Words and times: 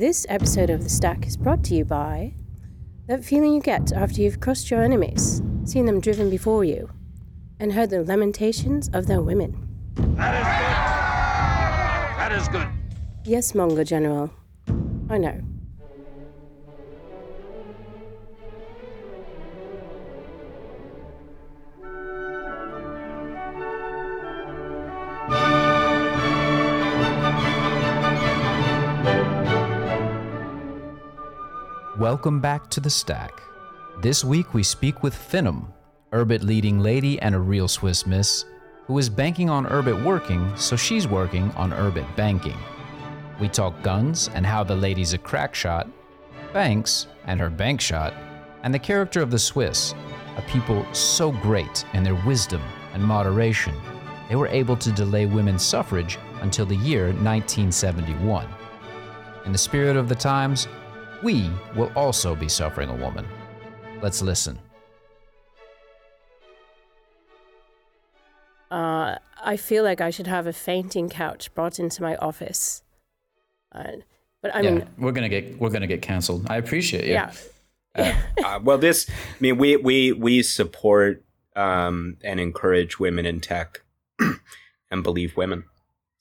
This 0.00 0.24
episode 0.30 0.70
of 0.70 0.82
The 0.82 0.88
Stack 0.88 1.26
is 1.26 1.36
brought 1.36 1.62
to 1.64 1.74
you 1.74 1.84
by 1.84 2.32
that 3.06 3.22
feeling 3.22 3.52
you 3.52 3.60
get 3.60 3.92
after 3.92 4.22
you've 4.22 4.40
crushed 4.40 4.70
your 4.70 4.82
enemies, 4.82 5.42
seen 5.66 5.84
them 5.84 6.00
driven 6.00 6.30
before 6.30 6.64
you, 6.64 6.88
and 7.58 7.70
heard 7.70 7.90
the 7.90 8.02
lamentations 8.02 8.88
of 8.94 9.06
their 9.06 9.20
women. 9.20 9.68
That 10.16 10.36
is 10.40 10.46
good. 10.56 12.16
That 12.16 12.32
is 12.32 12.48
good. 12.48 12.68
Yes, 13.30 13.54
Mongol 13.54 13.84
General. 13.84 14.30
I 15.10 15.18
know. 15.18 15.38
Welcome 32.10 32.40
back 32.40 32.68
to 32.70 32.80
the 32.80 32.90
Stack. 32.90 33.40
This 34.02 34.24
week 34.24 34.52
we 34.52 34.64
speak 34.64 35.04
with 35.04 35.14
Finnem, 35.14 35.72
Urbit 36.12 36.42
leading 36.42 36.80
lady 36.80 37.20
and 37.20 37.36
a 37.36 37.38
real 37.38 37.68
Swiss 37.68 38.04
miss, 38.04 38.46
who 38.86 38.98
is 38.98 39.08
banking 39.08 39.48
on 39.48 39.64
Urbit 39.66 40.04
working, 40.04 40.52
so 40.56 40.74
she's 40.74 41.06
working 41.06 41.52
on 41.52 41.70
Urbit 41.70 42.16
banking. 42.16 42.58
We 43.38 43.48
talk 43.48 43.80
guns 43.84 44.28
and 44.34 44.44
how 44.44 44.64
the 44.64 44.74
lady's 44.74 45.12
a 45.12 45.18
crack 45.18 45.54
shot, 45.54 45.88
banks 46.52 47.06
and 47.26 47.38
her 47.38 47.48
bank 47.48 47.80
shot, 47.80 48.12
and 48.64 48.74
the 48.74 48.78
character 48.80 49.22
of 49.22 49.30
the 49.30 49.38
Swiss, 49.38 49.94
a 50.36 50.42
people 50.42 50.84
so 50.92 51.30
great 51.30 51.84
in 51.94 52.02
their 52.02 52.20
wisdom 52.26 52.62
and 52.92 53.04
moderation, 53.04 53.76
they 54.28 54.34
were 54.34 54.48
able 54.48 54.76
to 54.78 54.90
delay 54.90 55.26
women's 55.26 55.62
suffrage 55.62 56.18
until 56.40 56.66
the 56.66 56.74
year 56.74 57.04
1971. 57.04 58.48
In 59.46 59.52
the 59.52 59.58
spirit 59.58 59.96
of 59.96 60.08
the 60.08 60.14
times, 60.16 60.66
we 61.22 61.50
will 61.76 61.92
also 61.94 62.34
be 62.34 62.48
suffering 62.48 62.88
a 62.88 62.94
woman. 62.94 63.26
Let's 64.02 64.22
listen. 64.22 64.58
Uh, 68.70 69.16
I 69.42 69.56
feel 69.56 69.82
like 69.82 70.00
I 70.00 70.10
should 70.10 70.28
have 70.28 70.46
a 70.46 70.52
fainting 70.52 71.08
couch 71.08 71.52
brought 71.54 71.78
into 71.78 72.02
my 72.02 72.16
office. 72.16 72.82
Uh, 73.72 73.92
but 74.42 74.54
I 74.54 74.60
yeah, 74.60 74.70
mean, 74.70 74.86
we're 74.96 75.12
gonna 75.12 75.28
get 75.28 75.58
we're 75.58 75.70
gonna 75.70 75.86
get 75.86 76.02
canceled. 76.02 76.46
I 76.48 76.56
appreciate 76.56 77.06
you. 77.06 77.12
yeah. 77.12 77.32
Uh, 78.44 78.60
well, 78.62 78.78
this, 78.78 79.10
I 79.10 79.36
mean, 79.40 79.58
we 79.58 79.76
we 79.76 80.12
we 80.12 80.42
support 80.42 81.24
um, 81.56 82.16
and 82.22 82.38
encourage 82.38 82.98
women 82.98 83.26
in 83.26 83.40
tech 83.40 83.82
and 84.90 85.02
believe 85.02 85.36
women. 85.36 85.64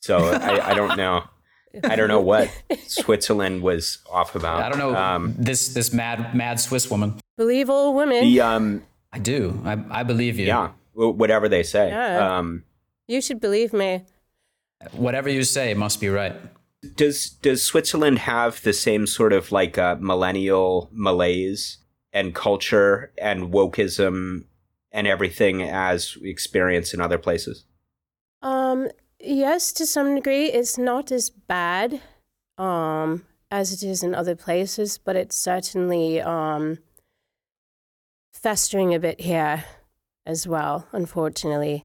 So 0.02 0.18
I, 0.18 0.72
I 0.72 0.74
don't 0.74 0.98
know. 0.98 1.24
I 1.84 1.96
don't 1.96 2.08
know 2.08 2.22
what 2.22 2.50
Switzerland 2.88 3.62
was 3.62 4.00
off 4.12 4.36
about. 4.36 4.62
I 4.64 4.70
don't 4.70 4.80
know 4.80 4.96
Um, 4.96 5.36
this 5.38 5.74
this 5.74 5.94
mad 5.94 6.34
mad 6.36 6.60
Swiss 6.60 6.90
woman. 6.90 7.20
Believe 7.38 7.70
all 7.70 7.94
women. 7.94 8.24
the 8.24 8.42
um, 8.42 8.84
I 9.14 9.20
do. 9.20 9.60
I 9.66 9.78
I 10.00 10.04
believe 10.04 10.38
you. 10.40 10.46
yeah, 10.48 10.72
whatever 10.94 11.48
they 11.50 11.64
say. 11.64 11.90
Yeah. 11.90 12.38
Um, 12.38 12.64
You 13.08 13.22
should 13.22 13.40
believe 13.40 13.74
me. 13.74 14.06
Whatever 14.94 15.30
you 15.30 15.44
say 15.44 15.74
must 15.74 16.00
be 16.00 16.10
right. 16.10 16.36
does 16.96 17.30
does 17.42 17.64
Switzerland 17.64 18.20
have 18.20 18.62
the 18.64 18.74
same 18.74 19.06
sort 19.08 19.34
of 19.34 19.52
like 19.52 19.78
uh, 19.78 19.96
millennial 20.00 20.90
malaise 20.92 21.78
and 22.14 22.34
culture 22.34 23.12
and 23.22 23.52
wokeism 23.54 24.46
and 24.92 25.06
everything 25.08 25.62
as 25.62 26.18
we 26.18 26.30
experience 26.30 26.94
in 26.94 27.02
other 27.02 27.18
places? 27.18 27.66
Um, 28.42 28.88
yes, 29.20 29.72
to 29.74 29.86
some 29.86 30.16
degree, 30.16 30.46
it's 30.46 30.78
not 30.78 31.12
as 31.12 31.30
bad 31.30 32.02
um, 32.58 33.26
as 33.52 33.72
it 33.74 33.84
is 33.84 34.04
in 34.04 34.16
other 34.16 34.36
places, 34.36 34.98
but 34.98 35.16
it's 35.16 35.36
certainly 35.36 36.22
um, 36.22 36.80
festering 38.34 38.94
a 38.94 39.00
bit 39.00 39.22
here 39.22 39.66
as 40.26 40.48
well, 40.48 40.88
unfortunately. 40.92 41.84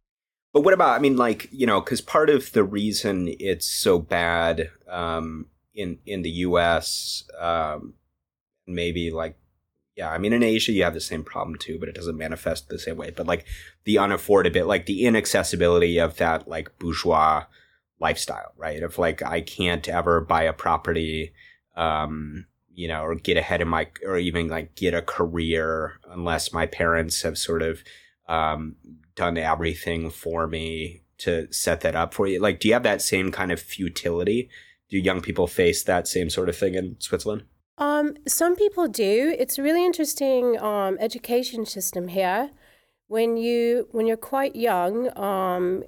But 0.52 0.62
what 0.62 0.74
about? 0.74 0.96
I 0.96 1.00
mean, 1.00 1.16
like 1.16 1.48
you 1.50 1.66
know, 1.66 1.80
because 1.80 2.00
part 2.00 2.30
of 2.30 2.52
the 2.52 2.62
reason 2.62 3.34
it's 3.40 3.66
so 3.66 3.98
bad 3.98 4.70
um, 4.88 5.46
in 5.74 5.98
in 6.06 6.22
the 6.22 6.30
U.S. 6.30 7.24
Um, 7.38 7.94
maybe 8.66 9.10
like 9.10 9.36
yeah, 9.96 10.10
I 10.10 10.18
mean, 10.18 10.32
in 10.32 10.42
Asia 10.42 10.72
you 10.72 10.82
have 10.82 10.94
the 10.94 11.00
same 11.00 11.22
problem 11.22 11.56
too, 11.56 11.78
but 11.78 11.88
it 11.88 11.94
doesn't 11.94 12.16
manifest 12.16 12.68
the 12.68 12.78
same 12.78 12.96
way. 12.96 13.10
But 13.10 13.26
like 13.26 13.46
the 13.84 13.96
unaffordability, 13.96 14.66
like 14.66 14.86
the 14.86 15.04
inaccessibility 15.04 15.98
of 15.98 16.16
that 16.16 16.48
like 16.48 16.78
bourgeois 16.78 17.44
lifestyle, 18.00 18.52
right? 18.56 18.82
Of 18.82 18.98
like 18.98 19.22
I 19.22 19.40
can't 19.40 19.88
ever 19.88 20.20
buy 20.20 20.42
a 20.42 20.52
property, 20.52 21.32
um, 21.76 22.46
you 22.72 22.88
know, 22.88 23.02
or 23.02 23.14
get 23.14 23.36
ahead 23.36 23.60
in 23.60 23.68
my, 23.68 23.88
or 24.04 24.18
even 24.18 24.48
like 24.48 24.74
get 24.74 24.94
a 24.94 25.02
career 25.02 25.94
unless 26.10 26.52
my 26.52 26.66
parents 26.66 27.22
have 27.22 27.38
sort 27.38 27.62
of 27.62 27.84
um, 28.28 28.74
done 29.14 29.38
everything 29.38 30.10
for 30.10 30.48
me 30.48 31.02
to 31.18 31.46
set 31.52 31.82
that 31.82 31.94
up 31.94 32.12
for 32.12 32.26
you. 32.26 32.40
Like, 32.40 32.58
do 32.58 32.66
you 32.66 32.74
have 32.74 32.82
that 32.82 33.00
same 33.00 33.30
kind 33.30 33.52
of 33.52 33.60
futility? 33.60 34.50
Do 34.90 34.98
young 34.98 35.20
people 35.20 35.46
face 35.46 35.84
that 35.84 36.08
same 36.08 36.30
sort 36.30 36.48
of 36.48 36.56
thing 36.56 36.74
in 36.74 36.96
Switzerland? 36.98 37.44
Um, 37.76 38.14
some 38.26 38.54
people 38.56 38.86
do. 38.88 39.34
It's 39.38 39.58
a 39.58 39.62
really 39.62 39.84
interesting 39.84 40.58
um, 40.60 40.96
education 41.00 41.66
system 41.66 42.08
here. 42.08 42.50
When 43.08 43.36
you 43.36 43.88
when 43.90 44.06
you're 44.06 44.16
quite 44.16 44.56
young, 44.56 45.16
um, 45.18 45.84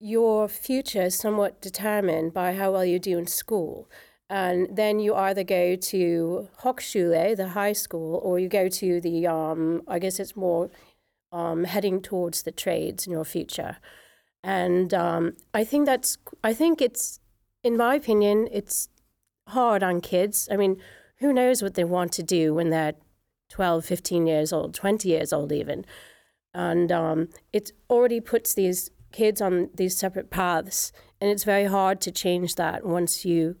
your 0.00 0.48
future 0.48 1.02
is 1.02 1.14
somewhat 1.14 1.60
determined 1.60 2.34
by 2.34 2.54
how 2.54 2.72
well 2.72 2.84
you 2.84 2.98
do 2.98 3.18
in 3.18 3.26
school. 3.26 3.88
And 4.28 4.74
then 4.74 4.98
you 4.98 5.14
either 5.14 5.44
go 5.44 5.76
to 5.76 6.48
Hochschule, 6.62 7.36
the 7.36 7.48
high 7.48 7.74
school, 7.74 8.16
or 8.24 8.38
you 8.38 8.48
go 8.48 8.68
to 8.68 9.00
the, 9.00 9.26
um, 9.26 9.82
I 9.86 9.98
guess 9.98 10.18
it's 10.18 10.34
more 10.34 10.70
um, 11.30 11.64
heading 11.64 12.00
towards 12.00 12.42
the 12.42 12.50
trades 12.50 13.06
in 13.06 13.12
your 13.12 13.26
future. 13.26 13.76
And 14.42 14.94
um, 14.94 15.36
I 15.52 15.64
think 15.64 15.84
that's, 15.84 16.16
I 16.42 16.54
think 16.54 16.80
it's, 16.80 17.20
in 17.62 17.76
my 17.76 17.94
opinion, 17.94 18.48
it's 18.50 18.88
hard 19.52 19.82
on 19.82 20.00
kids. 20.00 20.48
I 20.50 20.56
mean, 20.56 20.76
who 21.18 21.32
knows 21.32 21.62
what 21.62 21.74
they 21.74 21.84
want 21.84 22.12
to 22.12 22.22
do 22.22 22.52
when 22.54 22.70
they're 22.70 22.94
12, 23.50 23.84
15 23.84 24.26
years 24.26 24.52
old, 24.52 24.74
20 24.74 25.08
years 25.08 25.32
old, 25.32 25.52
even. 25.52 25.84
And 26.54 26.90
um, 26.90 27.28
it 27.52 27.72
already 27.88 28.20
puts 28.20 28.54
these 28.54 28.90
kids 29.12 29.40
on 29.40 29.70
these 29.74 29.96
separate 29.96 30.30
paths. 30.30 30.92
And 31.20 31.30
it's 31.30 31.44
very 31.44 31.66
hard 31.66 32.00
to 32.02 32.10
change 32.10 32.56
that 32.56 32.84
once 32.84 33.24
you 33.24 33.56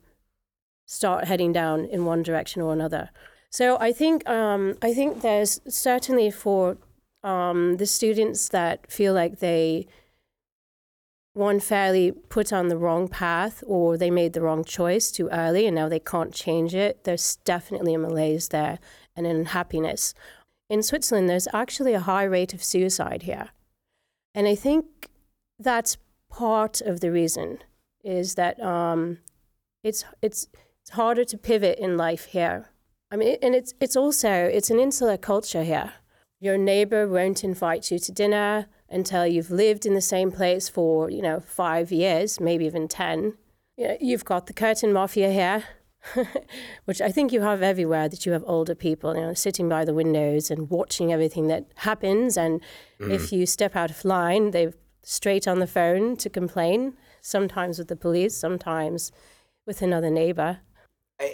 start 0.86 1.24
heading 1.24 1.52
down 1.52 1.84
in 1.84 2.04
one 2.04 2.22
direction 2.22 2.62
or 2.62 2.72
another. 2.72 3.10
So 3.50 3.78
I 3.78 3.92
think 3.92 4.28
um, 4.28 4.76
I 4.82 4.94
think 4.94 5.20
there's 5.20 5.60
certainly 5.68 6.30
for 6.30 6.78
um, 7.22 7.76
the 7.76 7.86
students 7.86 8.48
that 8.48 8.90
feel 8.90 9.14
like 9.14 9.38
they 9.38 9.86
one 11.34 11.60
fairly 11.60 12.12
put 12.12 12.52
on 12.52 12.68
the 12.68 12.76
wrong 12.76 13.08
path 13.08 13.64
or 13.66 13.96
they 13.96 14.10
made 14.10 14.34
the 14.34 14.42
wrong 14.42 14.64
choice 14.64 15.10
too 15.10 15.28
early 15.28 15.66
and 15.66 15.74
now 15.74 15.88
they 15.88 15.98
can't 15.98 16.34
change 16.34 16.74
it. 16.74 17.04
There's 17.04 17.36
definitely 17.36 17.94
a 17.94 17.98
malaise 17.98 18.48
there 18.48 18.78
and 19.16 19.26
an 19.26 19.36
unhappiness. 19.36 20.14
In 20.68 20.82
Switzerland, 20.82 21.28
there's 21.28 21.48
actually 21.52 21.94
a 21.94 22.00
high 22.00 22.24
rate 22.24 22.52
of 22.52 22.62
suicide 22.62 23.22
here. 23.22 23.48
And 24.34 24.46
I 24.46 24.54
think 24.54 25.08
that's 25.58 25.96
part 26.30 26.80
of 26.80 27.00
the 27.00 27.10
reason 27.12 27.58
is 28.04 28.34
that 28.34 28.60
um, 28.62 29.18
it's, 29.82 30.04
it's, 30.20 30.48
it's 30.82 30.90
harder 30.90 31.24
to 31.24 31.38
pivot 31.38 31.78
in 31.78 31.96
life 31.96 32.26
here. 32.26 32.66
I 33.10 33.16
mean, 33.16 33.36
and 33.42 33.54
it's, 33.54 33.74
it's 33.80 33.96
also, 33.96 34.30
it's 34.30 34.70
an 34.70 34.80
insular 34.80 35.16
culture 35.16 35.62
here. 35.62 35.92
Your 36.40 36.58
neighbor 36.58 37.06
won't 37.06 37.44
invite 37.44 37.90
you 37.90 37.98
to 38.00 38.12
dinner 38.12 38.66
until 38.92 39.26
you've 39.26 39.50
lived 39.50 39.86
in 39.86 39.94
the 39.94 40.00
same 40.00 40.30
place 40.30 40.68
for, 40.68 41.10
you 41.10 41.22
know, 41.22 41.40
five 41.40 41.90
years, 41.90 42.40
maybe 42.40 42.66
even 42.66 42.88
10. 42.88 43.34
You 43.76 43.88
know, 43.88 43.96
you've 44.00 44.24
got 44.24 44.46
the 44.46 44.52
curtain 44.52 44.92
mafia 44.92 45.30
here, 45.30 45.64
which 46.84 47.00
I 47.00 47.10
think 47.10 47.32
you 47.32 47.40
have 47.40 47.62
everywhere, 47.62 48.08
that 48.08 48.26
you 48.26 48.32
have 48.32 48.44
older 48.46 48.74
people, 48.74 49.14
you 49.14 49.22
know, 49.22 49.34
sitting 49.34 49.68
by 49.68 49.84
the 49.84 49.94
windows 49.94 50.50
and 50.50 50.70
watching 50.70 51.12
everything 51.12 51.48
that 51.48 51.66
happens. 51.76 52.36
And 52.36 52.60
if 53.00 53.30
mm. 53.30 53.32
you 53.32 53.46
step 53.46 53.74
out 53.74 53.90
of 53.90 54.04
line, 54.04 54.50
they're 54.50 54.74
straight 55.02 55.48
on 55.48 55.58
the 55.58 55.66
phone 55.66 56.16
to 56.16 56.30
complain, 56.30 56.94
sometimes 57.20 57.78
with 57.78 57.88
the 57.88 57.96
police, 57.96 58.36
sometimes 58.36 59.10
with 59.66 59.82
another 59.82 60.10
neighbor. 60.10 60.60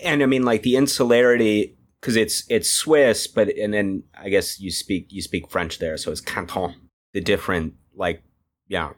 and 0.04 0.22
I 0.22 0.26
mean 0.26 0.42
like 0.42 0.62
the 0.62 0.76
insularity 0.76 1.78
because 2.00 2.16
it's 2.16 2.44
it's 2.48 2.70
Swiss, 2.70 3.26
but 3.26 3.48
and 3.56 3.74
then 3.74 4.04
I 4.14 4.28
guess 4.28 4.60
you 4.60 4.70
speak 4.70 5.08
you 5.10 5.22
speak 5.22 5.50
French 5.50 5.78
there, 5.78 5.96
so 5.96 6.10
it's 6.12 6.20
canton. 6.20 6.87
The 7.14 7.20
different 7.20 7.74
like 7.94 8.22
yeah, 8.68 8.90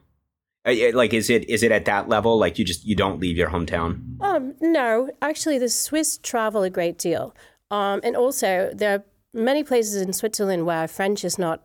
Uh, 0.65 0.73
like 0.93 1.13
is 1.13 1.29
it 1.29 1.49
is 1.49 1.63
it 1.63 1.71
at 1.71 1.85
that 1.85 2.09
level? 2.09 2.37
Like 2.37 2.59
you 2.59 2.65
just 2.65 2.85
you 2.85 2.95
don't 2.95 3.19
leave 3.19 3.37
your 3.37 3.49
hometown. 3.49 4.21
Um, 4.21 4.53
no, 4.61 5.09
actually, 5.21 5.57
the 5.59 5.69
Swiss 5.69 6.17
travel 6.17 6.63
a 6.63 6.69
great 6.69 6.97
deal. 6.97 7.33
Um, 7.71 8.01
and 8.03 8.15
also, 8.17 8.69
there 8.75 8.95
are 8.95 9.03
many 9.33 9.63
places 9.63 10.01
in 10.01 10.11
Switzerland 10.13 10.65
where 10.65 10.87
French 10.89 11.23
is 11.23 11.39
not, 11.39 11.63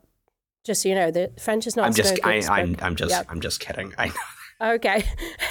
just 0.64 0.82
so 0.82 0.88
you 0.88 0.94
know, 0.94 1.10
the 1.10 1.32
French 1.40 1.66
is 1.66 1.74
not 1.76 1.86
I'm 1.86 1.94
just 1.94 2.12
I, 2.24 2.40
spoken- 2.40 2.76
I'm 2.80 2.86
I'm 2.86 2.96
just 2.96 3.10
Yeah. 3.10 3.22
I'm 3.28 3.40
just 3.40 3.58
kidding. 3.60 3.92
I 3.98 4.06
know. 4.06 4.14
Okay. 4.76 5.04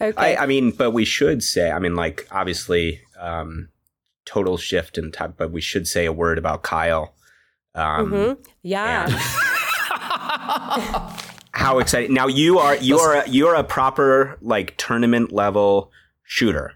okay. 0.00 0.36
I, 0.36 0.36
I 0.44 0.46
mean, 0.46 0.70
but 0.70 0.92
we 0.92 1.04
should 1.04 1.42
say, 1.42 1.70
I 1.70 1.78
mean, 1.78 1.94
like, 1.96 2.26
obviously, 2.30 3.00
um, 3.18 3.68
total 4.24 4.56
shift 4.56 4.96
in 4.96 5.12
type, 5.12 5.34
but 5.36 5.50
we 5.50 5.60
should 5.60 5.86
say 5.86 6.06
a 6.06 6.12
word 6.12 6.38
about 6.38 6.62
Kyle. 6.62 7.14
Um, 7.74 8.10
Mhm. 8.10 8.46
Yeah. 8.62 9.20
how 11.52 11.78
exciting! 11.78 12.14
Now 12.14 12.26
you 12.26 12.58
are 12.58 12.76
you 12.76 12.98
are 12.98 13.22
a, 13.22 13.28
you 13.28 13.46
are 13.48 13.54
a 13.54 13.64
proper 13.64 14.36
like 14.40 14.76
tournament 14.76 15.32
level 15.32 15.90
shooter, 16.24 16.74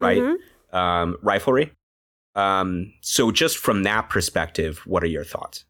right? 0.00 0.20
Mhm. 0.20 0.36
Um, 0.72 1.16
riflery. 1.22 1.70
Um, 2.34 2.92
so 3.00 3.30
just 3.30 3.58
from 3.58 3.82
that 3.82 4.08
perspective, 4.08 4.80
what 4.86 5.02
are 5.02 5.08
your 5.08 5.24
thoughts? 5.24 5.64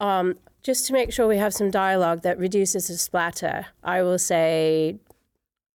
Um, 0.00 0.34
just 0.62 0.86
to 0.86 0.92
make 0.92 1.12
sure 1.12 1.26
we 1.26 1.38
have 1.38 1.54
some 1.54 1.70
dialogue 1.70 2.22
that 2.22 2.38
reduces 2.38 2.88
the 2.88 2.98
splatter, 2.98 3.66
I 3.82 4.02
will 4.02 4.18
say, 4.18 4.98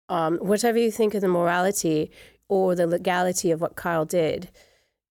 um, 0.10 0.38
whatever 0.38 0.78
you 0.78 0.92
think 0.92 1.14
of 1.14 1.22
the 1.22 1.28
morality 1.28 2.12
or 2.50 2.76
the 2.76 2.88
legality 2.88 3.52
of 3.52 3.62
what 3.62 3.76
Kyle 3.76 4.06
did, 4.06 4.50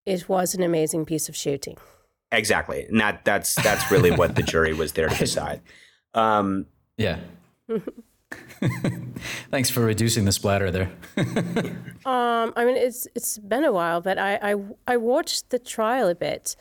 it 0.05 0.29
was 0.29 0.55
an 0.55 0.63
amazing 0.63 1.05
piece 1.05 1.29
of 1.29 1.37
shooting. 1.37 1.77
Exactly, 2.33 2.85
and 2.87 3.01
that 3.01 3.25
that's 3.25 3.55
that's 3.57 3.91
really 3.91 4.11
what 4.11 4.37
the 4.37 4.43
jury 4.43 4.73
was 4.73 4.93
there 4.93 5.09
to 5.09 5.19
decide. 5.27 5.61
Um, 6.15 6.67
Yeah. 6.97 7.19
Thanks 9.51 9.71
for 9.71 9.81
reducing 9.81 10.25
the 10.25 10.33
splatter 10.33 10.71
there. 10.71 10.91
Um, 12.07 12.55
I 12.57 12.65
mean, 12.65 12.77
it's 12.77 13.07
it's 13.15 13.37
been 13.37 13.63
a 13.63 13.73
while, 13.73 14.01
but 14.01 14.19
I, 14.19 14.39
I 14.43 14.55
I 14.87 14.97
watched 14.97 15.51
the 15.51 15.59
trial 15.59 16.09
a 16.09 16.15
bit, 16.15 16.57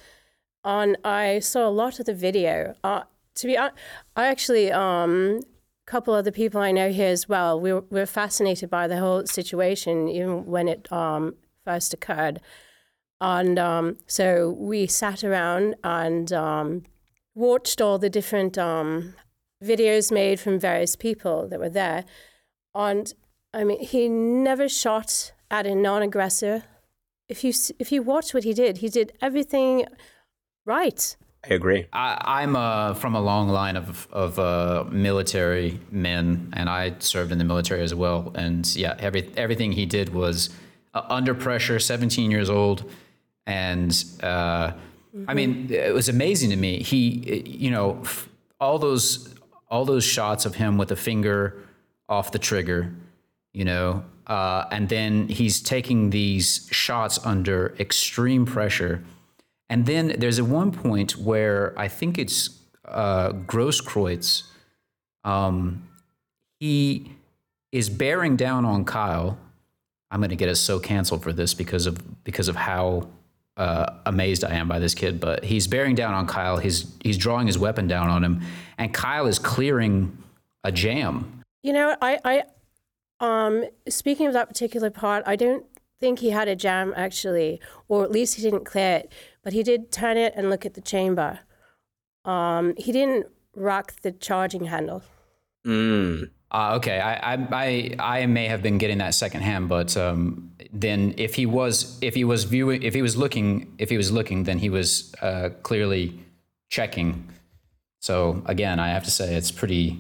and 0.66 0.98
I 1.06 1.40
saw 1.40 1.66
a 1.66 1.72
lot 1.72 2.00
of 2.02 2.06
the 2.06 2.14
video. 2.14 2.76
Uh, 2.84 3.04
to 3.36 3.48
be 3.48 3.58
honest, 3.58 3.78
I 4.18 4.28
actually 4.28 4.70
um, 4.70 5.40
a 5.88 5.92
couple 5.92 6.14
other 6.14 6.32
people 6.32 6.60
I 6.60 6.74
know 6.74 6.92
here 6.92 7.08
as 7.08 7.30
well. 7.30 7.58
We 7.58 7.72
were, 7.72 7.86
we 7.90 8.02
were 8.02 8.06
fascinated 8.06 8.70
by 8.70 8.88
the 8.90 8.98
whole 8.98 9.26
situation, 9.28 10.10
even 10.10 10.46
when 10.46 10.68
it 10.68 10.92
um, 10.92 11.36
first 11.64 11.94
occurred, 11.94 12.42
and 13.22 13.58
um, 13.58 13.98
so 14.06 14.50
we 14.50 14.88
sat 14.88 15.24
around 15.24 15.76
and 15.86 16.34
um, 16.34 16.84
watched 17.34 17.80
all 17.80 17.98
the 17.98 18.10
different 18.10 18.58
um, 18.58 19.14
videos 19.64 20.12
made 20.12 20.40
from 20.40 20.60
various 20.60 20.96
people 20.96 21.48
that 21.48 21.60
were 21.60 21.70
there, 21.70 22.06
and 22.74 23.14
I 23.54 23.64
mean, 23.64 23.80
he 23.80 24.08
never 24.08 24.70
shot 24.70 25.32
at 25.50 25.66
a 25.66 25.76
non-aggressor. 25.76 26.64
If 27.28 27.44
you 27.44 27.54
if 27.78 27.92
you 27.92 28.02
watch 28.02 28.34
what 28.34 28.44
he 28.44 28.54
did, 28.54 28.78
he 28.78 28.90
did 28.90 29.14
everything 29.22 29.86
right. 30.66 31.16
I 31.50 31.54
agree. 31.54 31.86
I, 31.94 32.42
I'm 32.44 32.56
uh, 32.56 32.94
from 32.96 33.16
a 33.16 33.22
long 33.22 33.50
line 33.50 33.78
of 33.78 34.08
of 34.12 34.38
uh, 34.38 34.86
military 34.90 35.80
men, 35.90 36.54
and 36.54 36.70
I 36.70 36.96
served 37.00 37.32
in 37.32 37.38
the 37.38 37.44
military 37.44 37.82
as 37.82 37.96
well. 37.96 38.32
And 38.36 38.76
yeah, 38.76 38.96
every 39.00 39.32
everything 39.38 39.72
he 39.72 39.86
did 39.86 40.14
was 40.14 40.50
uh, 40.94 41.04
under 41.10 41.34
pressure. 41.34 41.80
17 41.80 42.30
years 42.30 42.50
old, 42.50 42.90
and 43.46 44.04
uh, 44.22 44.72
I 45.28 45.34
mean, 45.34 45.72
it 45.72 45.94
was 45.94 46.10
amazing 46.10 46.50
to 46.50 46.56
me. 46.56 46.84
He, 46.84 47.42
you 47.46 47.72
know, 47.72 48.04
all 48.60 48.78
those 48.78 49.34
all 49.70 49.86
those 49.86 50.04
shots 50.04 50.46
of 50.46 50.56
him 50.56 50.78
with 50.78 50.92
a 50.92 50.96
finger 50.96 51.64
off 52.08 52.32
the 52.32 52.40
trigger, 52.40 52.94
you 53.54 53.64
know, 53.64 54.04
uh, 54.28 54.66
and 54.72 54.90
then 54.90 55.28
he's 55.28 55.62
taking 55.62 56.10
these 56.12 56.68
shots 56.72 57.20
under 57.26 57.76
extreme 57.80 58.46
pressure. 58.46 59.04
And 59.70 59.86
then 59.86 60.16
there's 60.18 60.40
a 60.40 60.46
one 60.46 60.72
point 60.72 61.18
where 61.18 61.78
I 61.78 61.88
think 61.88 62.18
it's 62.18 62.60
uh, 62.86 63.32
Grosskreutz. 63.32 64.44
Um, 65.24 65.88
he 66.60 67.12
is 67.72 67.90
bearing 67.90 68.36
down 68.36 68.66
on 68.66 68.86
Kyle. 68.86 69.38
I'm 70.12 70.20
going 70.20 70.32
to 70.32 70.36
get 70.36 70.50
us 70.50 70.60
so 70.60 70.80
canceled 70.80 71.22
for 71.22 71.32
this 71.32 71.54
because 71.54 71.86
of 71.86 72.24
because 72.24 72.48
of 72.48 72.56
how 72.56 73.08
uh, 73.60 73.94
amazed 74.06 74.44
I 74.44 74.56
am 74.56 74.68
by 74.68 74.80
this 74.80 74.96
kid. 74.96 75.20
But 75.20 75.44
he's 75.44 75.68
bearing 75.68 75.94
down 75.94 76.14
on 76.14 76.26
Kyle. 76.26 76.58
He's 76.58 76.92
he's 77.04 77.18
drawing 77.18 77.46
his 77.46 77.60
weapon 77.60 77.88
down 77.88 78.10
on 78.10 78.24
him, 78.24 78.42
and 78.78 78.94
Kyle 78.94 79.28
is 79.28 79.38
clearing 79.38 80.18
a 80.64 80.72
jam. 80.72 81.44
You 81.62 81.74
know, 81.74 81.96
I 82.02 82.20
I 82.24 82.44
um 83.20 83.66
speaking 83.88 84.26
of 84.28 84.34
that 84.34 84.48
particular 84.48 84.90
part, 84.90 85.24
I 85.28 85.36
don't 85.36 85.66
think 86.00 86.20
he 86.20 86.30
had 86.30 86.48
a 86.48 86.56
jam 86.56 86.94
actually, 86.96 87.60
or 87.90 88.04
at 88.04 88.12
least 88.12 88.36
he 88.36 88.42
didn't 88.42 88.64
clear 88.64 88.98
it. 88.98 89.12
But 89.44 89.54
he 89.54 89.62
did 89.62 89.92
turn 89.92 90.18
it 90.18 90.34
and 90.36 90.50
look 90.50 90.66
at 90.66 90.74
the 90.74 90.82
chamber. 90.82 91.40
Um, 92.26 92.76
he 92.78 92.92
didn't 92.92 93.28
rock 93.56 93.94
the 94.02 94.12
charging 94.12 94.66
handle. 94.66 95.04
Mm. 95.66 96.30
Uh, 96.52 96.76
okay, 96.78 97.00
I, 97.00 97.34
I 97.34 97.48
I 97.52 97.96
I 98.22 98.26
may 98.26 98.48
have 98.48 98.62
been 98.64 98.78
getting 98.80 98.98
that 99.00 99.14
secondhand, 99.14 99.70
but 99.70 99.96
um, 99.96 100.52
then 100.74 101.14
if 101.18 101.36
he 101.36 101.46
was 101.46 101.98
if 102.02 102.16
he 102.16 102.24
was 102.24 102.44
viewing 102.46 102.82
if 102.82 102.94
he 102.96 103.02
was 103.04 103.16
looking 103.16 103.74
if 103.78 103.90
he 103.90 103.98
was 103.98 104.12
looking, 104.12 104.44
then 104.46 104.58
he 104.58 104.70
was 104.70 105.14
uh, 105.22 105.50
clearly 105.62 106.18
checking. 106.70 107.28
So 108.02 108.42
again, 108.48 108.80
I 108.80 108.90
have 108.90 109.04
to 109.04 109.12
say 109.12 109.36
it's 109.36 109.52
pretty 109.52 110.00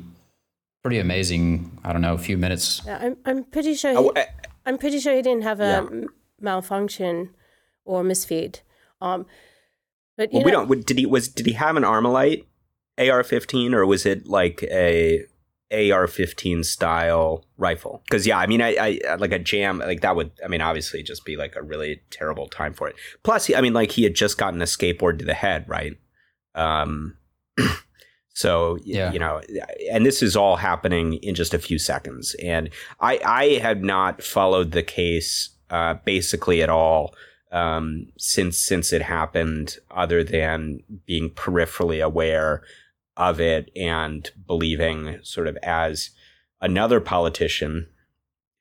pretty 0.81 0.97
amazing. 0.99 1.77
I 1.83 1.93
don't 1.93 2.01
know, 2.01 2.15
a 2.15 2.17
few 2.17 2.37
minutes. 2.37 2.81
Yeah, 2.85 2.97
I'm 2.99 3.17
I'm 3.25 3.43
pretty 3.43 3.75
sure. 3.75 3.91
He, 3.91 3.97
Oh, 3.97 4.11
I- 4.15 4.27
I'm 4.65 4.77
pretty 4.77 4.99
sure 4.99 5.15
he 5.15 5.21
didn't 5.21 5.43
have 5.43 5.59
a 5.59 5.63
Yeah. 5.63 5.77
m- 5.79 6.07
malfunction 6.41 7.29
or 7.85 8.03
misfeed. 8.03 8.61
Um, 9.01 9.25
but 10.17 10.31
you 10.33 10.39
Well, 10.39 10.45
we 10.45 10.51
don't. 10.51 10.85
Did 10.85 10.97
he 10.97 11.05
was 11.05 11.27
did 11.27 11.45
he 11.45 11.53
have 11.53 11.75
an 11.77 11.83
Armalite 11.83 12.45
AR-15 12.97 13.73
or 13.73 13.85
was 13.85 14.05
it 14.05 14.27
like 14.27 14.63
a 14.63 15.25
AR-15 15.71 16.65
style 16.65 17.45
rifle? 17.57 18.01
Because 18.05 18.25
yeah, 18.25 18.37
I 18.37 18.47
mean, 18.47 18.61
I, 18.61 18.99
I 19.07 19.15
like 19.15 19.31
a 19.31 19.39
jam 19.39 19.79
like 19.79 20.01
that 20.01 20.15
would. 20.15 20.31
I 20.43 20.47
mean, 20.47 20.61
obviously, 20.61 21.03
just 21.03 21.25
be 21.25 21.35
like 21.37 21.55
a 21.55 21.61
really 21.61 22.01
terrible 22.09 22.47
time 22.47 22.73
for 22.73 22.87
it. 22.87 22.95
Plus, 23.23 23.45
he, 23.45 23.55
I 23.55 23.61
mean, 23.61 23.73
like 23.73 23.91
he 23.91 24.03
had 24.03 24.15
just 24.15 24.37
gotten 24.37 24.61
a 24.61 24.65
skateboard 24.65 25.19
to 25.19 25.25
the 25.25 25.33
head, 25.33 25.65
right? 25.67 25.97
Um, 26.55 27.15
so 28.33 28.77
Yeah. 28.83 29.11
you 29.11 29.19
know, 29.19 29.41
and 29.91 30.05
this 30.05 30.21
is 30.23 30.35
all 30.35 30.55
happening 30.55 31.13
in 31.15 31.35
just 31.35 31.53
a 31.53 31.59
few 31.59 31.77
seconds. 31.79 32.35
And 32.43 32.69
I 32.99 33.19
I 33.25 33.45
had 33.59 33.83
not 33.83 34.23
followed 34.23 34.71
the 34.71 34.83
case 34.83 35.49
uh, 35.69 35.95
basically 36.05 36.61
at 36.63 36.69
all 36.69 37.13
um, 37.51 38.07
since 38.17 38.57
since 38.57 38.93
it 38.93 39.01
happened, 39.01 39.77
other 39.91 40.23
than 40.23 40.79
being 41.05 41.29
peripherally 41.31 42.03
aware 42.03 42.63
of 43.19 43.39
it 43.39 43.69
and 43.75 44.31
believing, 44.47 45.19
sort 45.21 45.47
of 45.47 45.57
as 45.61 46.09
another 46.61 46.99
politician 46.99 47.87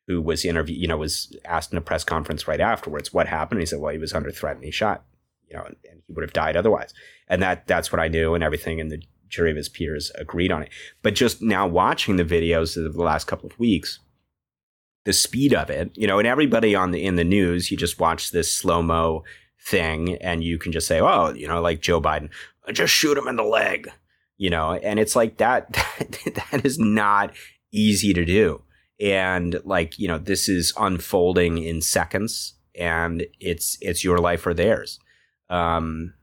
who 0.08 0.20
was 0.20 0.44
interviewed, 0.44 0.78
you 0.78 0.88
know, 0.88 0.96
was 0.96 1.34
asked 1.44 1.72
in 1.72 1.78
a 1.78 1.82
press 1.82 2.04
conference 2.04 2.48
right 2.48 2.60
afterwards, 2.60 3.14
what 3.14 3.28
happened? 3.28 3.60
He 3.60 3.66
said, 3.66 3.78
well, 3.78 3.92
he 3.92 3.98
was 3.98 4.12
under 4.12 4.30
threat 4.30 4.56
and 4.56 4.64
he 4.64 4.70
shot, 4.70 5.04
you 5.48 5.56
know, 5.56 5.64
and, 5.64 5.76
and 5.90 6.02
he 6.06 6.12
would 6.12 6.24
have 6.24 6.32
died 6.32 6.56
otherwise. 6.56 6.92
And 7.28 7.40
that 7.42 7.66
that's 7.66 7.92
what 7.92 8.00
I 8.00 8.08
knew, 8.08 8.34
and 8.34 8.42
everything. 8.42 8.80
And 8.80 8.90
the 8.90 9.02
jury 9.28 9.50
of 9.50 9.56
his 9.56 9.68
peers 9.68 10.10
agreed 10.16 10.50
on 10.50 10.62
it. 10.62 10.70
But 11.02 11.14
just 11.14 11.40
now 11.40 11.66
watching 11.66 12.16
the 12.16 12.24
videos 12.24 12.76
of 12.76 12.94
the 12.94 13.02
last 13.02 13.26
couple 13.26 13.48
of 13.48 13.58
weeks, 13.58 14.00
the 15.04 15.12
speed 15.12 15.54
of 15.54 15.70
it, 15.70 15.92
you 15.94 16.06
know, 16.06 16.18
and 16.18 16.26
everybody 16.26 16.74
on 16.74 16.90
the 16.90 17.04
in 17.04 17.14
the 17.16 17.24
news, 17.24 17.70
you 17.70 17.76
just 17.76 18.00
watch 18.00 18.30
this 18.30 18.52
slow 18.52 18.82
mo 18.82 19.24
thing, 19.60 20.16
and 20.16 20.42
you 20.42 20.58
can 20.58 20.72
just 20.72 20.86
say, 20.86 21.00
oh, 21.00 21.32
you 21.34 21.46
know, 21.46 21.60
like 21.60 21.80
Joe 21.80 22.00
Biden, 22.00 22.30
just 22.72 22.92
shoot 22.92 23.16
him 23.16 23.28
in 23.28 23.36
the 23.36 23.42
leg, 23.42 23.90
you 24.38 24.50
know, 24.50 24.75
and 24.75 24.99
it's 24.99 25.16
like 25.16 25.37
that, 25.38 25.73
that, 25.73 26.35
that 26.52 26.64
is 26.64 26.78
not 26.78 27.35
easy 27.73 28.14
to 28.14 28.25
do, 28.25 28.62
and 28.99 29.61
like 29.64 29.99
you 29.99 30.09
know, 30.09 30.18
this 30.18 30.49
is 30.49 30.73
unfolding 30.78 31.59
in 31.59 31.83
seconds, 31.83 32.54
and 32.75 33.26
it's 33.40 33.76
it's 33.80 34.04
your 34.04 34.18
life 34.18 34.47
or 34.47 34.54
theirs. 34.54 35.00
Um, 35.50 36.14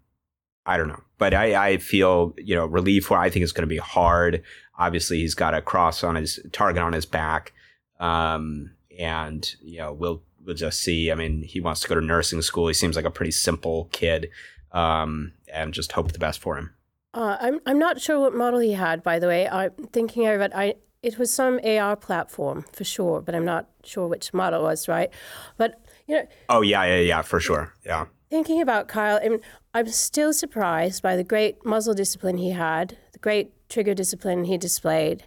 I 0.65 0.77
don't 0.77 0.87
know, 0.87 1.03
but 1.17 1.33
I, 1.33 1.71
I 1.71 1.77
feel 1.77 2.33
you 2.37 2.55
know 2.55 2.65
relief. 2.65 3.07
For 3.07 3.17
I 3.17 3.29
think 3.29 3.43
it's 3.43 3.51
going 3.51 3.67
to 3.67 3.67
be 3.67 3.77
hard. 3.77 4.41
Obviously, 4.79 5.19
he's 5.19 5.35
got 5.35 5.53
a 5.53 5.61
cross 5.61 6.03
on 6.03 6.15
his 6.15 6.39
target 6.51 6.81
on 6.81 6.93
his 6.93 7.05
back, 7.05 7.53
um, 7.99 8.71
and 8.97 9.55
you 9.61 9.77
know 9.77 9.91
we'll 9.93 10.23
we'll 10.43 10.55
just 10.55 10.79
see. 10.79 11.11
I 11.11 11.15
mean, 11.15 11.43
he 11.43 11.59
wants 11.59 11.81
to 11.81 11.87
go 11.89 11.95
to 11.95 12.01
nursing 12.01 12.41
school. 12.41 12.67
He 12.67 12.73
seems 12.73 12.95
like 12.95 13.05
a 13.05 13.11
pretty 13.11 13.31
simple 13.31 13.89
kid, 13.91 14.29
um, 14.71 15.33
and 15.53 15.73
just 15.73 15.91
hope 15.91 16.13
the 16.13 16.19
best 16.19 16.39
for 16.39 16.57
him. 16.57 16.73
Uh, 17.15 17.37
I'm 17.39 17.59
I'm 17.65 17.79
not 17.79 18.01
sure 18.01 18.19
what 18.19 18.35
model 18.35 18.59
he 18.59 18.73
had. 18.73 19.01
By 19.01 19.19
the 19.19 19.27
way, 19.27 19.47
I'm 19.47 19.71
thinking 19.91 20.23
it. 20.23 20.51
I 20.53 20.75
it 21.01 21.17
was 21.17 21.31
some 21.31 21.59
AR 21.63 21.95
platform 21.95 22.65
for 22.73 22.83
sure, 22.83 23.21
but 23.21 23.33
I'm 23.33 23.45
not 23.45 23.69
sure 23.83 24.07
which 24.07 24.33
model 24.33 24.59
it 24.59 24.63
was. 24.63 24.87
Right, 24.87 25.09
but 25.57 25.81
you 26.07 26.17
know, 26.17 26.27
Oh 26.49 26.61
yeah, 26.61 26.83
yeah, 26.83 26.99
yeah, 26.99 27.21
for 27.21 27.39
sure. 27.39 27.73
Yeah, 27.85 28.05
thinking 28.29 28.61
about 28.61 28.89
Kyle, 28.89 29.19
I 29.23 29.29
mean, 29.29 29.39
I'm 29.73 29.87
still 29.87 30.33
surprised 30.33 31.01
by 31.01 31.15
the 31.15 31.23
great 31.23 31.65
muzzle 31.65 31.93
discipline 31.93 32.37
he 32.37 32.51
had, 32.51 32.97
the 33.13 33.19
great 33.19 33.51
trigger 33.69 33.93
discipline 33.93 34.43
he 34.43 34.57
displayed, 34.57 35.23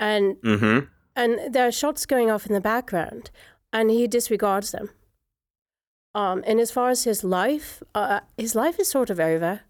and 0.00 0.36
mm-hmm. 0.36 0.86
and 1.14 1.54
there 1.54 1.68
are 1.68 1.72
shots 1.72 2.04
going 2.04 2.32
off 2.32 2.46
in 2.46 2.52
the 2.52 2.60
background, 2.60 3.30
and 3.72 3.90
he 3.90 4.08
disregards 4.08 4.72
them. 4.72 4.90
Um, 6.16 6.42
and 6.46 6.58
as 6.58 6.72
far 6.72 6.88
as 6.88 7.04
his 7.04 7.22
life, 7.22 7.80
uh, 7.94 8.20
his 8.36 8.56
life 8.56 8.80
is 8.80 8.88
sort 8.88 9.10
of 9.10 9.20
over. 9.20 9.60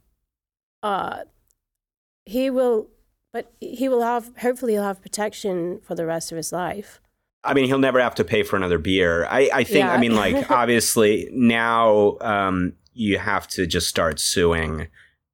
Uh, 0.86 1.24
he 2.24 2.48
will, 2.48 2.86
but 3.32 3.52
he 3.60 3.88
will 3.88 4.02
have 4.02 4.30
hopefully 4.38 4.74
he'll 4.74 4.84
have 4.84 5.02
protection 5.02 5.80
for 5.82 5.96
the 5.96 6.06
rest 6.06 6.30
of 6.30 6.36
his 6.36 6.52
life. 6.52 7.00
I 7.42 7.54
mean, 7.54 7.64
he'll 7.64 7.78
never 7.78 8.00
have 8.00 8.14
to 8.16 8.24
pay 8.24 8.44
for 8.44 8.54
another 8.54 8.78
beer. 8.78 9.26
I, 9.26 9.50
I 9.52 9.64
think. 9.64 9.86
Yeah. 9.86 9.92
I 9.92 9.98
mean, 9.98 10.14
like 10.24 10.48
obviously 10.48 11.28
now 11.32 12.18
um, 12.20 12.74
you 12.92 13.18
have 13.18 13.48
to 13.48 13.66
just 13.66 13.88
start 13.88 14.20
suing 14.20 14.86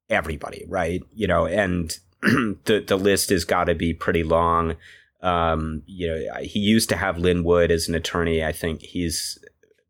everybody, 0.09 0.65
right? 0.67 1.03
You 1.13 1.27
know, 1.27 1.45
and 1.45 1.95
the 2.21 2.83
the 2.87 2.97
list 2.97 3.29
has 3.29 3.45
got 3.45 3.65
to 3.65 3.75
be 3.75 3.93
pretty 3.93 4.23
long. 4.23 4.75
Um, 5.21 5.83
you 5.85 6.07
know, 6.07 6.41
he 6.41 6.59
used 6.61 6.89
to 6.89 6.97
have 6.97 7.19
Lin 7.19 7.43
Wood 7.43 7.69
as 7.69 7.87
an 7.87 7.93
attorney. 7.93 8.43
I 8.43 8.53
think 8.53 8.81
he's 8.81 9.37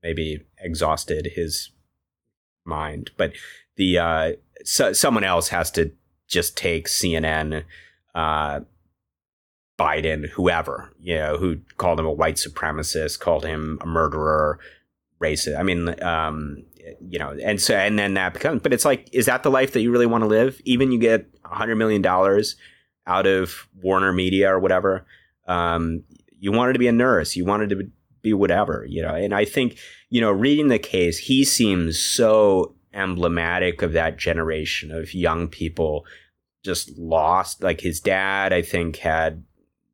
maybe 0.03 0.43
exhausted 0.59 1.31
his 1.35 1.71
mind, 2.65 3.11
but 3.15 3.31
the 3.77 3.97
uh, 3.97 4.31
so, 4.63 4.93
someone 4.93 5.23
else 5.23 5.49
has 5.49 5.71
to 5.71 5.91
just 6.27 6.57
take 6.57 6.87
CNN. 6.87 7.63
Uh, 8.15 8.61
Biden, 9.79 10.29
whoever, 10.29 10.93
you 10.99 11.15
know, 11.15 11.37
who 11.37 11.57
called 11.77 11.99
him 11.99 12.05
a 12.05 12.11
white 12.11 12.35
supremacist, 12.35 13.19
called 13.19 13.45
him 13.45 13.79
a 13.81 13.87
murderer, 13.87 14.59
racist. 15.19 15.57
I 15.57 15.63
mean, 15.63 16.01
um, 16.03 16.63
you 17.01 17.17
know, 17.17 17.35
and 17.43 17.59
so 17.59 17.75
and 17.75 17.97
then 17.97 18.13
that 18.13 18.33
becomes. 18.33 18.61
But 18.61 18.73
it's 18.73 18.85
like, 18.85 19.09
is 19.11 19.25
that 19.25 19.43
the 19.43 19.51
life 19.51 19.73
that 19.73 19.81
you 19.81 19.91
really 19.91 20.05
want 20.05 20.23
to 20.23 20.27
live? 20.27 20.61
Even 20.65 20.91
you 20.91 20.99
get 20.99 21.25
a 21.45 21.55
hundred 21.55 21.77
million 21.77 22.01
dollars 22.01 22.55
out 23.07 23.25
of 23.25 23.67
Warner 23.81 24.13
Media 24.13 24.53
or 24.53 24.59
whatever. 24.59 25.05
Um, 25.47 26.03
you 26.39 26.51
wanted 26.51 26.73
to 26.73 26.79
be 26.79 26.87
a 26.87 26.91
nurse. 26.91 27.35
You 27.35 27.45
wanted 27.45 27.69
to 27.69 27.89
be 28.21 28.33
whatever, 28.33 28.85
you 28.87 29.01
know. 29.01 29.13
And 29.13 29.33
I 29.33 29.45
think, 29.45 29.77
you 30.09 30.21
know, 30.21 30.31
reading 30.31 30.67
the 30.67 30.79
case, 30.79 31.17
he 31.17 31.43
seems 31.43 31.99
so 31.99 32.75
emblematic 32.93 33.81
of 33.81 33.93
that 33.93 34.17
generation 34.17 34.91
of 34.91 35.13
young 35.13 35.47
people 35.47 36.05
just 36.63 36.97
lost. 36.97 37.61
Like 37.63 37.81
his 37.81 37.99
dad, 37.99 38.53
I 38.53 38.61
think, 38.61 38.97
had 38.97 39.43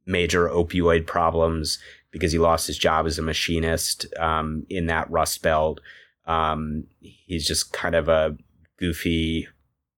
major 0.06 0.48
opioid 0.50 1.06
problems 1.08 1.80
because 2.12 2.32
he 2.32 2.40
lost 2.40 2.68
his 2.68 2.78
job 2.78 3.06
as 3.06 3.20
a 3.20 3.22
machinist 3.22 4.06
um, 4.18 4.66
in 4.70 4.88
that 4.88 5.10
Rust 5.10 5.42
Belt. 5.42 5.80
Um, 6.26 6.86
he's 7.02 7.48
just 7.48 7.74
kind 7.74 7.96
of 7.96 8.08
a 8.08 8.36
goofy 8.78 9.48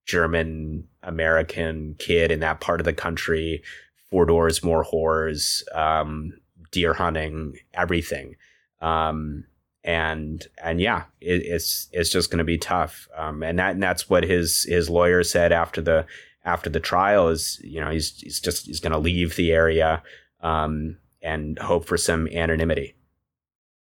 German 0.05 0.88
American 1.03 1.96
kid 2.00 2.31
in 2.31 2.39
that 2.41 2.60
part 2.60 2.79
of 2.79 2.86
the 2.86 2.93
country. 2.93 3.63
Four 4.10 4.25
doors, 4.25 4.63
more 4.63 4.84
whores, 4.84 5.63
um, 5.75 6.34
deer 6.72 6.93
hunting, 6.93 7.55
everything. 7.74 8.36
Um, 8.81 9.46
and 9.84 10.46
and 10.64 10.80
yeah, 10.80 11.04
it, 11.20 11.44
it's 11.46 11.90
it's 11.92 12.10
just 12.10 12.30
going 12.30 12.40
to 12.40 12.44
be 12.44 12.58
tough. 12.58 13.08
Um, 13.16 13.44
and 13.44 13.58
that 13.60 13.72
and 13.72 13.84
that's 13.84 14.10
what 14.10 14.24
his 14.24 14.64
his 14.64 14.90
lawyer 14.90 15.24
said 15.24 15.52
after 15.52 15.82
the 15.82 16.06
after 16.44 16.70
the 16.70 16.80
trial 16.80 17.30
is 17.30 17.60
you 17.64 17.80
know 17.80 17.90
he's 17.90 18.20
he's 18.20 18.40
just 18.40 18.66
he's 18.66 18.80
going 18.80 18.92
to 18.92 18.98
leave 18.98 19.36
the 19.36 19.52
area 19.52 20.04
um, 20.42 20.98
and 21.22 21.58
hope 21.60 21.86
for 21.86 21.98
some 21.98 22.28
anonymity. 22.30 22.96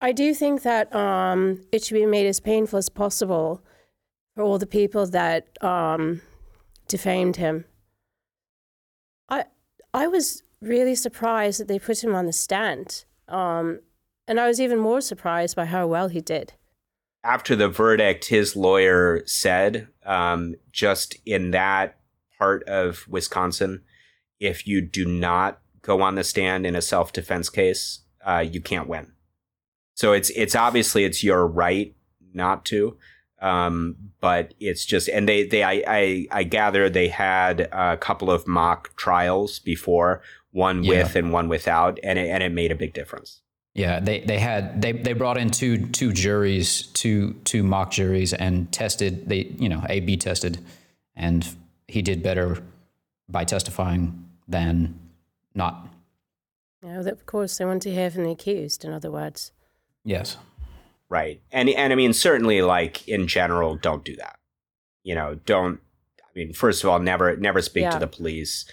I 0.01 0.11
do 0.11 0.33
think 0.33 0.63
that 0.63 0.93
um, 0.95 1.61
it 1.71 1.83
should 1.83 1.93
be 1.93 2.07
made 2.07 2.25
as 2.25 2.39
painful 2.39 2.77
as 2.77 2.89
possible 2.89 3.63
for 4.33 4.43
all 4.43 4.57
the 4.57 4.65
people 4.65 5.05
that 5.05 5.47
um, 5.63 6.21
defamed 6.87 7.35
him. 7.35 7.65
I 9.29 9.45
I 9.93 10.07
was 10.07 10.41
really 10.61 10.95
surprised 10.95 11.59
that 11.59 11.67
they 11.67 11.79
put 11.79 12.03
him 12.03 12.15
on 12.15 12.25
the 12.25 12.33
stand, 12.33 13.05
um, 13.27 13.79
and 14.27 14.39
I 14.39 14.47
was 14.47 14.59
even 14.61 14.79
more 14.79 15.01
surprised 15.01 15.55
by 15.55 15.65
how 15.65 15.87
well 15.87 16.07
he 16.07 16.21
did. 16.21 16.53
After 17.23 17.55
the 17.55 17.67
verdict, 17.69 18.25
his 18.25 18.55
lawyer 18.55 19.21
said, 19.25 19.87
um, 20.05 20.55
just 20.71 21.17
in 21.25 21.51
that 21.51 21.97
part 22.39 22.63
of 22.63 23.07
Wisconsin, 23.07 23.83
if 24.39 24.65
you 24.65 24.81
do 24.81 25.05
not 25.05 25.59
go 25.83 26.01
on 26.01 26.15
the 26.15 26.23
stand 26.23 26.65
in 26.65 26.75
a 26.75 26.81
self 26.81 27.13
defense 27.13 27.49
case, 27.49 27.99
uh, 28.25 28.43
you 28.47 28.59
can't 28.61 28.87
win. 28.87 29.11
So 29.93 30.13
it's 30.13 30.31
it's 30.31 30.55
obviously 30.55 31.03
it's 31.03 31.23
your 31.23 31.45
right 31.45 31.93
not 32.33 32.65
to, 32.65 32.97
um, 33.39 33.95
but 34.19 34.53
it's 34.59 34.83
just 34.85 35.07
and 35.09 35.29
they 35.29 35.43
they 35.45 35.61
I, 35.63 35.83
I 35.87 36.27
I 36.31 36.43
gather 36.43 36.89
they 36.89 37.09
had 37.09 37.61
a 37.71 37.97
couple 37.97 38.31
of 38.31 38.47
mock 38.47 38.95
trials 38.95 39.59
before, 39.59 40.23
one 40.51 40.83
Yeah. 40.83 41.03
with 41.03 41.15
and 41.15 41.31
one 41.31 41.49
without, 41.49 41.99
and 42.03 42.17
it, 42.17 42.29
and 42.29 42.41
it 42.41 42.51
made 42.51 42.71
a 42.71 42.75
big 42.75 42.93
difference. 42.93 43.41
Yeah, 43.73 43.99
they, 44.01 44.19
they 44.19 44.37
had 44.37 44.81
they, 44.81 44.91
they 44.91 45.13
brought 45.13 45.37
in 45.37 45.49
two 45.49 45.87
two 45.87 46.11
juries, 46.11 46.87
two 46.87 47.33
two 47.45 47.63
mock 47.63 47.91
juries, 47.91 48.33
and 48.33 48.69
tested 48.71 49.29
they 49.29 49.53
you 49.57 49.69
know 49.69 49.81
A 49.87 50.01
B 50.01 50.17
tested, 50.17 50.59
and 51.15 51.47
he 51.87 52.01
did 52.01 52.21
better 52.21 52.61
by 53.29 53.45
testifying 53.45 54.29
than 54.47 54.99
not. 55.55 55.87
You 56.83 56.89
know, 56.89 56.99
of 56.99 57.25
course, 57.25 57.57
they 57.57 57.65
want 57.65 57.81
to 57.83 57.91
hear 57.91 58.09
from 58.11 58.23
the 58.23 58.31
accused. 58.31 58.83
In 58.83 58.91
other 58.91 59.11
words, 59.11 59.51
Yes. 60.03 60.37
Right. 61.09 61.41
And 61.51 61.69
and 61.69 61.93
I 61.93 61.95
mean 61.95 62.11
certainly 62.13 62.61
like 62.61 63.07
in 63.07 63.27
general 63.27 63.75
don't 63.75 64.03
do 64.03 64.15
that. 64.17 64.39
You 65.03 65.15
know, 65.15 65.35
don't 65.45 65.79
I 66.21 66.27
mean 66.35 66.53
first 66.53 66.83
of 66.83 66.89
all 66.89 66.99
never 66.99 67.35
never 67.37 67.61
speak 67.61 67.83
Yeah. 67.83 67.91
to 67.91 67.99
the 67.99 68.07
police. 68.07 68.65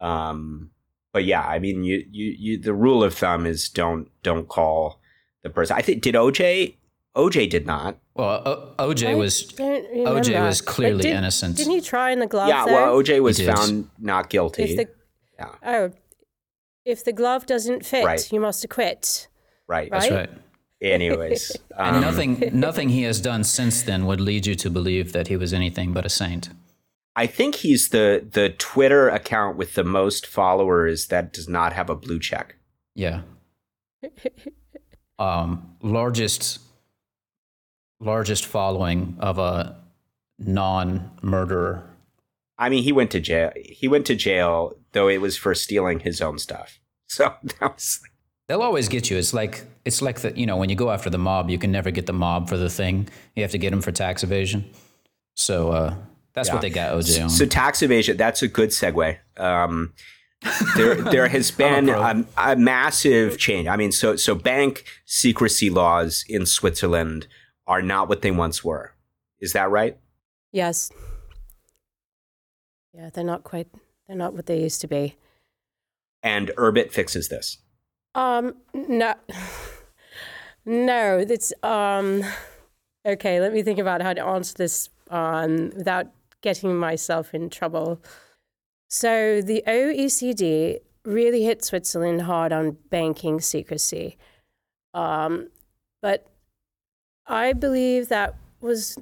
Um 0.00 0.70
but 1.16 1.24
yeah, 1.24 1.40
I 1.40 1.58
mean 1.58 1.82
you 1.82 2.04
you 2.10 2.26
you 2.38 2.58
the 2.58 2.74
rule 2.74 3.02
of 3.02 3.14
thumb 3.14 3.46
is 3.46 3.70
don't 3.70 4.10
don't 4.22 4.46
call 4.48 5.00
the 5.42 5.48
person. 5.48 5.74
I 5.74 5.80
think 5.80 6.02
did 6.02 6.14
OJ 6.14 6.76
OJ 7.16 7.48
did 7.48 7.64
not. 7.66 7.96
Well, 8.14 8.42
o- 8.44 8.74
OJ 8.90 9.08
I 9.08 9.14
was. 9.14 9.34
OJ 9.52 10.28
was 10.44 10.60
clearly 10.60 11.04
did- 11.04 11.16
innocent. 11.16 11.56
Didn't 11.56 11.72
he 11.72 11.80
try 11.80 12.10
in 12.10 12.18
the 12.20 12.26
glove? 12.26 12.48
yeah, 12.48 12.66
though? 12.66 12.72
well 12.74 12.96
OJ 13.02 13.22
was 13.22 13.40
found 13.40 13.88
not 13.98 14.28
guilty. 14.28 14.64
If 14.64 14.76
the 14.76 14.86
Yeah. 15.38 15.54
oh, 15.74 15.92
if 16.84 17.02
the 17.02 17.12
glove 17.14 17.46
doesn't 17.46 17.86
fit, 17.86 18.04
Right. 18.04 18.30
you 18.32 18.40
must 18.40 18.62
acquit. 18.62 19.28
right. 19.66 19.90
That's 19.90 20.10
right? 20.10 20.28
right. 20.28 20.30
Anyways. 20.82 21.56
And 21.78 21.96
um, 21.96 22.02
nothing 22.02 22.30
nothing 22.52 22.88
he 22.90 23.02
has 23.08 23.18
done 23.22 23.42
since 23.44 23.76
then 23.82 24.04
would 24.08 24.20
lead 24.20 24.44
you 24.46 24.54
to 24.64 24.68
believe 24.70 25.12
that 25.12 25.28
he 25.28 25.36
was 25.38 25.52
anything 25.54 25.94
but 25.96 26.04
a 26.04 26.10
saint. 26.10 26.50
I 27.16 27.26
think 27.26 27.56
he's 27.56 27.88
the 27.88 28.26
the 28.30 28.50
Twitter 28.50 29.08
account 29.08 29.56
with 29.56 29.74
the 29.74 29.84
most 29.84 30.26
followers 30.26 31.06
that 31.06 31.32
does 31.32 31.48
not 31.48 31.72
have 31.72 31.90
a 31.90 31.96
blue 31.96 32.20
check. 32.20 32.56
Yeah. 32.94 33.22
Um, 35.18 35.76
largest 35.82 36.60
largest 38.00 38.44
following 38.44 39.16
of 39.18 39.38
a 39.38 39.80
non-murderer. 40.38 41.88
I 42.58 42.68
mean, 42.68 42.82
he 42.82 42.92
went 42.92 43.10
to 43.12 43.20
jail. 43.20 43.50
He 43.64 43.88
went 43.88 44.04
to 44.06 44.14
jail, 44.14 44.76
though 44.92 45.08
it 45.08 45.22
was 45.22 45.38
for 45.38 45.54
stealing 45.54 46.00
his 46.00 46.20
own 46.20 46.38
stuff. 46.38 46.78
So 47.08 47.32
that 47.60 47.74
was 47.74 48.00
They'll 48.48 48.62
always 48.62 48.88
get 48.88 49.10
you. 49.10 49.16
It's 49.16 49.32
like 49.32 49.64
it's 49.84 50.02
like 50.02 50.20
the 50.20 50.36
you 50.38 50.44
know 50.44 50.56
when 50.56 50.68
you 50.68 50.76
go 50.76 50.90
after 50.90 51.08
the 51.08 51.18
mob, 51.18 51.50
you 51.50 51.58
can 51.58 51.72
never 51.72 51.90
get 51.90 52.06
the 52.06 52.12
mob 52.12 52.48
for 52.48 52.56
the 52.56 52.68
thing. 52.68 53.08
You 53.34 53.42
have 53.42 53.52
to 53.52 53.58
get 53.58 53.70
them 53.70 53.80
for 53.80 53.92
tax 53.92 54.22
evasion. 54.22 54.70
So 55.34 55.70
uh, 55.70 55.94
that's 56.36 56.48
Yeah. 56.48 56.54
what 56.54 56.60
they 56.62 56.70
got 56.70 56.92
OJ 56.92 57.24
on. 57.24 57.30
so 57.30 57.44
tax 57.46 57.82
evasion. 57.82 58.16
That's 58.16 58.42
a 58.42 58.48
good 58.48 58.68
segue. 58.70 59.16
Um, 59.36 59.92
there, 60.76 60.94
there 60.94 61.26
has 61.28 61.50
been 61.64 61.86
pro. 61.88 62.00
a, 62.00 62.24
a 62.36 62.54
massive 62.56 63.36
change. 63.38 63.66
I 63.66 63.74
mean, 63.76 63.90
so 63.90 64.14
so 64.14 64.34
bank 64.36 64.84
secrecy 65.04 65.70
laws 65.70 66.24
in 66.28 66.46
Switzerland 66.46 67.26
are 67.66 67.82
not 67.82 68.08
what 68.08 68.22
they 68.22 68.30
once 68.30 68.62
were. 68.62 68.92
Is 69.40 69.52
that 69.54 69.68
right? 69.70 69.98
Yes. 70.52 70.92
Yeah, 72.94 73.10
they're 73.12 73.24
not 73.24 73.42
quite. 73.44 73.68
They're 74.06 74.16
not 74.16 74.34
what 74.34 74.46
they 74.46 74.60
used 74.62 74.80
to 74.82 74.86
be. 74.88 75.16
And 76.22 76.50
Urbit 76.56 76.92
fixes 76.92 77.28
this. 77.28 77.58
Um, 78.14 78.54
no, 78.72 79.14
no. 80.64 81.24
That's 81.24 81.52
um. 81.62 82.22
Okay, 83.06 83.40
let 83.40 83.52
me 83.52 83.62
think 83.62 83.78
about 83.78 84.02
how 84.02 84.12
to 84.14 84.24
answer 84.24 84.54
this 84.56 84.88
um, 85.10 85.70
without 85.76 86.06
getting 86.46 86.76
myself 86.76 87.34
in 87.34 87.50
trouble. 87.50 88.00
So 88.88 89.42
the 89.42 89.62
OECD 89.66 90.78
really 91.04 91.42
hit 91.42 91.64
Switzerland 91.64 92.22
hard 92.22 92.52
on 92.52 92.76
banking 92.90 93.40
secrecy, 93.40 94.16
um, 94.94 95.48
but 96.00 96.26
I 97.26 97.52
believe 97.52 98.08
that 98.08 98.34
was 98.60 98.96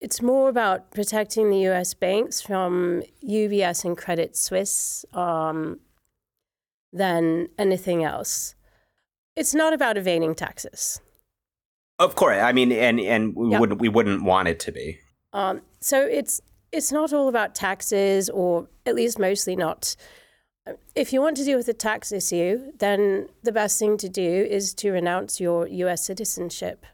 it's 0.00 0.20
more 0.20 0.48
about 0.48 0.90
protecting 0.90 1.48
the 1.50 1.60
U.S. 1.70 1.94
banks 1.94 2.40
from 2.40 3.02
UBS 3.26 3.84
and 3.84 3.96
Credit 3.96 4.36
Suisse. 4.36 5.04
Um, 5.14 5.78
than 6.96 7.48
anything 7.58 8.04
else. 8.04 8.54
It's 9.34 9.52
not 9.52 9.72
about 9.72 9.96
evading 9.96 10.34
taxes. 10.36 11.00
Of 11.98 12.14
course. 12.14 12.38
I 12.40 12.52
mean, 12.52 12.70
and 12.70 13.00
and 13.00 13.34
we 13.34 13.50
Yeah. 13.50 13.58
wouldn't 13.60 13.80
we 13.80 13.88
wouldn't 13.88 14.22
want 14.22 14.46
it 14.48 14.60
to 14.60 14.70
be. 14.72 14.98
Um, 15.32 15.62
so 15.80 15.98
it's 16.06 16.40
it's 16.74 16.90
not 16.92 17.12
all 17.12 17.28
about 17.28 17.54
taxes, 17.54 18.28
or 18.28 18.68
at 18.84 18.94
least 18.94 19.18
mostly 19.18 19.54
not. 19.54 19.94
If 20.94 21.12
you 21.12 21.20
want 21.20 21.36
to 21.36 21.44
deal 21.44 21.58
with 21.58 21.68
a 21.68 21.74
tax 21.74 22.10
issue, 22.10 22.72
then 22.78 23.28
the 23.42 23.52
best 23.52 23.78
thing 23.78 23.96
to 23.98 24.08
do 24.08 24.46
is 24.50 24.74
to 24.74 24.90
renounce 24.90 25.40
your 25.40 25.68
U.S. 25.68 26.04
citizenship. 26.04 26.84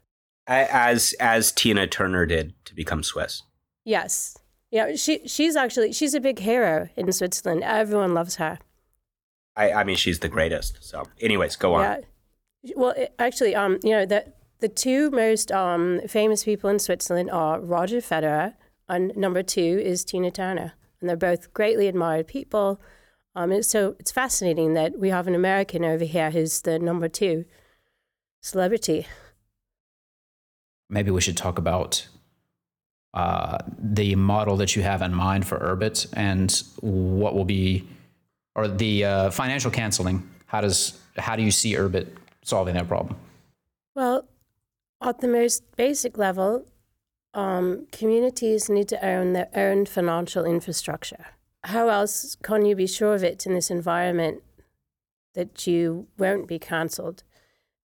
As 0.47 1.15
as 1.21 1.53
Tina 1.53 1.87
Turner 1.87 2.27
did 2.27 2.55
to 2.65 2.75
become 2.75 3.03
Swiss. 3.03 3.43
Yes, 3.85 4.37
Yeah, 4.71 4.97
she 4.97 5.27
she's 5.27 5.57
actually 5.57 5.93
she's 5.93 6.15
a 6.15 6.21
big 6.21 6.41
hero 6.41 6.89
in 6.97 7.11
Switzerland. 7.13 7.63
Everyone 7.63 8.13
loves 8.15 8.37
her. 8.37 8.59
I, 9.57 9.73
I 9.73 9.85
mean, 9.85 9.97
she's 9.97 10.21
the 10.21 10.29
greatest. 10.29 10.79
So, 10.83 11.05
anyways, 11.21 11.57
go 11.57 11.75
on. 11.75 11.83
Yeah. 12.63 12.73
Well, 12.77 12.91
it, 12.91 13.15
actually, 13.19 13.55
um, 13.55 13.79
you 13.83 13.91
know, 13.91 14.07
the 14.07 14.33
the 14.59 14.69
two 14.69 15.11
most 15.11 15.53
um 15.53 16.01
famous 16.09 16.45
people 16.45 16.69
in 16.69 16.81
Switzerland 16.81 17.31
are 17.31 17.61
Roger 17.61 17.99
Federer 17.99 18.55
and 18.91 19.17
number 19.17 19.43
two 19.43 19.81
is 19.83 20.05
Tina 20.05 20.31
Turner, 20.33 20.73
and 21.01 21.09
they're 21.09 21.17
both 21.17 21.55
greatly 21.55 21.87
admired 21.87 22.27
people. 22.27 22.81
Um, 23.37 23.53
and 23.53 23.65
so 23.65 23.95
it's 24.01 24.11
fascinating 24.11 24.75
that 24.75 24.99
we 24.99 25.11
have 25.11 25.29
an 25.29 25.35
American 25.37 25.85
over 25.85 26.05
here 26.05 26.33
who's 26.33 26.63
the 26.63 26.79
number 26.81 27.09
two 27.09 27.45
celebrity. 28.43 29.07
Maybe 30.89 31.13
we 31.13 31.21
should 31.21 31.37
talk 31.37 31.57
about 31.57 32.09
uh, 33.15 33.59
the 33.79 34.17
model 34.17 34.57
that 34.57 34.75
you 34.75 34.83
have 34.83 35.03
in 35.03 35.15
mind 35.15 35.47
for 35.47 35.59
Urbit 35.59 36.09
and 36.15 36.63
what 36.81 37.35
will 37.35 37.45
be, 37.45 37.89
or 38.57 38.67
the 38.67 39.05
uh, 39.05 39.31
financial 39.31 39.71
canceling. 39.71 40.29
How 40.47 40.61
does 40.61 41.01
how 41.17 41.37
do 41.37 41.45
you 41.45 41.53
see 41.53 41.75
Urbit 41.75 42.09
solving 42.43 42.75
that 42.75 42.89
problem? 42.89 43.17
Well, 43.95 44.27
at 45.01 45.21
the 45.21 45.29
most 45.29 45.63
basic 45.77 46.19
level, 46.19 46.67
um, 47.35 47.87
communities 47.93 48.69
need 48.69 48.89
to 48.89 49.05
own 49.05 49.33
their 49.33 49.49
own 49.55 49.87
financial 49.87 50.45
infrastructure. 50.45 51.27
How 51.65 51.89
else 51.89 52.37
can 52.43 52.65
you 52.65 52.75
be 52.75 52.87
sure 52.87 53.15
of 53.15 53.23
it 53.23 53.47
in 53.47 53.55
this 53.55 53.71
environment 53.71 54.43
that 55.35 55.67
you 55.67 56.09
won't 56.19 56.49
be 56.49 56.59
cancelled? 56.59 57.23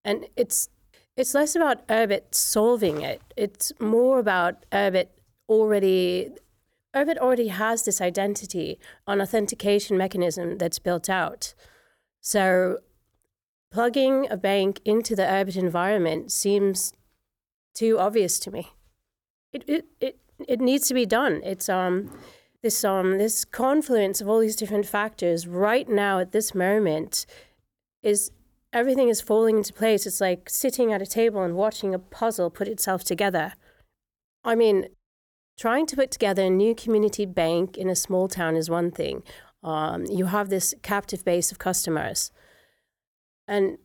And 0.04 0.28
it's 0.36 0.70
it's 1.18 1.34
less 1.34 1.56
about 1.56 1.88
Urbit 1.88 2.36
solving 2.36 3.02
it. 3.02 3.22
It's 3.38 3.72
more 3.80 4.20
about 4.20 4.66
Urbit 4.72 5.08
already 5.48 6.32
Urbit 6.96 7.18
already 7.18 7.50
has 7.50 7.84
this 7.84 8.02
identity 8.02 8.80
an 9.06 9.22
authentication 9.22 9.98
mechanism 9.98 10.58
that's 10.58 10.80
built 10.80 11.10
out. 11.10 11.54
So 12.22 12.80
plugging 13.72 14.28
a 14.32 14.38
bank 14.38 14.80
into 14.86 15.16
the 15.16 15.24
Urbit 15.24 15.58
environment 15.58 16.32
seems 16.32 16.94
too 17.74 18.00
obvious 18.00 18.40
to 18.40 18.52
me. 18.52 18.75
It 19.56 19.64
it 19.68 19.86
it, 20.02 20.20
it 20.48 20.60
needs 20.60 20.88
to 20.90 20.94
be 20.94 21.06
done. 21.06 21.42
It's 21.44 21.70
um 21.70 22.12
this 22.62 22.84
um 22.84 23.18
this 23.18 23.46
confluence 23.46 24.20
of 24.20 24.28
all 24.28 24.40
these 24.40 24.58
different 24.58 24.86
factors 24.86 25.48
right 25.48 25.88
now 25.88 26.20
at 26.20 26.34
this 26.34 26.54
moment 26.54 27.26
is 28.04 28.32
everything 28.74 29.08
is 29.08 29.22
falling 29.22 29.58
into 29.58 29.72
place. 29.72 30.06
It's 30.06 30.20
like 30.20 30.50
sitting 30.50 30.92
at 30.92 31.02
a 31.02 31.06
table 31.06 31.42
and 31.42 31.56
watching 31.56 31.94
a 31.94 32.00
puzzle 32.00 32.50
put 32.50 32.68
itself 32.68 33.06
together. 33.06 33.54
I 34.44 34.56
mean, 34.56 34.90
trying 35.58 35.86
to 35.88 35.96
put 35.96 36.12
together 36.12 36.44
a 36.44 36.50
new 36.50 36.76
community 36.76 37.26
bank 37.26 37.78
in 37.78 37.90
a 37.90 37.96
small 37.96 38.28
town 38.28 38.58
is 38.58 38.70
one 38.70 38.92
thing. 38.92 39.24
Um, 39.64 40.06
you 40.06 40.26
have 40.26 40.50
this 40.50 40.76
captive 40.84 41.24
base 41.24 41.52
of 41.52 41.60
customers. 41.60 42.32
And 43.48 43.78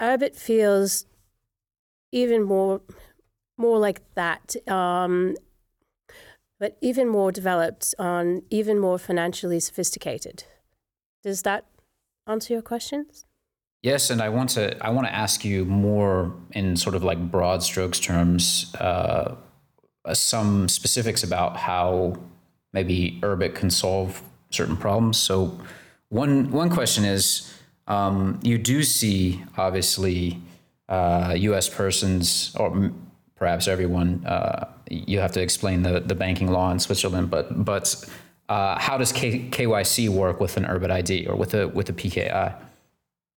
Urbit 0.00 0.36
feels 0.36 1.06
even 2.12 2.44
more 2.44 2.80
more 3.58 3.78
like 3.78 4.02
that, 4.14 4.56
um, 4.68 5.36
but 6.58 6.76
even 6.80 7.08
more 7.08 7.32
developed, 7.32 7.94
on 7.98 8.42
even 8.50 8.78
more 8.78 8.98
financially 8.98 9.60
sophisticated. 9.60 10.44
Does 11.22 11.42
that 11.42 11.66
answer 12.26 12.52
your 12.52 12.62
questions? 12.62 13.24
Yes, 13.82 14.10
and 14.10 14.20
I 14.20 14.28
want 14.30 14.50
to 14.50 14.76
I 14.84 14.90
want 14.90 15.06
to 15.06 15.14
ask 15.14 15.44
you 15.44 15.64
more 15.64 16.34
in 16.52 16.76
sort 16.76 16.94
of 16.94 17.04
like 17.04 17.30
broad 17.30 17.62
strokes 17.62 18.00
terms, 18.00 18.74
uh, 18.76 19.36
some 20.12 20.68
specifics 20.68 21.22
about 21.22 21.56
how 21.56 22.16
maybe 22.72 23.18
Urbit 23.22 23.54
can 23.54 23.70
solve 23.70 24.22
certain 24.50 24.76
problems. 24.76 25.18
So, 25.18 25.58
one 26.08 26.50
one 26.50 26.70
question 26.70 27.04
is, 27.04 27.52
um, 27.86 28.40
you 28.42 28.58
do 28.58 28.82
see 28.82 29.44
obviously 29.56 30.40
uh, 30.88 31.34
U.S. 31.36 31.68
persons 31.68 32.54
or 32.58 32.90
perhaps 33.36 33.68
everyone. 33.68 34.24
Uh, 34.26 34.68
you 34.90 35.20
have 35.20 35.32
to 35.32 35.40
explain 35.40 35.82
the, 35.82 36.00
the 36.00 36.14
banking 36.14 36.50
law 36.50 36.70
in 36.72 36.78
Switzerland, 36.78 37.30
but 37.30 37.64
but 37.64 38.04
uh, 38.48 38.78
how 38.78 38.98
does 38.98 39.12
K- 39.12 39.48
KYC 39.50 40.08
work 40.08 40.40
with 40.40 40.56
an 40.56 40.64
Urbit 40.64 40.90
ID 40.90 41.26
or 41.26 41.36
with 41.36 41.54
a 41.54 41.68
with 41.68 41.88
a 41.88 41.92
PKI? 41.92 42.54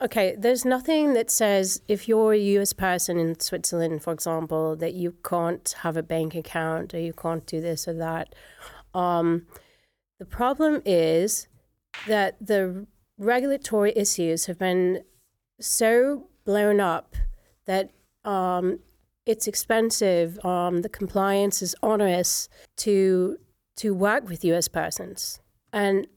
Okay, 0.02 0.36
there's 0.38 0.64
nothing 0.64 1.14
that 1.14 1.30
says 1.30 1.82
if 1.90 2.08
you're 2.08 2.32
a 2.32 2.38
US 2.38 2.72
person 2.72 3.18
in 3.20 3.38
Switzerland, 3.38 4.02
for 4.02 4.14
example, 4.14 4.78
that 4.78 4.94
you 4.94 5.16
can't 5.26 5.76
have 5.80 5.98
a 5.98 6.04
bank 6.04 6.36
account 6.36 6.94
or 6.94 7.00
you 7.00 7.12
can't 7.12 7.46
do 7.46 7.60
this 7.60 7.86
or 7.86 7.94
that. 7.96 8.34
Um, 8.94 9.46
the 10.18 10.26
problem 10.26 10.82
is 10.86 11.48
that 12.08 12.38
the 12.40 12.88
regulatory 13.18 13.92
issues 13.94 14.46
have 14.46 14.58
been 14.58 15.04
so 15.60 16.30
blown 16.46 16.80
up 16.80 17.16
that 17.66 17.92
um, 18.24 18.80
it's 19.26 19.48
expensive. 19.48 20.44
Um, 20.46 20.82
the 20.82 20.90
compliance 20.90 21.62
is 21.62 21.76
onerous 21.82 22.50
to 22.78 23.38
to 23.78 23.94
work 23.94 24.28
with 24.28 24.44
U.S. 24.46 24.68
persons, 24.68 25.40
and 25.72 26.08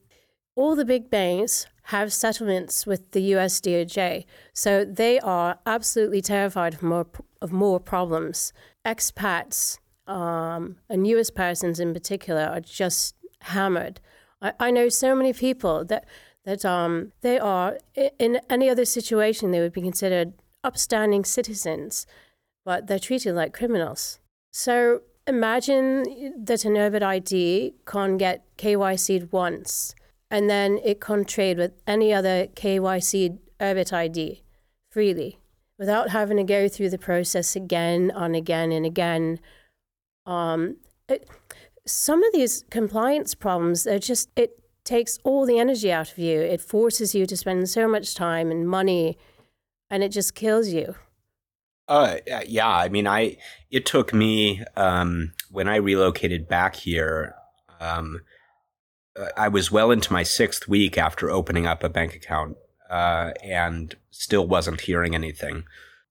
all 0.56 0.74
the 0.74 0.84
big 0.84 1.10
banks 1.10 1.66
have 1.86 2.12
settlements 2.12 2.86
with 2.86 3.10
the 3.12 3.22
U.S. 3.34 3.60
DOJ, 3.60 4.24
so 4.52 4.84
they 4.84 5.18
are 5.20 5.58
absolutely 5.66 6.22
terrified 6.22 6.74
of 6.74 6.82
more 6.82 7.06
of 7.40 7.52
more 7.52 7.80
problems. 7.80 8.52
Expats 8.84 9.78
um, 10.06 10.76
and 10.88 11.06
U.S. 11.08 11.30
persons 11.30 11.80
in 11.80 11.92
particular 11.92 12.42
are 12.42 12.60
just 12.60 13.14
hammered. 13.42 14.00
I, 14.40 14.52
I 14.58 14.70
know 14.70 14.88
so 14.88 15.14
many 15.14 15.32
people 15.32 15.84
that 15.86 16.06
that 16.44 16.64
um, 16.64 17.12
they 17.20 17.38
are 17.38 17.78
in 18.18 18.40
any 18.50 18.68
other 18.68 18.84
situation 18.84 19.50
they 19.50 19.60
would 19.60 19.72
be 19.72 19.82
considered 19.82 20.34
upstanding 20.64 21.24
citizens 21.24 22.06
but 22.64 22.86
they're 22.86 22.98
treated 22.98 23.34
like 23.34 23.52
criminals. 23.52 24.18
So 24.52 25.02
imagine 25.26 26.44
that 26.44 26.64
an 26.64 26.74
Urbit 26.74 27.02
ID 27.02 27.74
can 27.84 28.16
get 28.16 28.44
KYC'd 28.56 29.32
once, 29.32 29.94
and 30.30 30.48
then 30.48 30.78
it 30.84 31.00
can 31.00 31.24
trade 31.24 31.58
with 31.58 31.72
any 31.86 32.12
other 32.12 32.46
KYC'd 32.54 33.38
Urbit 33.60 33.92
ID 33.92 34.42
freely 34.90 35.38
without 35.78 36.10
having 36.10 36.36
to 36.36 36.44
go 36.44 36.68
through 36.68 36.90
the 36.90 36.98
process 36.98 37.56
again 37.56 38.12
and 38.14 38.36
again 38.36 38.72
and 38.72 38.86
again. 38.86 39.40
Um, 40.26 40.76
it, 41.08 41.28
some 41.86 42.22
of 42.22 42.32
these 42.32 42.64
compliance 42.70 43.34
problems, 43.34 43.84
they're 43.84 43.98
just, 43.98 44.28
it 44.36 44.62
takes 44.84 45.18
all 45.24 45.46
the 45.46 45.58
energy 45.58 45.90
out 45.90 46.12
of 46.12 46.18
you. 46.18 46.40
It 46.40 46.60
forces 46.60 47.14
you 47.14 47.26
to 47.26 47.36
spend 47.36 47.68
so 47.68 47.88
much 47.88 48.14
time 48.14 48.50
and 48.50 48.68
money, 48.68 49.18
and 49.90 50.02
it 50.02 50.10
just 50.10 50.34
kills 50.34 50.68
you. 50.68 50.94
Uh, 51.92 52.16
yeah. 52.46 52.70
I 52.70 52.88
mean, 52.88 53.06
I 53.06 53.36
it 53.70 53.84
took 53.84 54.14
me 54.14 54.64
um, 54.76 55.34
when 55.50 55.68
I 55.68 55.76
relocated 55.76 56.48
back 56.48 56.74
here. 56.74 57.34
Um, 57.80 58.22
uh, 59.14 59.26
I 59.36 59.48
was 59.48 59.70
well 59.70 59.90
into 59.90 60.10
my 60.10 60.22
sixth 60.22 60.66
week 60.66 60.96
after 60.96 61.28
opening 61.28 61.66
up 61.66 61.84
a 61.84 61.90
bank 61.90 62.14
account, 62.14 62.56
uh, 62.88 63.32
and 63.44 63.94
still 64.10 64.46
wasn't 64.46 64.80
hearing 64.80 65.14
anything. 65.14 65.64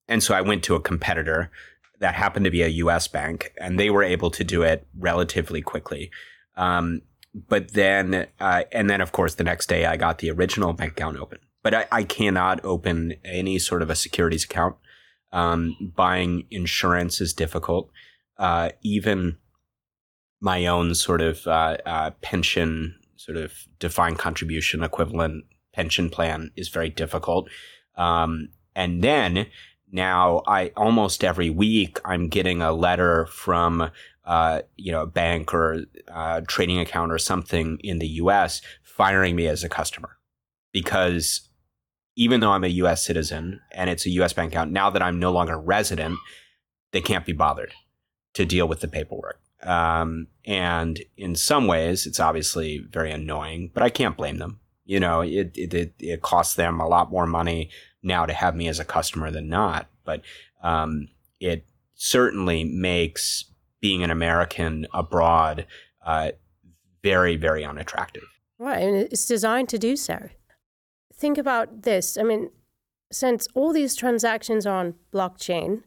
And 0.07 0.21
so 0.21 0.35
I 0.35 0.41
went 0.41 0.63
to 0.65 0.75
a 0.75 0.79
competitor 0.79 1.49
that 1.97 2.13
happened 2.13 2.45
to 2.45 2.51
be 2.51 2.61
a 2.61 2.67
U.S. 2.67 3.07
bank, 3.07 3.51
and 3.57 3.79
they 3.79 3.89
were 3.89 4.03
able 4.03 4.29
to 4.29 4.43
do 4.43 4.61
it 4.61 4.85
relatively 4.95 5.63
quickly. 5.63 6.11
Um, 6.57 7.01
but 7.33 7.73
then, 7.73 8.27
uh, 8.39 8.65
and 8.71 8.87
then 8.87 9.01
of 9.01 9.13
course, 9.13 9.33
the 9.33 9.43
next 9.43 9.67
day 9.67 9.87
I 9.87 9.97
got 9.97 10.19
the 10.19 10.29
original 10.29 10.73
bank 10.73 10.91
account 10.91 11.17
open. 11.17 11.39
But 11.63 11.73
I, 11.73 11.87
I 11.91 12.03
cannot 12.03 12.63
open 12.63 13.15
any 13.25 13.57
sort 13.57 13.81
of 13.81 13.89
a 13.89 13.95
securities 13.95 14.43
account 14.43 14.75
um, 15.31 15.75
buying 15.95 16.45
insurance 16.51 17.21
is 17.21 17.33
difficult. 17.33 17.89
Uh, 18.37 18.69
even 18.81 19.37
my 20.39 20.65
own 20.65 20.95
sort 20.95 21.21
of 21.21 21.45
uh, 21.47 21.77
uh, 21.85 22.11
pension, 22.21 22.95
sort 23.15 23.37
of 23.37 23.53
defined 23.79 24.17
contribution 24.17 24.83
equivalent 24.83 25.45
pension 25.73 26.09
plan 26.09 26.51
is 26.55 26.69
very 26.69 26.89
difficult. 26.89 27.47
Um, 27.95 28.49
and 28.75 29.03
then 29.03 29.47
now 29.91 30.41
I 30.47 30.71
almost 30.75 31.23
every 31.23 31.49
week 31.49 31.99
I'm 32.05 32.27
getting 32.27 32.61
a 32.61 32.73
letter 32.73 33.27
from 33.27 33.91
uh, 34.25 34.61
you 34.77 34.91
know 34.91 35.03
a 35.03 35.07
bank 35.07 35.53
or 35.53 35.73
a 36.07 36.17
uh, 36.17 36.41
trading 36.47 36.79
account 36.79 37.11
or 37.11 37.17
something 37.17 37.79
in 37.83 37.99
the 37.99 38.07
U.S. 38.07 38.61
firing 38.83 39.35
me 39.35 39.47
as 39.47 39.63
a 39.63 39.69
customer 39.69 40.17
because 40.71 41.49
even 42.15 42.39
though 42.39 42.52
I'm 42.52 42.63
a 42.63 42.67
US 42.67 43.04
citizen 43.06 43.62
and 43.71 43.89
it's 43.89 44.06
a 44.06 44.10
US 44.12 44.34
bank 44.34 44.52
account, 44.54 44.71
now 44.71 44.89
that 44.89 45.02
I'm 45.02 45.19
no 45.19 45.32
longer 45.32 45.58
resident, 45.58 46.17
they 46.91 47.02
can't 47.02 47.26
be 47.26 47.34
bothered 47.34 47.74
to 48.34 48.45
deal 48.45 48.67
with 48.67 48.82
the 48.82 48.88
paperwork. 48.88 49.41
Um, 49.63 50.28
and 50.45 51.00
in 51.17 51.36
some 51.36 51.67
ways, 51.67 52.06
it's 52.06 52.19
obviously 52.19 52.80
very 52.89 53.12
annoying, 53.12 53.71
but 53.74 53.84
I 53.84 53.89
can't 53.89 54.17
blame 54.17 54.38
them. 54.38 54.60
You 54.86 55.00
know, 55.00 55.21
it, 55.21 55.52
it, 55.56 55.93
it 56.00 56.21
costs 56.21 56.56
them 56.56 56.80
a 56.80 56.88
lot 56.88 57.12
more 57.12 57.28
money 57.28 57.69
now 58.02 58.26
to 58.26 58.34
have 58.34 58.56
me 58.56 58.67
as 58.67 58.80
a 58.80 58.86
customer 58.86 59.30
than 59.30 59.47
not. 59.47 59.88
But 60.04 60.21
um, 60.63 61.10
it 61.39 61.65
certainly 61.93 62.63
makes 62.63 63.45
being 63.80 64.04
an 64.04 64.12
American 64.12 64.88
abroad 64.93 65.65
uh, 66.06 66.32
very, 67.04 67.36
very 67.36 67.63
unattractive. 67.63 68.24
Right, 68.58 68.82
and 68.82 68.95
it's 68.95 69.26
designed 69.26 69.69
to 69.69 69.80
do 69.80 69.95
so. 69.95 70.30
Think 71.21 71.38
about 71.38 71.84
this. 71.84 72.17
I 72.17 72.23
mean, 72.23 72.49
since 73.12 73.47
all 73.53 73.71
these 73.71 73.95
transactions 73.95 74.65
are 74.65 74.75
on 74.75 74.95
blockchain, 75.13 75.84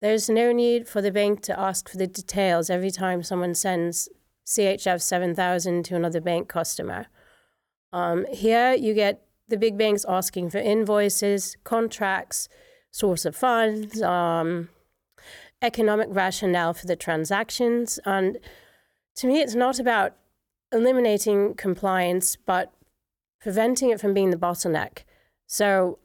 there's 0.00 0.28
no 0.28 0.50
need 0.50 0.88
for 0.88 1.00
the 1.00 1.12
bank 1.12 1.42
to 1.42 1.56
ask 1.56 1.88
for 1.88 1.96
the 1.96 2.08
details 2.08 2.68
every 2.68 2.90
time 2.90 3.22
someone 3.22 3.54
sends 3.54 4.08
CHF 4.44 5.00
7000 5.00 5.84
to 5.84 5.94
another 5.94 6.20
bank 6.20 6.48
customer. 6.48 7.06
Um, 7.92 8.26
here, 8.32 8.74
you 8.74 8.94
get 8.94 9.22
the 9.46 9.56
big 9.56 9.78
banks 9.78 10.04
asking 10.08 10.50
for 10.50 10.58
invoices, 10.58 11.56
contracts, 11.62 12.48
source 12.90 13.24
of 13.24 13.36
funds, 13.36 14.02
um, 14.02 14.70
economic 15.62 16.08
rationale 16.10 16.74
for 16.74 16.88
the 16.88 16.96
transactions. 16.96 18.00
And 18.04 18.38
to 19.18 19.28
me, 19.28 19.40
it's 19.40 19.54
not 19.54 19.78
about 19.78 20.16
eliminating 20.72 21.54
compliance, 21.54 22.34
but 22.34 22.72
preventing 23.42 23.90
it 23.90 24.00
from 24.00 24.14
being 24.14 24.30
the 24.30 24.36
bottleneck. 24.36 24.98
So, 25.46 25.98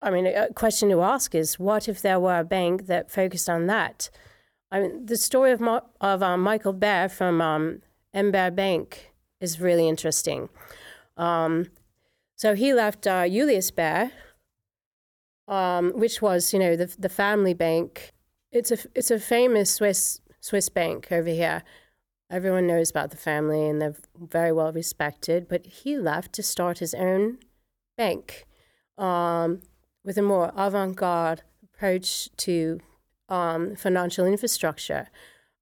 I 0.00 0.10
mean, 0.10 0.26
a 0.26 0.52
question 0.54 0.88
to 0.88 1.02
ask 1.02 1.34
is 1.34 1.58
what 1.58 1.88
if 1.88 2.00
there 2.00 2.18
were 2.18 2.40
a 2.40 2.44
bank 2.44 2.86
that 2.86 3.10
focused 3.10 3.48
on 3.48 3.66
that? 3.66 4.10
I 4.72 4.80
mean, 4.80 5.06
the 5.06 5.16
story 5.16 5.52
of, 5.52 5.62
of 6.00 6.22
um, 6.22 6.42
Michael 6.42 6.72
Baer 6.72 7.08
from 7.08 7.40
um, 7.40 7.82
Ember 8.12 8.50
Bank 8.50 9.12
is 9.40 9.60
really 9.60 9.86
interesting. 9.86 10.48
Um, 11.16 11.68
so 12.34 12.54
he 12.54 12.72
left 12.72 13.06
uh, 13.06 13.28
Julius 13.28 13.70
Baer, 13.70 14.10
um, 15.46 15.92
which 15.94 16.20
was, 16.20 16.52
you 16.52 16.58
know, 16.58 16.74
the, 16.74 16.94
the 16.98 17.08
family 17.08 17.54
bank. 17.54 18.12
It's 18.50 18.70
a, 18.70 18.78
it's 18.94 19.10
a 19.10 19.20
famous 19.20 19.74
Swiss, 19.74 20.20
Swiss 20.40 20.68
bank 20.68 21.08
over 21.12 21.28
here. 21.28 21.62
Everyone 22.30 22.66
knows 22.66 22.90
about 22.90 23.10
the 23.10 23.16
family 23.16 23.68
and 23.68 23.80
they're 23.80 23.94
very 24.18 24.52
well 24.52 24.72
respected. 24.72 25.48
But 25.48 25.66
he 25.66 25.96
left 25.96 26.32
to 26.34 26.42
start 26.42 26.78
his 26.78 26.94
own 26.94 27.38
bank 27.96 28.46
um, 28.98 29.60
with 30.04 30.18
a 30.18 30.22
more 30.22 30.52
avant 30.56 30.96
garde 30.96 31.42
approach 31.62 32.28
to 32.38 32.80
um, 33.28 33.76
financial 33.76 34.26
infrastructure. 34.26 35.08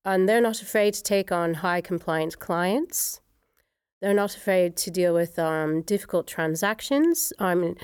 And 0.05 0.29
they're 0.29 0.41
not 0.41 0.63
afraid 0.63 0.95
to 0.95 1.03
take 1.03 1.33
on 1.33 1.55
high 1.55 1.81
compliant 1.81 2.39
clients. 2.39 3.21
They're 4.01 4.15
not 4.15 4.37
afraid 4.37 4.77
to 4.79 4.91
deal 4.91 5.15
with 5.15 5.39
um, 5.39 5.83
difficult 5.83 6.27
transactions. 6.27 7.33
I 7.39 7.55
mean, 7.55 7.77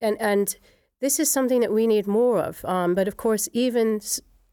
and, 0.00 0.20
and 0.20 0.56
this 1.00 1.18
is 1.18 1.30
something 1.30 1.60
that 1.60 1.72
we 1.72 1.86
need 1.86 2.06
more 2.06 2.38
of. 2.38 2.64
Um, 2.64 2.94
but 2.94 3.08
of 3.08 3.16
course, 3.16 3.48
even 3.52 4.00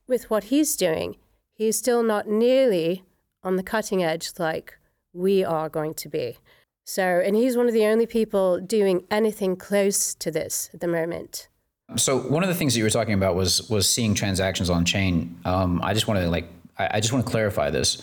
with 0.07 0.29
what 0.29 0.45
he's 0.45 0.75
doing, 0.75 1.17
he's 1.53 1.77
still 1.77 2.03
not 2.03 2.27
nearly 2.27 3.03
on 3.45 3.55
the 3.55 3.63
cutting 3.63 4.03
edge 4.03 4.31
like 4.37 4.77
we 5.13 5.43
are 5.43 5.69
going 5.69 5.93
to 5.93 6.09
be. 6.09 6.37
So, 6.83 7.03
and 7.03 7.35
he's 7.35 7.55
one 7.55 7.67
of 7.67 7.73
the 7.73 7.85
only 7.85 8.05
people 8.05 8.59
doing 8.59 9.05
anything 9.09 9.55
close 9.55 10.13
to 10.15 10.29
this 10.29 10.69
at 10.73 10.81
the 10.81 10.87
moment. 10.87 11.47
So 11.95 12.19
one 12.19 12.43
of 12.43 12.49
the 12.49 12.55
things 12.55 12.73
that 12.73 12.79
you 12.79 12.83
were 12.83 12.89
talking 12.89 13.13
about 13.13 13.35
was 13.35 13.69
was 13.69 13.87
seeing 13.89 14.13
transactions 14.15 14.69
on 14.69 14.85
chain. 14.85 15.39
Um, 15.45 15.81
I 15.83 15.93
just 15.93 16.07
want 16.07 16.19
to 16.19 16.29
like 16.29 16.47
I, 16.77 16.89
I 16.93 16.99
just 16.99 17.13
want 17.13 17.25
to 17.25 17.31
clarify 17.31 17.69
this, 17.69 18.01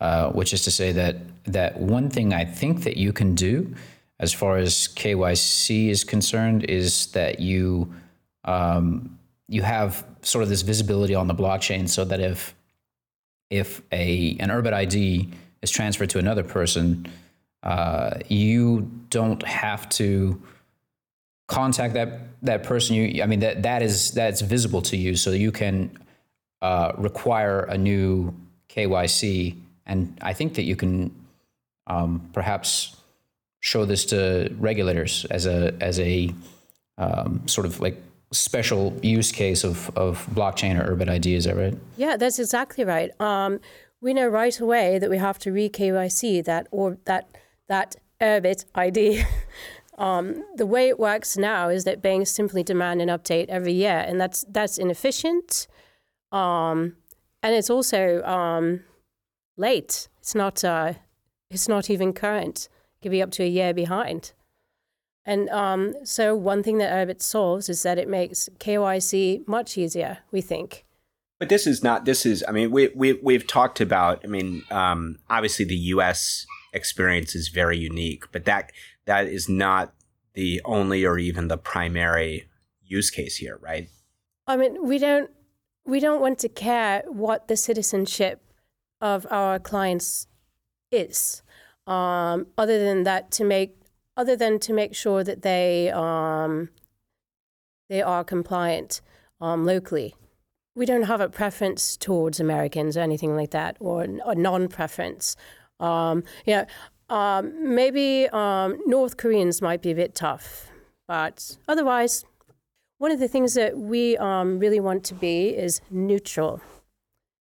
uh, 0.00 0.30
which 0.32 0.52
is 0.52 0.62
to 0.64 0.70
say 0.70 0.92
that 0.92 1.16
that 1.44 1.78
one 1.80 2.10
thing 2.10 2.34
I 2.34 2.44
think 2.44 2.82
that 2.82 2.96
you 2.96 3.12
can 3.12 3.34
do 3.34 3.74
as 4.18 4.32
far 4.32 4.56
as 4.56 4.88
KYC 4.88 5.88
is 5.88 6.04
concerned 6.04 6.64
is 6.64 7.06
that 7.08 7.40
you 7.40 7.92
um, 8.44 9.18
you 9.48 9.62
have 9.62 10.04
sort 10.22 10.42
of 10.42 10.48
this 10.48 10.62
visibility 10.62 11.14
on 11.14 11.28
the 11.28 11.34
blockchain 11.34 11.88
so 11.88 12.04
that 12.04 12.20
if 12.20 12.54
if 13.52 13.82
a 13.92 14.36
an 14.40 14.48
Urbit 14.48 14.72
ID 14.72 15.28
is 15.60 15.70
transferred 15.70 16.10
to 16.10 16.18
another 16.18 16.42
person, 16.42 17.06
uh, 17.62 18.14
you 18.28 18.90
don't 19.10 19.42
have 19.46 19.88
to 19.90 20.42
contact 21.48 21.94
that 21.94 22.20
that 22.42 22.62
person. 22.62 22.96
You, 22.96 23.22
I 23.22 23.26
mean, 23.26 23.40
that 23.40 23.62
that 23.62 23.82
is 23.82 24.12
that's 24.12 24.40
visible 24.40 24.80
to 24.82 24.96
you, 24.96 25.14
so 25.16 25.30
you 25.32 25.52
can 25.52 25.96
uh, 26.62 26.92
require 26.96 27.60
a 27.64 27.76
new 27.76 28.34
KYC, 28.70 29.54
and 29.84 30.18
I 30.22 30.32
think 30.32 30.54
that 30.54 30.62
you 30.62 30.74
can 30.74 31.14
um, 31.86 32.30
perhaps 32.32 32.96
show 33.60 33.84
this 33.84 34.06
to 34.06 34.50
regulators 34.58 35.26
as 35.26 35.44
a 35.44 35.76
as 35.78 36.00
a 36.00 36.34
um, 36.96 37.46
sort 37.46 37.66
of 37.66 37.80
like 37.80 38.02
special 38.32 38.98
use 39.02 39.30
case 39.32 39.64
of, 39.64 39.90
of 39.96 40.26
blockchain 40.34 40.78
or 40.80 40.94
Urbit 40.94 41.08
ID. 41.08 41.34
Is 41.34 41.44
that 41.44 41.56
right? 41.56 41.76
Yeah, 41.96 42.16
that's 42.16 42.38
exactly 42.38 42.84
right. 42.84 43.10
Um, 43.20 43.60
we 44.00 44.14
know 44.14 44.26
right 44.26 44.58
away 44.58 44.98
that 44.98 45.08
we 45.08 45.18
have 45.18 45.38
to 45.40 45.52
re 45.52 45.68
KYC 45.68 46.44
that 46.44 46.66
or 46.70 46.98
that 47.04 47.28
that 47.68 47.96
Urbit 48.20 48.64
ID. 48.74 49.24
um, 49.98 50.44
the 50.56 50.66
way 50.66 50.88
it 50.88 50.98
works 50.98 51.36
now 51.36 51.68
is 51.68 51.84
that 51.84 52.02
banks 52.02 52.30
simply 52.30 52.62
demand 52.62 53.00
an 53.00 53.08
update 53.08 53.48
every 53.48 53.72
year, 53.72 54.04
and 54.06 54.20
that's 54.20 54.44
that's 54.48 54.78
inefficient, 54.78 55.66
um, 56.32 56.96
and 57.42 57.54
it's 57.54 57.70
also 57.70 58.22
um, 58.24 58.80
late. 59.56 60.08
It's 60.20 60.34
not 60.34 60.64
uh, 60.64 60.94
it's 61.50 61.68
not 61.68 61.90
even 61.90 62.12
current. 62.12 62.68
It 62.96 63.02
could 63.02 63.12
be 63.12 63.22
up 63.22 63.30
to 63.32 63.42
a 63.42 63.48
year 63.48 63.72
behind. 63.72 64.32
And 65.24 65.48
um, 65.50 65.94
so, 66.04 66.34
one 66.34 66.62
thing 66.62 66.78
that 66.78 66.92
Urbit 66.92 67.22
solves 67.22 67.68
is 67.68 67.82
that 67.84 67.98
it 67.98 68.08
makes 68.08 68.48
KYC 68.58 69.46
much 69.46 69.78
easier, 69.78 70.18
we 70.32 70.40
think. 70.40 70.84
But 71.38 71.48
this 71.48 71.66
is 71.66 71.82
not, 71.82 72.04
this 72.04 72.24
is, 72.26 72.44
I 72.46 72.52
mean, 72.52 72.70
we, 72.70 72.88
we, 72.94 73.14
we've 73.14 73.46
talked 73.46 73.80
about, 73.80 74.20
I 74.24 74.28
mean, 74.28 74.62
um, 74.70 75.18
obviously 75.28 75.64
the 75.64 75.76
US 75.76 76.46
experience 76.72 77.34
is 77.34 77.48
very 77.48 77.76
unique, 77.76 78.24
but 78.32 78.44
that 78.44 78.72
that 79.06 79.26
is 79.26 79.48
not 79.48 79.92
the 80.34 80.60
only 80.64 81.04
or 81.04 81.18
even 81.18 81.48
the 81.48 81.58
primary 81.58 82.48
use 82.82 83.10
case 83.10 83.36
here, 83.36 83.58
right? 83.60 83.88
I 84.46 84.56
mean, 84.56 84.86
we 84.86 84.98
don't 84.98 85.30
we 85.84 86.00
don't 86.00 86.20
want 86.20 86.38
to 86.40 86.48
care 86.48 87.02
what 87.08 87.48
the 87.48 87.56
citizenship 87.56 88.40
of 89.00 89.26
our 89.30 89.58
clients 89.58 90.28
is, 90.90 91.42
um, 91.86 92.46
other 92.56 92.78
than 92.78 93.02
that 93.02 93.30
to 93.32 93.44
make 93.44 93.81
other 94.16 94.36
than 94.36 94.58
to 94.60 94.72
make 94.72 94.94
sure 94.94 95.24
that 95.24 95.42
they 95.42 95.90
um, 95.90 96.68
they 97.88 98.02
are 98.02 98.24
compliant 98.24 99.00
um, 99.40 99.64
locally. 99.64 100.14
We 100.74 100.86
don't 100.86 101.02
have 101.02 101.20
a 101.20 101.28
preference 101.28 101.96
towards 101.96 102.40
Americans 102.40 102.96
or 102.96 103.00
anything 103.00 103.36
like 103.36 103.50
that, 103.50 103.76
or 103.80 104.02
a 104.02 104.34
non-preference. 104.34 105.36
Um, 105.78 106.24
you 106.46 106.54
know, 106.54 106.66
um, 107.14 107.74
maybe 107.74 108.28
um, 108.32 108.78
North 108.86 109.18
Koreans 109.18 109.60
might 109.60 109.82
be 109.82 109.90
a 109.90 109.94
bit 109.94 110.14
tough, 110.14 110.70
but 111.06 111.58
otherwise, 111.68 112.24
one 112.96 113.10
of 113.10 113.20
the 113.20 113.28
things 113.28 113.54
that 113.54 113.76
we 113.76 114.16
um, 114.16 114.58
really 114.58 114.80
want 114.80 115.04
to 115.04 115.14
be 115.14 115.48
is 115.48 115.82
neutral 115.90 116.62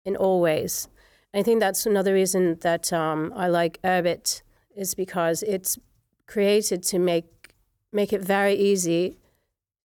in 0.06 0.16
all 0.16 0.40
ways. 0.40 0.88
I 1.34 1.42
think 1.42 1.60
that's 1.60 1.84
another 1.84 2.14
reason 2.14 2.56
that 2.60 2.90
I 2.92 3.48
like 3.48 3.78
Urbit 3.82 4.40
is 4.74 4.94
because 4.94 5.42
it's 5.42 5.78
created 6.28 6.84
to 6.84 6.98
make 7.00 7.26
make 7.92 8.12
it 8.12 8.20
very 8.20 8.54
easy 8.54 9.16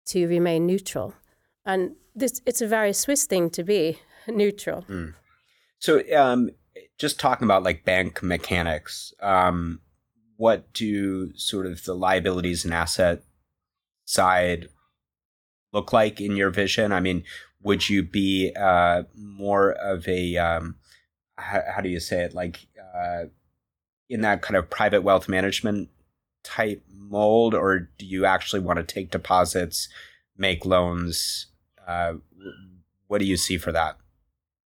to 0.05 0.27
remain 0.27 0.65
neutral, 0.65 1.13
and 1.65 1.95
this 2.15 2.41
it's 2.45 2.61
a 2.61 2.67
very 2.67 2.93
Swiss 2.93 3.25
thing 3.25 3.49
to 3.49 3.63
be 3.63 3.99
neutral. 4.27 4.85
Mm. 4.87 5.15
So, 5.79 6.01
um, 6.15 6.51
just 6.97 7.19
talking 7.19 7.45
about 7.45 7.63
like 7.63 7.83
bank 7.83 8.23
mechanics, 8.23 9.13
um, 9.21 9.81
what 10.37 10.71
do 10.73 11.33
sort 11.35 11.65
of 11.65 11.83
the 11.83 11.93
liabilities 11.93 12.63
and 12.63 12.73
asset 12.73 13.23
side 14.05 14.69
look 15.73 15.91
like 15.91 16.21
in 16.21 16.35
your 16.35 16.49
vision? 16.49 16.91
I 16.91 16.99
mean, 16.99 17.23
would 17.61 17.89
you 17.89 18.03
be 18.03 18.53
uh, 18.55 19.03
more 19.15 19.71
of 19.71 20.07
a 20.07 20.37
um, 20.37 20.75
how, 21.37 21.61
how, 21.75 21.81
do 21.81 21.89
you 21.89 21.99
say 21.99 22.21
it 22.21 22.33
like 22.33 22.67
uh, 22.95 23.25
in 24.09 24.21
that 24.21 24.41
kind 24.41 24.55
of 24.55 24.69
private 24.69 25.01
wealth 25.01 25.27
management 25.27 25.89
type 26.47 26.81
mold, 26.89 27.53
or 27.53 27.89
do 27.97 28.05
you 28.05 28.25
actually 28.25 28.61
want 28.61 28.77
to 28.77 28.83
take 28.83 29.11
deposits, 29.11 29.89
make 30.37 30.65
loans? 30.65 31.47
Uh, 31.85 32.13
what 33.07 33.19
do 33.19 33.25
you 33.25 33.37
see 33.37 33.57
for 33.57 33.71
that? 33.73 33.97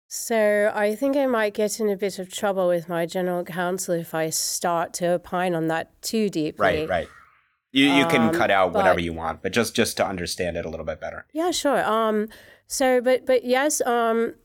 So 0.07 0.71
I 0.73 0.95
think 0.95 1.17
I 1.17 1.25
might 1.25 1.53
get 1.53 1.79
in 1.79 1.89
a 1.89 1.97
bit 1.97 2.19
of 2.19 2.31
trouble 2.31 2.69
with 2.69 2.87
my 2.87 3.05
general 3.05 3.43
counsel 3.43 3.95
if 3.95 4.13
I 4.13 4.29
start 4.29 4.93
to 4.95 5.07
opine 5.13 5.53
on 5.53 5.67
that 5.67 6.01
too 6.01 6.29
deeply. 6.29 6.87
Right, 6.87 6.89
right. 6.89 7.07
You 7.71 7.87
you 7.91 8.05
can 8.05 8.29
um, 8.29 8.33
cut 8.33 8.49
out 8.49 8.71
whatever 8.71 9.01
you 9.01 9.11
want, 9.11 9.41
but 9.41 9.51
just 9.51 9.75
just 9.75 9.97
to 9.97 10.07
understand 10.07 10.55
it 10.55 10.65
a 10.65 10.69
little 10.69 10.85
bit 10.85 11.01
better. 11.01 11.25
Yeah, 11.33 11.51
sure. 11.51 11.83
Um, 11.83 12.29
so 12.67 13.01
but 13.01 13.25
but 13.25 13.43
yes, 13.43 13.81
um, 13.81 14.35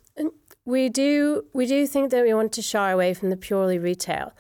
we 0.64 0.88
do 0.88 1.44
we 1.52 1.66
do 1.66 1.86
think 1.86 2.10
that 2.10 2.24
we 2.24 2.34
want 2.34 2.52
to 2.54 2.62
shy 2.62 2.90
away 2.90 3.14
from 3.14 3.30
the 3.30 3.36
purely 3.36 3.78
retail. 3.78 4.32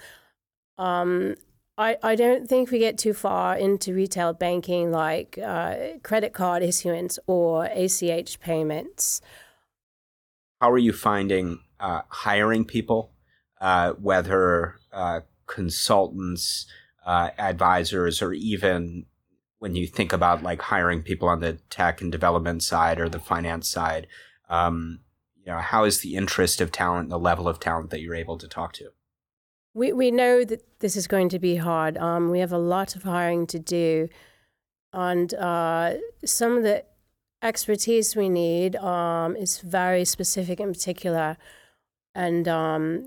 Um, 0.78 1.36
I, 1.80 1.96
I 2.02 2.14
don't 2.14 2.46
think 2.46 2.70
we 2.70 2.78
get 2.78 2.98
too 2.98 3.14
far 3.14 3.56
into 3.56 3.94
retail 3.94 4.32
banking 4.32 4.92
like 4.92 5.38
uh, 5.38 5.98
credit 6.02 6.32
card 6.32 6.62
issuance 6.62 7.18
or 7.26 7.64
ACH 7.64 8.38
payments. 8.40 9.20
How 10.60 10.70
are 10.70 10.78
you 10.78 10.92
finding 10.92 11.60
uh, 11.80 12.02
hiring 12.08 12.64
people? 12.64 13.12
uh, 13.60 13.92
whether 13.92 14.76
uh, 14.92 15.20
consultants, 15.46 16.66
uh, 17.04 17.30
advisors, 17.38 18.22
or 18.22 18.32
even 18.32 19.06
when 19.58 19.74
you 19.74 19.86
think 19.86 20.12
about 20.12 20.42
like 20.42 20.62
hiring 20.62 21.02
people 21.02 21.28
on 21.28 21.40
the 21.40 21.54
tech 21.68 22.00
and 22.00 22.10
development 22.10 22.62
side 22.62 22.98
or 22.98 23.08
the 23.08 23.18
finance 23.18 23.68
side, 23.68 24.06
um, 24.48 25.00
you 25.36 25.52
know, 25.52 25.58
how 25.58 25.84
is 25.84 26.00
the 26.00 26.16
interest 26.16 26.60
of 26.60 26.72
talent, 26.72 27.10
the 27.10 27.18
level 27.18 27.48
of 27.48 27.60
talent 27.60 27.90
that 27.90 28.00
you're 28.00 28.14
able 28.14 28.38
to 28.38 28.48
talk 28.48 28.72
to? 28.72 28.90
We 29.74 29.92
we 29.92 30.10
know 30.10 30.44
that 30.44 30.80
this 30.80 30.96
is 30.96 31.06
going 31.06 31.28
to 31.30 31.38
be 31.38 31.56
hard. 31.56 31.96
Um, 31.96 32.30
we 32.30 32.40
have 32.40 32.52
a 32.52 32.58
lot 32.58 32.96
of 32.96 33.04
hiring 33.04 33.46
to 33.48 33.58
do, 33.58 34.08
and 34.92 35.32
uh, 35.34 35.94
some 36.24 36.56
of 36.56 36.62
the 36.64 36.84
expertise 37.42 38.16
we 38.16 38.28
need 38.28 38.76
um, 38.76 39.36
is 39.36 39.60
very 39.60 40.04
specific 40.04 40.58
in 40.60 40.72
particular, 40.72 41.36
and 42.14 42.48
um, 42.48 43.06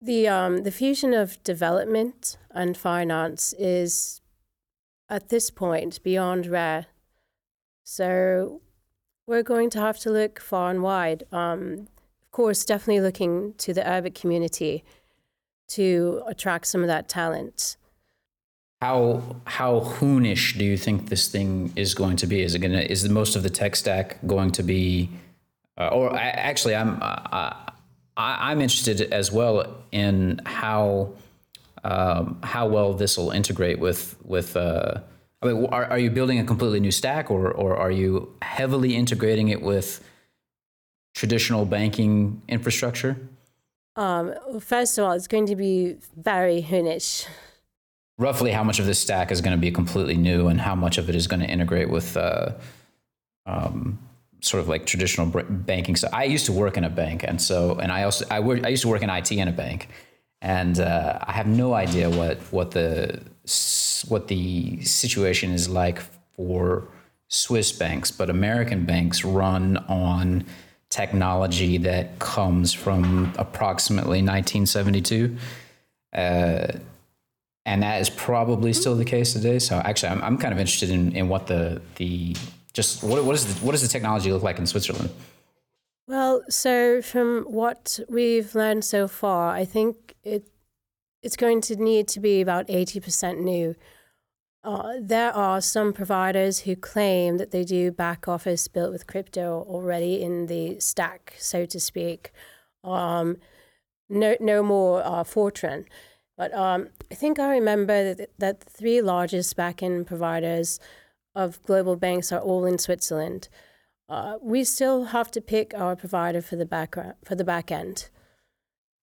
the 0.00 0.26
um, 0.26 0.64
the 0.64 0.72
fusion 0.72 1.14
of 1.14 1.42
development 1.44 2.36
and 2.50 2.76
finance 2.76 3.54
is 3.56 4.20
at 5.08 5.28
this 5.28 5.50
point 5.50 6.02
beyond 6.02 6.46
rare. 6.46 6.86
So 7.84 8.62
we're 9.26 9.44
going 9.44 9.70
to 9.70 9.80
have 9.80 9.98
to 10.00 10.10
look 10.10 10.40
far 10.40 10.70
and 10.70 10.82
wide. 10.82 11.22
Um, 11.30 11.88
of 12.22 12.32
course, 12.32 12.64
definitely 12.64 13.00
looking 13.00 13.54
to 13.58 13.72
the 13.72 13.82
Urbit 13.82 14.14
community 14.14 14.84
to 15.74 16.22
attract 16.26 16.66
some 16.66 16.82
of 16.82 16.88
that 16.88 17.08
talent. 17.08 17.76
How 18.80 19.22
how 19.44 19.80
hoonish 19.80 20.58
do 20.58 20.64
you 20.64 20.76
think 20.76 21.08
this 21.08 21.28
thing 21.28 21.72
is 21.76 21.94
going 21.94 22.16
to 22.16 22.26
be? 22.26 22.42
Is 22.42 22.54
it 22.54 22.58
gonna 22.58 22.80
is 22.80 23.08
most 23.08 23.36
of 23.36 23.42
the 23.42 23.50
tech 23.50 23.76
stack 23.76 24.18
going 24.26 24.50
to 24.52 24.62
be, 24.62 25.08
uh, 25.78 25.88
or 25.88 26.12
I, 26.12 26.30
actually, 26.30 26.74
I'm 26.74 26.98
uh, 27.00 27.54
I, 28.16 28.50
I'm 28.50 28.60
interested 28.60 29.00
as 29.12 29.30
well 29.30 29.84
in 29.92 30.40
how 30.44 31.12
um, 31.84 32.38
how 32.42 32.66
well 32.66 32.92
this 32.92 33.16
will 33.16 33.30
integrate 33.30 33.78
with 33.78 34.16
with. 34.24 34.56
Uh, 34.56 35.00
I 35.42 35.46
mean, 35.46 35.66
are, 35.66 35.86
are 35.86 35.98
you 35.98 36.10
building 36.10 36.38
a 36.38 36.44
completely 36.44 36.80
new 36.80 36.90
stack, 36.92 37.30
or 37.30 37.52
or 37.52 37.76
are 37.76 37.90
you 37.90 38.34
heavily 38.42 38.96
integrating 38.96 39.48
it 39.48 39.62
with 39.62 40.02
traditional 41.14 41.64
banking 41.64 42.42
infrastructure? 42.48 43.16
Um, 43.96 44.34
first 44.60 44.98
of 44.98 45.04
all, 45.04 45.12
it's 45.12 45.26
going 45.26 45.46
to 45.46 45.56
be 45.56 45.96
very 46.16 46.62
Hoonish. 46.62 47.26
Roughly, 48.18 48.52
how 48.52 48.62
much 48.62 48.78
of 48.78 48.86
this 48.86 48.98
stack 48.98 49.30
is 49.30 49.40
going 49.40 49.56
to 49.56 49.60
be 49.60 49.70
completely 49.70 50.16
new, 50.16 50.48
and 50.48 50.60
how 50.60 50.74
much 50.74 50.98
of 50.98 51.08
it 51.08 51.14
is 51.14 51.26
going 51.26 51.40
to 51.40 51.46
integrate 51.46 51.90
with 51.90 52.16
uh, 52.16 52.52
um, 53.46 53.98
sort 54.40 54.62
of 54.62 54.68
like 54.68 54.86
traditional 54.86 55.26
banking 55.26 55.96
stuff? 55.96 56.12
I 56.12 56.24
used 56.24 56.46
to 56.46 56.52
work 56.52 56.76
in 56.76 56.84
a 56.84 56.90
bank, 56.90 57.24
and 57.26 57.40
so 57.40 57.78
and 57.78 57.90
I 57.90 58.04
also 58.04 58.24
I 58.30 58.38
used 58.68 58.82
to 58.82 58.88
work 58.88 59.02
in 59.02 59.10
IT 59.10 59.32
in 59.32 59.48
a 59.48 59.52
bank, 59.52 59.88
and 60.40 60.78
uh, 60.78 61.18
I 61.22 61.32
have 61.32 61.46
no 61.46 61.74
idea 61.74 62.08
what 62.10 62.38
what 62.52 62.70
the 62.70 63.20
what 64.08 64.28
the 64.28 64.82
situation 64.82 65.50
is 65.50 65.68
like 65.68 66.00
for 66.36 66.88
Swiss 67.28 67.72
banks, 67.72 68.10
but 68.10 68.30
American 68.30 68.84
banks 68.84 69.24
run 69.24 69.78
on 69.88 70.44
technology 70.92 71.78
that 71.78 72.18
comes 72.18 72.74
from 72.74 73.32
approximately 73.38 74.20
1972. 74.20 75.34
Uh, 76.12 76.66
and 77.64 77.82
that 77.82 78.00
is 78.02 78.10
probably 78.10 78.74
still 78.74 78.94
the 78.94 79.04
case 79.04 79.32
today. 79.32 79.58
So 79.58 79.76
actually, 79.78 80.10
I'm, 80.10 80.22
I'm 80.22 80.38
kind 80.38 80.52
of 80.52 80.60
interested 80.60 80.90
in, 80.90 81.16
in 81.16 81.28
what 81.28 81.46
the, 81.46 81.80
the 81.96 82.36
just 82.74 83.02
what, 83.02 83.24
what, 83.24 83.34
is 83.34 83.54
the, 83.54 83.64
what 83.64 83.72
does 83.72 83.80
the 83.80 83.88
technology 83.88 84.30
look 84.30 84.42
like 84.42 84.58
in 84.58 84.66
Switzerland? 84.66 85.08
Well, 86.06 86.42
so 86.50 87.00
from 87.00 87.44
what 87.44 87.98
we've 88.08 88.54
learned 88.54 88.84
so 88.84 89.08
far, 89.08 89.54
I 89.54 89.64
think 89.64 90.14
it 90.22 90.46
it's 91.22 91.36
going 91.36 91.60
to 91.62 91.76
need 91.76 92.08
to 92.08 92.20
be 92.20 92.40
about 92.40 92.66
80% 92.66 93.38
new. 93.38 93.76
Uh, 94.64 94.94
there 95.00 95.32
are 95.34 95.60
some 95.60 95.92
providers 95.92 96.60
who 96.60 96.76
claim 96.76 97.36
that 97.38 97.50
they 97.50 97.64
do 97.64 97.90
back 97.90 98.28
office 98.28 98.68
built 98.68 98.92
with 98.92 99.08
crypto 99.08 99.66
already 99.68 100.22
in 100.22 100.46
the 100.46 100.78
stack, 100.78 101.34
so 101.38 101.66
to 101.66 101.80
speak. 101.80 102.30
Um, 102.84 103.38
no, 104.08 104.36
no 104.38 104.62
more 104.62 105.02
uh, 105.04 105.24
Fortran. 105.24 105.86
But 106.36 106.54
um, 106.54 106.88
I 107.10 107.14
think 107.14 107.38
I 107.38 107.50
remember 107.50 108.14
that, 108.14 108.30
that 108.38 108.60
the 108.60 108.70
three 108.70 109.02
largest 109.02 109.56
backend 109.56 110.06
providers 110.06 110.78
of 111.34 111.62
global 111.64 111.96
banks 111.96 112.30
are 112.30 112.40
all 112.40 112.64
in 112.64 112.78
Switzerland. 112.78 113.48
Uh, 114.08 114.36
we 114.40 114.62
still 114.62 115.06
have 115.06 115.30
to 115.32 115.40
pick 115.40 115.72
our 115.74 115.96
provider 115.96 116.42
for 116.42 116.56
the 116.56 116.66
back 116.66 116.94
for 117.24 117.34
the 117.34 117.44
back 117.44 117.72
end. 117.72 118.10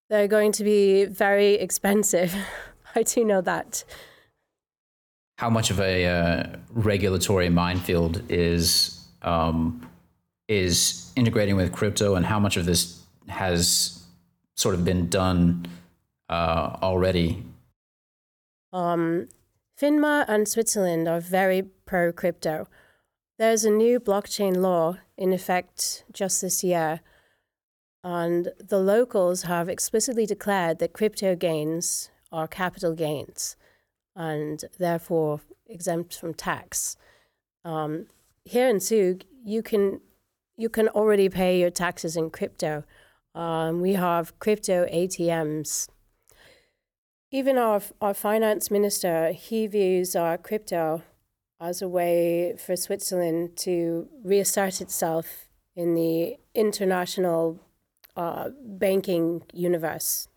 They're 0.08 0.28
going 0.28 0.52
to 0.52 0.64
be 0.64 1.04
very 1.04 1.54
expensive. 1.66 2.34
I 2.94 3.02
do 3.02 3.24
know 3.24 3.40
that 3.40 3.84
how 5.38 5.48
much 5.48 5.70
of 5.70 5.78
a 5.78 6.04
uh, 6.04 6.42
regulatory 6.72 7.48
minefield 7.48 8.22
is 8.28 9.06
um, 9.22 9.88
is 10.48 11.12
integrating 11.14 11.54
with 11.54 11.72
crypto, 11.72 12.16
and 12.16 12.26
how 12.26 12.40
much 12.40 12.56
of 12.56 12.66
this 12.66 13.02
has 13.28 14.02
sort 14.56 14.74
of 14.74 14.84
been 14.84 15.08
done 15.08 15.64
uh, 16.28 16.76
already? 16.82 17.44
Um, 18.72 19.28
FINMA 19.80 20.24
and 20.26 20.48
Switzerland 20.48 21.06
are 21.06 21.20
very 21.20 21.62
pro 21.86 22.12
crypto. 22.12 22.66
There's 23.38 23.64
a 23.64 23.70
new 23.70 24.00
blockchain 24.00 24.56
law 24.56 24.98
in 25.16 25.32
effect 25.32 26.04
just 26.12 26.40
this 26.40 26.64
year, 26.64 27.00
and 28.02 28.50
the 28.58 28.80
locals 28.80 29.42
have 29.42 29.68
explicitly 29.68 30.26
declared 30.26 30.80
that 30.80 30.92
crypto 30.92 31.36
gains 31.36 32.10
are 32.32 32.48
capital 32.48 32.94
gains 32.94 33.54
and 34.18 34.64
therefore 34.78 35.40
exempt 35.68 36.14
from 36.18 36.34
tax. 36.34 36.96
Um, 37.64 38.06
here 38.44 38.68
in 38.68 38.80
Zug, 38.80 39.22
you 39.44 39.62
can 39.62 40.00
you 40.56 40.68
can 40.68 40.88
already 40.88 41.28
pay 41.28 41.60
your 41.60 41.70
taxes 41.70 42.16
in 42.16 42.30
crypto. 42.30 42.82
Um, 43.34 43.80
we 43.80 43.92
have 43.92 44.36
crypto 44.40 44.86
ATMs. 44.86 45.88
Even 47.30 47.56
our 47.56 47.80
our 48.00 48.12
finance 48.12 48.70
minister, 48.70 49.32
he 49.32 49.66
views 49.68 50.16
our 50.16 50.36
crypto 50.36 51.02
as 51.60 51.80
a 51.80 51.88
way 51.88 52.56
for 52.56 52.74
Switzerland 52.76 53.56
to 53.56 54.08
reassert 54.24 54.80
itself 54.80 55.48
in 55.76 55.94
the 55.94 56.36
international 56.54 57.60
uh, 58.16 58.48
banking 58.64 59.42
universe. 59.52 60.28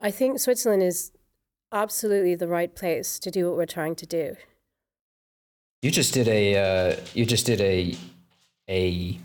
I 0.00 0.10
think 0.10 0.38
Switzerland 0.38 0.82
is 0.82 1.12
absolutely 1.72 2.34
the 2.34 2.48
right 2.48 2.74
place 2.74 3.18
to 3.20 3.30
do 3.30 3.48
what 3.48 3.56
we're 3.56 3.66
trying 3.66 3.94
to 3.96 4.06
do. 4.06 4.36
You 5.82 5.90
just 5.90 6.14
did 6.14 6.28
a 6.28 6.56
uh, 6.56 6.96
you 7.14 7.26
just 7.26 7.46
did 7.46 7.60
a 7.60 7.96
a 8.68 9.18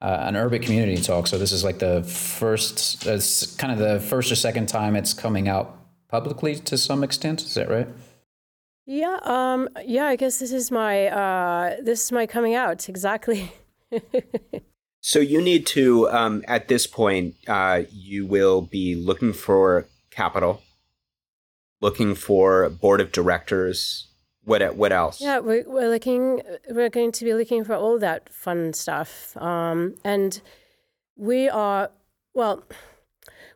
uh, 0.00 0.18
an 0.22 0.34
Urbit 0.34 0.62
community 0.62 1.00
talk. 1.00 1.26
So 1.26 1.36
this 1.36 1.52
is 1.52 1.62
like 1.62 1.78
the 1.78 2.02
first, 2.04 3.06
it's 3.06 3.54
kind 3.56 3.72
of 3.72 3.78
the 3.78 4.00
first 4.00 4.32
or 4.32 4.34
second 4.34 4.66
time 4.66 4.96
it's 4.96 5.12
coming 5.12 5.46
out 5.46 5.76
publicly 6.08 6.56
to 6.56 6.78
some 6.78 7.04
extent. 7.04 7.42
Is 7.42 7.54
that 7.54 7.68
right? 7.68 7.86
Yeah. 8.86 9.18
Um. 9.22 9.68
Yeah. 9.84 10.06
I 10.06 10.16
guess 10.16 10.38
this 10.38 10.52
is 10.52 10.70
my 10.70 11.08
uh. 11.08 11.76
This 11.82 12.04
is 12.04 12.12
my 12.12 12.26
coming 12.26 12.54
out 12.54 12.88
exactly. 12.88 13.52
so 15.02 15.18
you 15.18 15.40
need 15.42 15.66
to 15.66 16.08
um 16.10 16.44
at 16.46 16.68
this 16.68 16.86
point 16.86 17.34
uh 17.48 17.82
you 17.90 18.24
will 18.24 18.60
be 18.60 18.94
looking 18.94 19.32
for 19.32 19.86
capital 20.10 20.62
looking 21.80 22.14
for 22.14 22.68
board 22.68 23.00
of 23.00 23.12
directors. 23.12 24.08
What 24.44 24.76
what 24.76 24.92
else? 24.92 25.20
Yeah, 25.20 25.38
we're, 25.38 25.64
we're 25.66 25.90
looking. 25.90 26.42
We're 26.70 26.88
going 26.88 27.12
to 27.12 27.24
be 27.24 27.34
looking 27.34 27.64
for 27.64 27.74
all 27.74 27.98
that 27.98 28.32
fun 28.32 28.72
stuff. 28.72 29.36
Um, 29.36 29.96
and 30.04 30.40
we 31.16 31.48
are 31.48 31.90
well. 32.34 32.64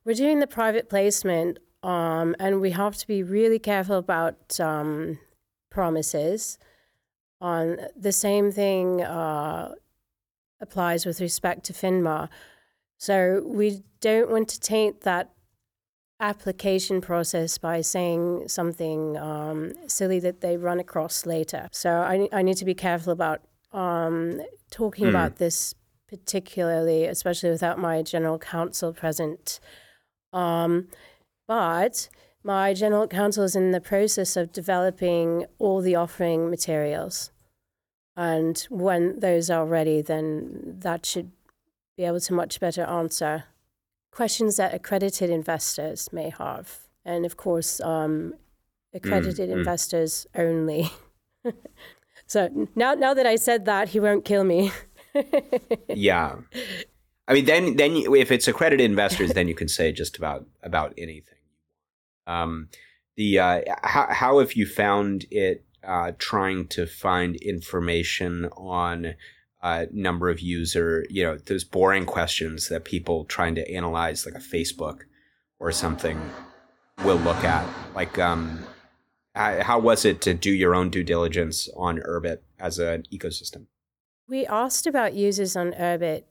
We're 0.04 0.14
doing 0.14 0.40
the 0.40 0.46
private 0.46 0.90
placement, 0.90 1.58
um, 1.82 2.36
and 2.38 2.60
we 2.60 2.72
have 2.72 2.96
to 2.98 3.06
be 3.06 3.22
really 3.22 3.58
careful 3.58 3.96
about 3.96 4.60
um, 4.60 5.18
promises. 5.70 6.58
On 7.40 7.78
the 7.96 8.12
same 8.12 8.52
thing 8.52 9.02
uh, 9.02 9.74
applies 10.60 11.04
with 11.06 11.20
respect 11.20 11.64
to 11.64 11.72
FINMA. 11.72 12.28
So 12.96 13.42
we 13.44 13.82
don't 14.00 14.30
want 14.30 14.48
to 14.48 14.60
taint 14.60 15.02
that 15.02 15.33
application 16.20 17.00
process 17.00 17.58
by 17.58 17.80
saying 17.80 18.48
something 18.48 19.16
um, 19.18 19.72
silly 19.86 20.20
that 20.20 20.40
they 20.40 20.56
run 20.56 20.78
across 20.78 21.26
later. 21.26 21.68
So 21.72 21.90
I, 21.90 22.28
I 22.32 22.42
need 22.42 22.56
to 22.58 22.64
be 22.64 22.74
careful 22.74 23.12
about 23.12 23.42
um, 23.72 24.40
talking 24.70 25.06
mm. 25.06 25.10
about 25.10 25.36
this 25.36 25.74
particularly, 26.08 27.04
especially 27.04 27.50
without 27.50 27.78
my 27.78 28.02
general 28.02 28.38
counsel 28.38 28.92
present. 28.92 29.58
Um, 30.32 30.88
but 31.48 32.08
my 32.44 32.74
general 32.74 33.08
counsel 33.08 33.44
is 33.44 33.56
in 33.56 33.72
the 33.72 33.80
process 33.80 34.36
of 34.36 34.52
developing 34.52 35.46
all 35.58 35.80
the 35.80 35.96
offering 35.96 36.50
materials. 36.50 37.32
And 38.16 38.58
when 38.70 39.18
those 39.18 39.50
are 39.50 39.66
ready, 39.66 40.02
then 40.02 40.76
that 40.80 41.04
should 41.04 41.32
be 41.96 42.04
able 42.04 42.20
to 42.20 42.32
much 42.32 42.60
better 42.60 42.84
answer 42.84 43.44
questions 44.14 44.56
that 44.56 44.72
accredited 44.72 45.28
investors 45.28 46.12
may 46.12 46.30
have, 46.30 46.88
and 47.04 47.26
of 47.26 47.36
course, 47.36 47.80
um, 47.80 48.34
accredited 48.94 49.50
mm. 49.50 49.58
investors 49.58 50.26
only. 50.34 50.90
so 52.26 52.68
now, 52.76 52.94
now 52.94 53.12
that 53.12 53.26
I 53.26 53.36
said 53.36 53.64
that, 53.64 53.90
he 53.90 54.00
won't 54.00 54.24
kill 54.24 54.44
me. 54.44 54.70
yeah, 55.88 56.36
I 57.26 57.34
mean, 57.34 57.44
then 57.44 57.76
then 57.76 57.96
if 57.96 58.30
it's 58.30 58.48
accredited 58.48 58.84
investors, 58.84 59.32
then 59.32 59.48
you 59.48 59.54
can 59.54 59.68
say 59.68 59.92
just 59.92 60.16
about 60.16 60.46
about 60.62 60.94
anything. 60.98 61.38
Um, 62.26 62.68
the 63.16 63.38
uh, 63.38 63.60
how 63.82 64.06
how 64.10 64.38
have 64.38 64.54
you 64.54 64.66
found 64.66 65.26
it 65.30 65.64
uh, 65.82 66.12
trying 66.18 66.68
to 66.68 66.86
find 66.86 67.36
information 67.36 68.46
on 68.56 69.14
uh, 69.64 69.86
number 69.92 70.28
of 70.28 70.40
user, 70.40 71.06
you 71.08 71.24
know, 71.24 71.38
those 71.38 71.64
boring 71.64 72.04
questions 72.04 72.68
that 72.68 72.84
people 72.84 73.24
trying 73.24 73.54
to 73.54 73.68
analyze 73.72 74.26
like 74.26 74.34
a 74.34 74.38
Facebook 74.38 75.00
or 75.58 75.72
something 75.72 76.20
will 77.02 77.16
look 77.16 77.42
at. 77.44 77.66
Like, 77.94 78.18
um, 78.18 78.62
how 79.34 79.78
was 79.78 80.04
it 80.04 80.20
to 80.20 80.34
do 80.34 80.50
your 80.50 80.74
own 80.74 80.90
due 80.90 81.02
diligence 81.02 81.70
on 81.76 81.98
Urbit 82.00 82.40
as 82.60 82.78
an 82.78 83.04
ecosystem? 83.10 83.64
We 84.28 84.46
asked 84.46 84.86
about 84.86 85.14
users 85.14 85.56
on 85.56 85.72
Urbit, 85.72 86.24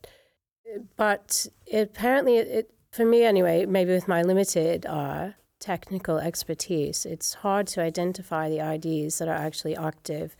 but 0.96 1.48
apparently, 1.74 2.38
it, 2.38 2.48
it, 2.48 2.74
for 2.92 3.04
me 3.04 3.24
anyway, 3.24 3.66
maybe 3.66 3.94
with 3.94 4.08
my 4.08 4.22
limited 4.22 4.86
uh, 4.86 5.30
technical 5.60 6.20
expertise, 6.20 7.04
it's 7.04 7.34
hard 7.34 7.66
to 7.68 7.82
identify 7.82 8.48
the 8.48 8.60
IDs 8.60 9.18
that 9.18 9.28
are 9.28 9.32
actually 9.32 9.76
active. 9.76 10.36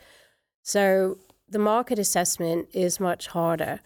So 0.62 1.18
the 1.54 1.60
market 1.60 2.00
assessment 2.00 2.68
is 2.74 3.00
much 3.00 3.28
harder. 3.28 3.80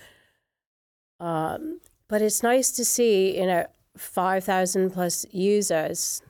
Um, 1.19 1.82
but 2.08 2.21
it's 2.21 2.41
nice 2.41 2.71
to 2.71 2.86
see, 2.86 3.38
you 3.38 3.45
know, 3.45 3.67
5,000 3.97 4.91
plus 4.91 5.25
users 5.32 6.21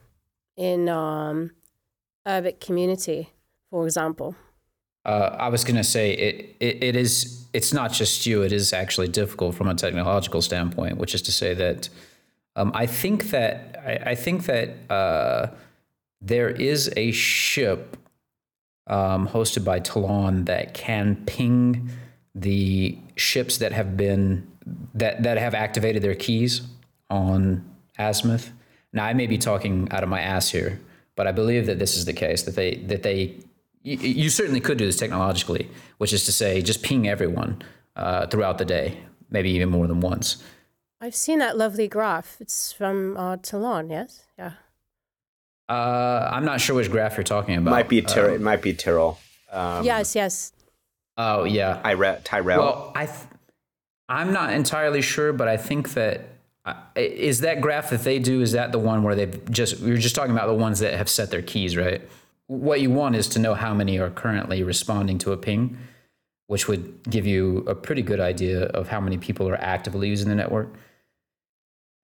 in 0.56 0.88
um, 0.88 1.52
Urbit 2.26 2.60
community, 2.60 3.30
for 3.70 3.84
example. 3.84 4.34
Uh, 5.04 5.36
I 5.38 5.48
was 5.48 5.64
going 5.64 5.76
to 5.76 5.84
say 5.84 6.12
it, 6.12 6.56
it, 6.60 6.82
it 6.82 6.96
is 6.96 7.46
it's 7.54 7.72
not 7.72 7.92
just 7.92 8.26
you. 8.26 8.42
It 8.42 8.52
is 8.52 8.72
actually 8.72 9.08
difficult 9.08 9.54
from 9.54 9.68
a 9.68 9.74
technological 9.74 10.42
standpoint, 10.42 10.98
which 10.98 11.14
is 11.14 11.22
to 11.22 11.32
say 11.32 11.54
that 11.54 11.88
um, 12.56 12.72
I 12.74 12.86
think 12.86 13.30
that 13.30 13.80
I, 13.86 14.10
I 14.10 14.14
think 14.14 14.46
that 14.46 14.68
uh, 14.90 15.46
there 16.20 16.48
is 16.48 16.92
a 16.96 17.12
ship 17.12 17.96
um, 18.88 19.28
hosted 19.28 19.64
by 19.64 19.80
Tlon 19.80 20.46
that 20.46 20.74
can 20.74 21.16
ping 21.26 21.90
the 22.34 22.98
ships 23.16 23.58
that 23.58 23.72
have 23.72 23.96
been 23.96 24.46
that 24.94 25.22
that 25.22 25.38
have 25.38 25.54
activated 25.54 26.02
their 26.02 26.14
keys 26.14 26.62
on 27.10 27.64
Azimuth. 27.98 28.50
Now 28.92 29.04
I 29.04 29.12
may 29.12 29.26
be 29.26 29.38
talking 29.38 29.88
out 29.90 30.02
of 30.02 30.08
my 30.08 30.20
ass 30.20 30.50
here, 30.50 30.80
but 31.16 31.26
I 31.26 31.32
believe 31.32 31.66
that 31.66 31.78
this 31.78 31.96
is 31.96 32.04
the 32.04 32.12
case 32.12 32.42
that 32.42 32.54
they 32.56 32.76
that 32.86 33.02
they 33.02 33.36
you, 33.82 33.96
you 33.96 34.30
certainly 34.30 34.60
could 34.60 34.78
do 34.78 34.86
this 34.86 34.96
technologically, 34.96 35.70
which 35.98 36.12
is 36.12 36.24
to 36.24 36.32
say 36.32 36.62
just 36.62 36.82
ping 36.82 37.08
everyone 37.08 37.62
uh, 37.96 38.26
throughout 38.26 38.58
the 38.58 38.64
day, 38.64 38.98
maybe 39.30 39.50
even 39.50 39.68
more 39.68 39.86
than 39.86 40.00
once. 40.00 40.42
I've 41.00 41.14
seen 41.14 41.38
that 41.38 41.56
lovely 41.56 41.86
graph. 41.86 42.36
It's 42.40 42.72
from 42.72 43.16
uh, 43.16 43.36
Tlon, 43.36 43.90
yes, 43.90 44.24
yeah. 44.38 44.52
Uh, 45.68 46.28
I'm 46.32 46.44
not 46.44 46.60
sure 46.60 46.74
which 46.76 46.90
graph 46.90 47.16
you're 47.16 47.24
talking 47.24 47.56
about. 47.56 47.70
Might 47.70 47.88
be 47.88 48.00
Tyrell. 48.02 48.34
it 48.34 48.40
might 48.40 48.62
be 48.62 48.72
Tyrell. 48.72 49.18
Um, 49.52 49.84
yes, 49.84 50.14
yes. 50.14 50.52
Oh 51.16 51.44
yeah, 51.44 51.80
Tyre- 51.82 52.20
Tyrell. 52.24 52.58
Well, 52.60 52.92
I, 52.94 53.06
th- 53.06 53.18
I'm 54.08 54.32
not 54.32 54.52
entirely 54.52 55.02
sure, 55.02 55.32
but 55.32 55.48
I 55.48 55.56
think 55.56 55.94
that 55.94 56.28
uh, 56.64 56.74
is 56.96 57.40
that 57.40 57.60
graph 57.60 57.90
that 57.90 58.04
they 58.04 58.18
do. 58.18 58.40
Is 58.40 58.52
that 58.52 58.72
the 58.72 58.78
one 58.78 59.02
where 59.02 59.14
they've 59.14 59.50
just 59.50 59.80
we 59.80 59.90
were 59.90 59.96
just 59.98 60.14
talking 60.14 60.32
about 60.32 60.46
the 60.46 60.54
ones 60.54 60.78
that 60.80 60.94
have 60.94 61.08
set 61.08 61.30
their 61.30 61.42
keys 61.42 61.76
right? 61.76 62.00
What 62.46 62.80
you 62.80 62.90
want 62.90 63.14
is 63.16 63.28
to 63.30 63.38
know 63.38 63.52
how 63.54 63.74
many 63.74 63.98
are 63.98 64.08
currently 64.10 64.62
responding 64.62 65.18
to 65.18 65.32
a 65.32 65.36
ping, 65.36 65.76
which 66.46 66.66
would 66.66 67.02
give 67.10 67.26
you 67.26 67.58
a 67.66 67.74
pretty 67.74 68.00
good 68.00 68.20
idea 68.20 68.62
of 68.68 68.88
how 68.88 69.00
many 69.00 69.18
people 69.18 69.46
are 69.48 69.60
actively 69.60 70.08
using 70.08 70.30
the 70.30 70.34
network. 70.34 70.72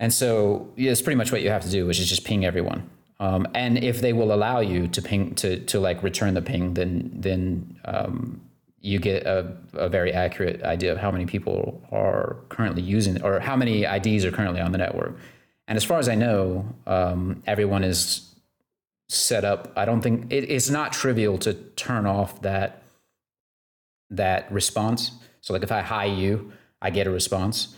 And 0.01 0.13
so 0.13 0.71
yeah, 0.77 0.91
it's 0.93 1.01
pretty 1.01 1.17
much 1.17 1.33
what 1.33 1.41
you 1.41 1.49
have 1.49 1.63
to 1.63 1.71
do, 1.71 1.87
which 1.87 1.99
is 1.99 2.09
just 2.09 2.25
ping 2.25 2.45
everyone. 2.45 2.91
Um, 3.21 3.47
and 3.55 3.83
if 3.83 4.01
they 4.01 4.13
will 4.13 4.33
allow 4.33 4.61
you 4.61 4.89
to 4.89 5.01
ping 5.01 5.35
to 5.37 5.61
to 5.61 5.81
like 5.81 6.03
return 6.03 6.35
the 6.35 6.43
ping, 6.43 6.75
then 6.75 7.11
then 7.15 7.79
um, 7.85 8.41
you 8.81 8.99
get 8.99 9.25
a, 9.25 9.57
a 9.75 9.89
very 9.89 10.13
accurate 10.13 10.63
idea 10.63 10.93
of 10.93 10.99
how 10.99 11.11
many 11.11 11.25
people 11.25 11.83
are 11.91 12.37
currently 12.51 12.83
using 12.83 13.23
or 13.23 13.41
how 13.41 13.57
many 13.57 13.85
IDs 13.85 14.25
are 14.25 14.31
currently 14.31 14.61
on 14.61 14.73
the 14.73 14.79
network. 14.79 15.17
And 15.67 15.77
as 15.77 15.85
far 15.85 15.99
as 15.99 16.09
I 16.09 16.15
know, 16.15 16.69
um, 16.87 17.43
everyone 17.47 17.83
is 17.83 18.35
set 19.09 19.45
up. 19.45 19.73
I 19.77 19.85
don't 19.85 20.03
think 20.03 20.31
it, 20.31 20.51
it's 20.51 20.69
not 20.69 20.93
trivial 20.93 21.39
to 21.39 21.55
turn 21.55 22.05
off 22.07 22.43
that 22.43 22.83
that 24.11 24.51
response. 24.53 25.13
So 25.41 25.53
like 25.53 25.63
if 25.63 25.73
I 25.73 25.81
hi 25.81 26.05
you, 26.07 26.53
I 26.83 26.91
get 26.91 27.07
a 27.07 27.11
response, 27.11 27.77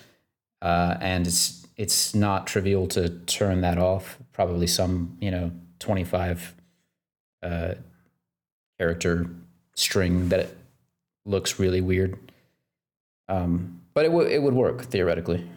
uh, 0.63 0.97
and 1.01 1.27
it's 1.27 1.66
it's 1.77 2.15
not 2.15 2.47
trivial 2.47 2.87
to 2.89 3.09
turn 3.27 3.61
that 3.61 3.79
off. 3.79 4.19
Probably 4.33 4.67
some, 4.67 5.17
you 5.21 5.31
know, 5.31 5.51
25 5.79 6.55
uh, 7.43 7.75
character 8.79 9.27
string 9.75 10.29
that 10.31 10.49
looks 11.25 11.59
really 11.59 11.81
weird. 11.81 12.19
Um, 13.29 13.83
but 13.95 14.05
it 14.05 14.13
would 14.13 14.31
it 14.31 14.43
would 14.43 14.55
work 14.55 14.83
theoretically. 14.83 15.49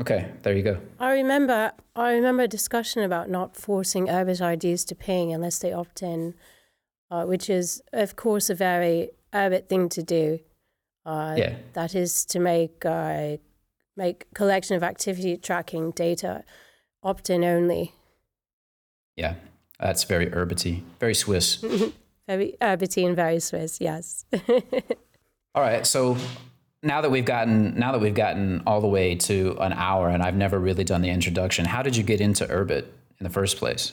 Okay, 0.00 0.30
there 0.42 0.56
you 0.56 0.62
go. 0.62 0.78
I 0.98 1.12
remember 1.12 1.72
I 1.94 2.12
remember 2.12 2.44
a 2.44 2.48
discussion 2.48 3.02
about 3.02 3.28
not 3.28 3.56
forcing 3.56 4.06
Urbit 4.06 4.40
IDs 4.40 4.84
to 4.86 4.94
ping 4.94 5.32
unless 5.32 5.58
they 5.58 5.72
opt 5.72 6.02
in, 6.02 6.34
uh, 7.10 7.24
which 7.24 7.48
is 7.50 7.82
of 7.92 8.16
course 8.16 8.50
a 8.50 8.54
very 8.54 9.10
Urbit 9.32 9.68
thing 9.68 9.88
to 9.90 10.02
do. 10.02 10.40
Uh, 11.04 11.34
yeah. 11.38 11.54
That 11.72 11.94
is 11.94 12.24
to 12.26 12.38
make 12.38 12.84
uh, 12.84 13.38
make 13.98 14.32
collection 14.32 14.76
of 14.76 14.82
activity 14.82 15.36
tracking 15.36 15.90
data 15.90 16.44
opt-in 17.02 17.44
only. 17.44 17.92
Yeah, 19.16 19.34
that's 19.80 20.04
very 20.04 20.30
urbity, 20.32 20.84
very 21.00 21.14
Swiss. 21.14 21.56
very 22.28 22.56
urbity 22.62 23.04
and 23.04 23.16
very 23.16 23.40
Swiss, 23.40 23.80
yes. 23.80 24.24
all 25.54 25.62
right, 25.62 25.84
so 25.86 26.16
now 26.82 27.00
that 27.00 27.10
we've 27.10 27.24
gotten 27.24 27.78
now 27.78 27.90
that 27.92 27.98
we've 27.98 28.14
gotten 28.14 28.62
all 28.66 28.80
the 28.80 28.88
way 28.88 29.16
to 29.16 29.56
an 29.60 29.72
hour, 29.72 30.08
and 30.08 30.22
I've 30.22 30.36
never 30.36 30.58
really 30.58 30.84
done 30.84 31.02
the 31.02 31.10
introduction, 31.10 31.64
how 31.64 31.82
did 31.82 31.96
you 31.96 32.04
get 32.04 32.20
into 32.20 32.46
Urbit 32.46 32.86
in 33.18 33.24
the 33.24 33.30
first 33.30 33.56
place? 33.56 33.92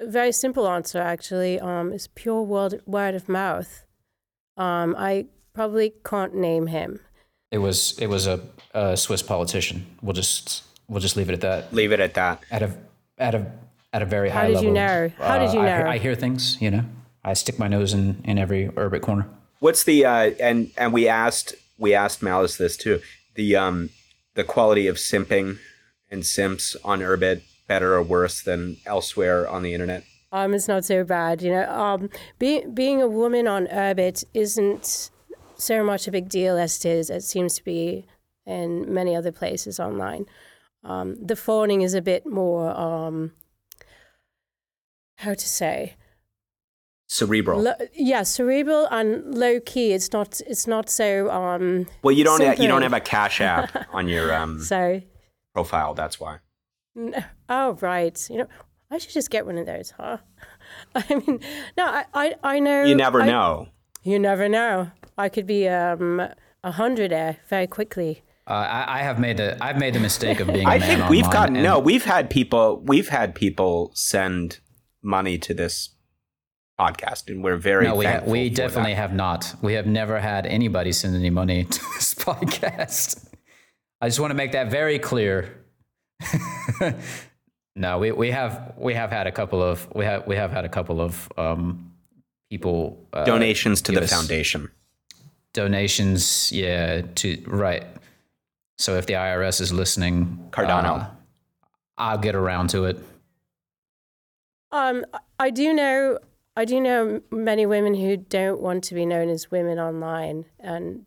A 0.00 0.10
very 0.10 0.32
simple 0.32 0.68
answer, 0.68 0.98
actually. 0.98 1.60
Um, 1.60 1.92
it's 1.92 2.08
pure 2.08 2.42
word 2.42 2.82
word 2.86 3.14
of 3.14 3.28
mouth. 3.28 3.84
Um, 4.56 4.96
I 4.98 5.26
probably 5.54 5.94
can't 6.04 6.34
name 6.34 6.66
him. 6.66 7.00
It 7.52 7.58
was 7.58 7.96
it 7.98 8.08
was 8.08 8.26
a, 8.26 8.40
a, 8.72 8.96
Swiss 8.96 9.22
politician. 9.22 9.86
We'll 10.00 10.14
just 10.14 10.64
we'll 10.88 11.00
just 11.00 11.16
leave 11.16 11.28
it 11.28 11.34
at 11.34 11.42
that. 11.42 11.72
Leave 11.72 11.92
it 11.92 12.00
at 12.00 12.14
that. 12.14 12.42
At 12.50 12.62
a 12.62 12.74
at 13.18 13.34
a 13.34 13.52
at 13.92 14.02
a 14.02 14.06
very 14.06 14.30
How 14.30 14.40
high 14.40 14.48
level. 14.48 14.54
How 14.56 14.62
did 14.62 14.66
you 14.66 14.72
know? 14.72 15.10
How 15.18 15.34
uh, 15.34 15.38
did 15.38 15.54
you 15.54 15.62
know? 15.62 15.88
I, 15.88 15.92
I, 15.92 15.98
hear 15.98 16.14
things. 16.14 16.56
You 16.60 16.70
know, 16.70 16.84
I 17.22 17.34
stick 17.34 17.58
my 17.58 17.68
nose 17.68 17.92
in 17.92 18.22
in 18.24 18.38
every 18.38 18.68
Urbit 18.68 19.02
corner. 19.02 19.28
What's 19.60 19.84
the 19.84 20.06
uh, 20.06 20.30
and 20.40 20.70
and 20.78 20.94
we 20.94 21.06
asked 21.06 21.54
we 21.78 21.94
asked 21.94 22.22
Malice 22.22 22.56
this 22.56 22.76
too. 22.76 23.00
The 23.34 23.54
um 23.54 23.90
the 24.34 24.44
quality 24.44 24.86
of 24.86 24.96
simping 24.96 25.58
and 26.10 26.24
simps 26.24 26.74
on 26.82 27.00
Urbit 27.00 27.42
better 27.68 27.94
or 27.94 28.02
worse 28.02 28.42
than 28.42 28.78
elsewhere 28.86 29.46
on 29.46 29.62
the 29.62 29.74
internet? 29.74 30.04
Um, 30.32 30.54
it's 30.54 30.66
not 30.66 30.86
so 30.86 31.04
bad. 31.04 31.42
You 31.42 31.52
know, 31.52 31.70
um, 31.70 32.08
being 32.38 32.72
being 32.72 33.02
a 33.02 33.08
woman 33.08 33.46
on 33.46 33.66
Urbit 33.66 34.24
isn't 34.32 35.10
so 35.62 35.84
much 35.84 36.08
a 36.08 36.10
big 36.10 36.28
deal 36.28 36.58
as 36.58 36.84
it 36.84 36.88
is, 36.88 37.10
it 37.10 37.22
seems 37.22 37.54
to 37.56 37.64
be 37.64 38.06
in 38.46 38.92
many 38.92 39.14
other 39.14 39.32
places 39.32 39.78
online. 39.78 40.26
Um, 40.84 41.16
the 41.24 41.36
phoning 41.36 41.82
is 41.82 41.94
a 41.94 42.02
bit 42.02 42.26
more, 42.26 42.76
um, 42.76 43.32
how 45.18 45.34
to 45.34 45.48
say, 45.48 45.94
cerebral. 47.06 47.62
Lo- 47.62 47.86
yeah, 47.94 48.24
cerebral 48.24 48.88
and 48.90 49.34
low 49.34 49.60
key. 49.60 49.92
It's 49.92 50.12
not. 50.12 50.40
It's 50.46 50.66
not 50.66 50.90
so. 50.90 51.30
Um, 51.30 51.86
well, 52.02 52.12
you 52.12 52.24
don't. 52.24 52.40
Have, 52.42 52.58
you 52.58 52.66
don't 52.66 52.82
have 52.82 52.92
a 52.92 53.00
cash 53.00 53.40
app 53.40 53.86
on 53.92 54.08
your 54.08 54.34
um, 54.34 54.60
so 54.60 55.00
profile. 55.54 55.94
That's 55.94 56.18
why. 56.18 56.38
No, 56.94 57.22
oh 57.48 57.78
right. 57.80 58.28
You 58.28 58.38
know, 58.38 58.48
I 58.90 58.98
should 58.98 59.12
just 59.12 59.30
get 59.30 59.46
one 59.46 59.58
of 59.58 59.66
those, 59.66 59.92
huh? 59.92 60.18
I 60.94 61.14
mean, 61.14 61.40
no, 61.76 61.86
I, 61.86 62.04
I, 62.12 62.34
I 62.42 62.58
know. 62.58 62.82
You 62.82 62.94
never 62.94 63.22
I, 63.22 63.26
know. 63.26 63.68
You 64.02 64.18
never 64.18 64.48
know. 64.48 64.90
I 65.18 65.28
could 65.28 65.46
be 65.46 65.68
um, 65.68 66.20
a 66.64 66.72
hundred 66.72 67.12
air 67.12 67.38
very 67.48 67.66
quickly. 67.66 68.22
Uh, 68.46 68.52
I, 68.52 69.00
I, 69.00 69.02
have 69.02 69.20
made 69.20 69.36
the 69.36 69.56
I've 69.62 69.78
made 69.78 69.94
the 69.94 70.00
mistake 70.00 70.40
of 70.40 70.48
being. 70.48 70.66
I 70.66 70.80
think 70.80 71.08
we've 71.08 71.30
gotten 71.30 71.62
no. 71.62 71.78
We've 71.78 72.04
had 72.04 72.28
people. 72.28 72.82
We've 72.84 73.08
had 73.08 73.34
people 73.34 73.92
send 73.94 74.58
money 75.00 75.38
to 75.38 75.54
this 75.54 75.90
podcast, 76.80 77.28
and 77.28 77.44
we're 77.44 77.56
very. 77.56 77.86
No, 77.86 77.94
we 77.94 78.04
ha- 78.04 78.22
we 78.26 78.50
definitely 78.50 78.94
that. 78.94 79.00
have 79.00 79.14
not. 79.14 79.54
We 79.62 79.74
have 79.74 79.86
never 79.86 80.18
had 80.18 80.46
anybody 80.46 80.90
send 80.90 81.14
any 81.14 81.30
money 81.30 81.64
to 81.70 81.80
this 81.94 82.14
podcast. 82.14 83.28
I 84.00 84.08
just 84.08 84.18
want 84.18 84.32
to 84.32 84.36
make 84.36 84.52
that 84.52 84.70
very 84.70 84.98
clear. 84.98 85.64
No, 87.74 87.98
we, 87.98 88.12
we 88.12 88.30
have 88.30 88.74
we 88.76 88.94
have 88.94 89.10
had 89.10 89.26
a 89.26 89.32
couple 89.32 89.62
of 89.62 89.88
we 89.94 90.04
have 90.04 90.26
we 90.26 90.36
have 90.36 90.50
had 90.50 90.64
a 90.64 90.68
couple 90.68 91.00
of 91.00 91.32
um, 91.38 91.92
people 92.50 93.08
uh, 93.12 93.24
Donations 93.24 93.80
to 93.82 93.92
the 93.92 94.02
us 94.02 94.10
foundation. 94.10 94.70
Donations. 95.52 96.50
Yeah, 96.52 97.02
to 97.16 97.42
right. 97.46 97.84
So 98.78 98.96
if 98.96 99.06
the 99.06 99.14
IRS 99.14 99.60
is 99.60 99.72
listening, 99.72 100.48
Cardano. 100.50 101.02
uh, 101.02 101.06
I'll 101.98 102.18
get 102.18 102.34
around 102.34 102.70
to 102.70 102.84
it. 102.86 102.98
Um, 104.72 105.04
I 105.38 105.50
do 105.50 105.72
know, 105.74 106.18
I 106.56 106.64
do 106.64 106.80
know 106.80 107.20
many 107.30 107.66
women 107.66 107.94
who 107.94 108.16
don't 108.16 108.60
want 108.60 108.84
to 108.84 108.94
be 108.94 109.04
known 109.04 109.28
as 109.28 109.50
women 109.50 109.78
online, 109.78 110.46
and 110.58 111.04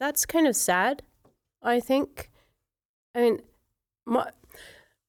that's 0.00 0.26
kind 0.26 0.46
of 0.46 0.56
sad. 0.56 1.02
I 1.62 1.80
think. 1.80 2.30
I 3.14 3.20
mean, 3.20 3.42
my 4.06 4.30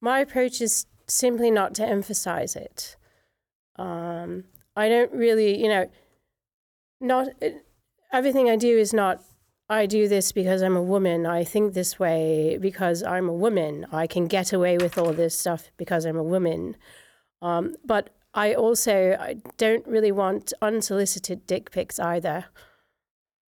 my 0.01 0.19
approach 0.19 0.61
is 0.61 0.85
simply 1.07 1.49
not 1.49 1.73
to 1.75 1.85
emphasize 1.85 2.55
it. 2.55 2.95
Um, 3.77 4.45
I 4.75 4.89
don't 4.89 5.11
really, 5.11 5.61
you 5.61 5.69
know, 5.69 5.89
not 7.01 7.27
everything 8.15 8.49
I 8.49 8.55
do 8.55 8.77
is 8.77 8.93
not. 8.93 9.21
I 9.67 9.87
do 9.87 10.07
this 10.07 10.31
because 10.31 10.61
I'm 10.61 10.75
a 10.75 10.81
woman. 10.81 11.25
I 11.25 11.43
think 11.43 11.73
this 11.73 11.99
way 11.99 12.57
because 12.61 13.01
I'm 13.01 13.27
a 13.27 13.33
woman. 13.33 13.87
I 13.91 14.05
can 14.05 14.27
get 14.27 14.53
away 14.53 14.77
with 14.77 14.97
all 14.97 15.11
this 15.11 15.37
stuff 15.37 15.71
because 15.77 16.05
I'm 16.05 16.17
a 16.17 16.23
woman. 16.23 16.75
Um, 17.41 17.75
but 17.83 18.11
I 18.33 18.53
also 18.53 19.17
I 19.19 19.37
don't 19.57 19.85
really 19.87 20.11
want 20.11 20.53
unsolicited 20.61 21.47
dick 21.47 21.71
pics 21.71 21.99
either. 21.99 22.45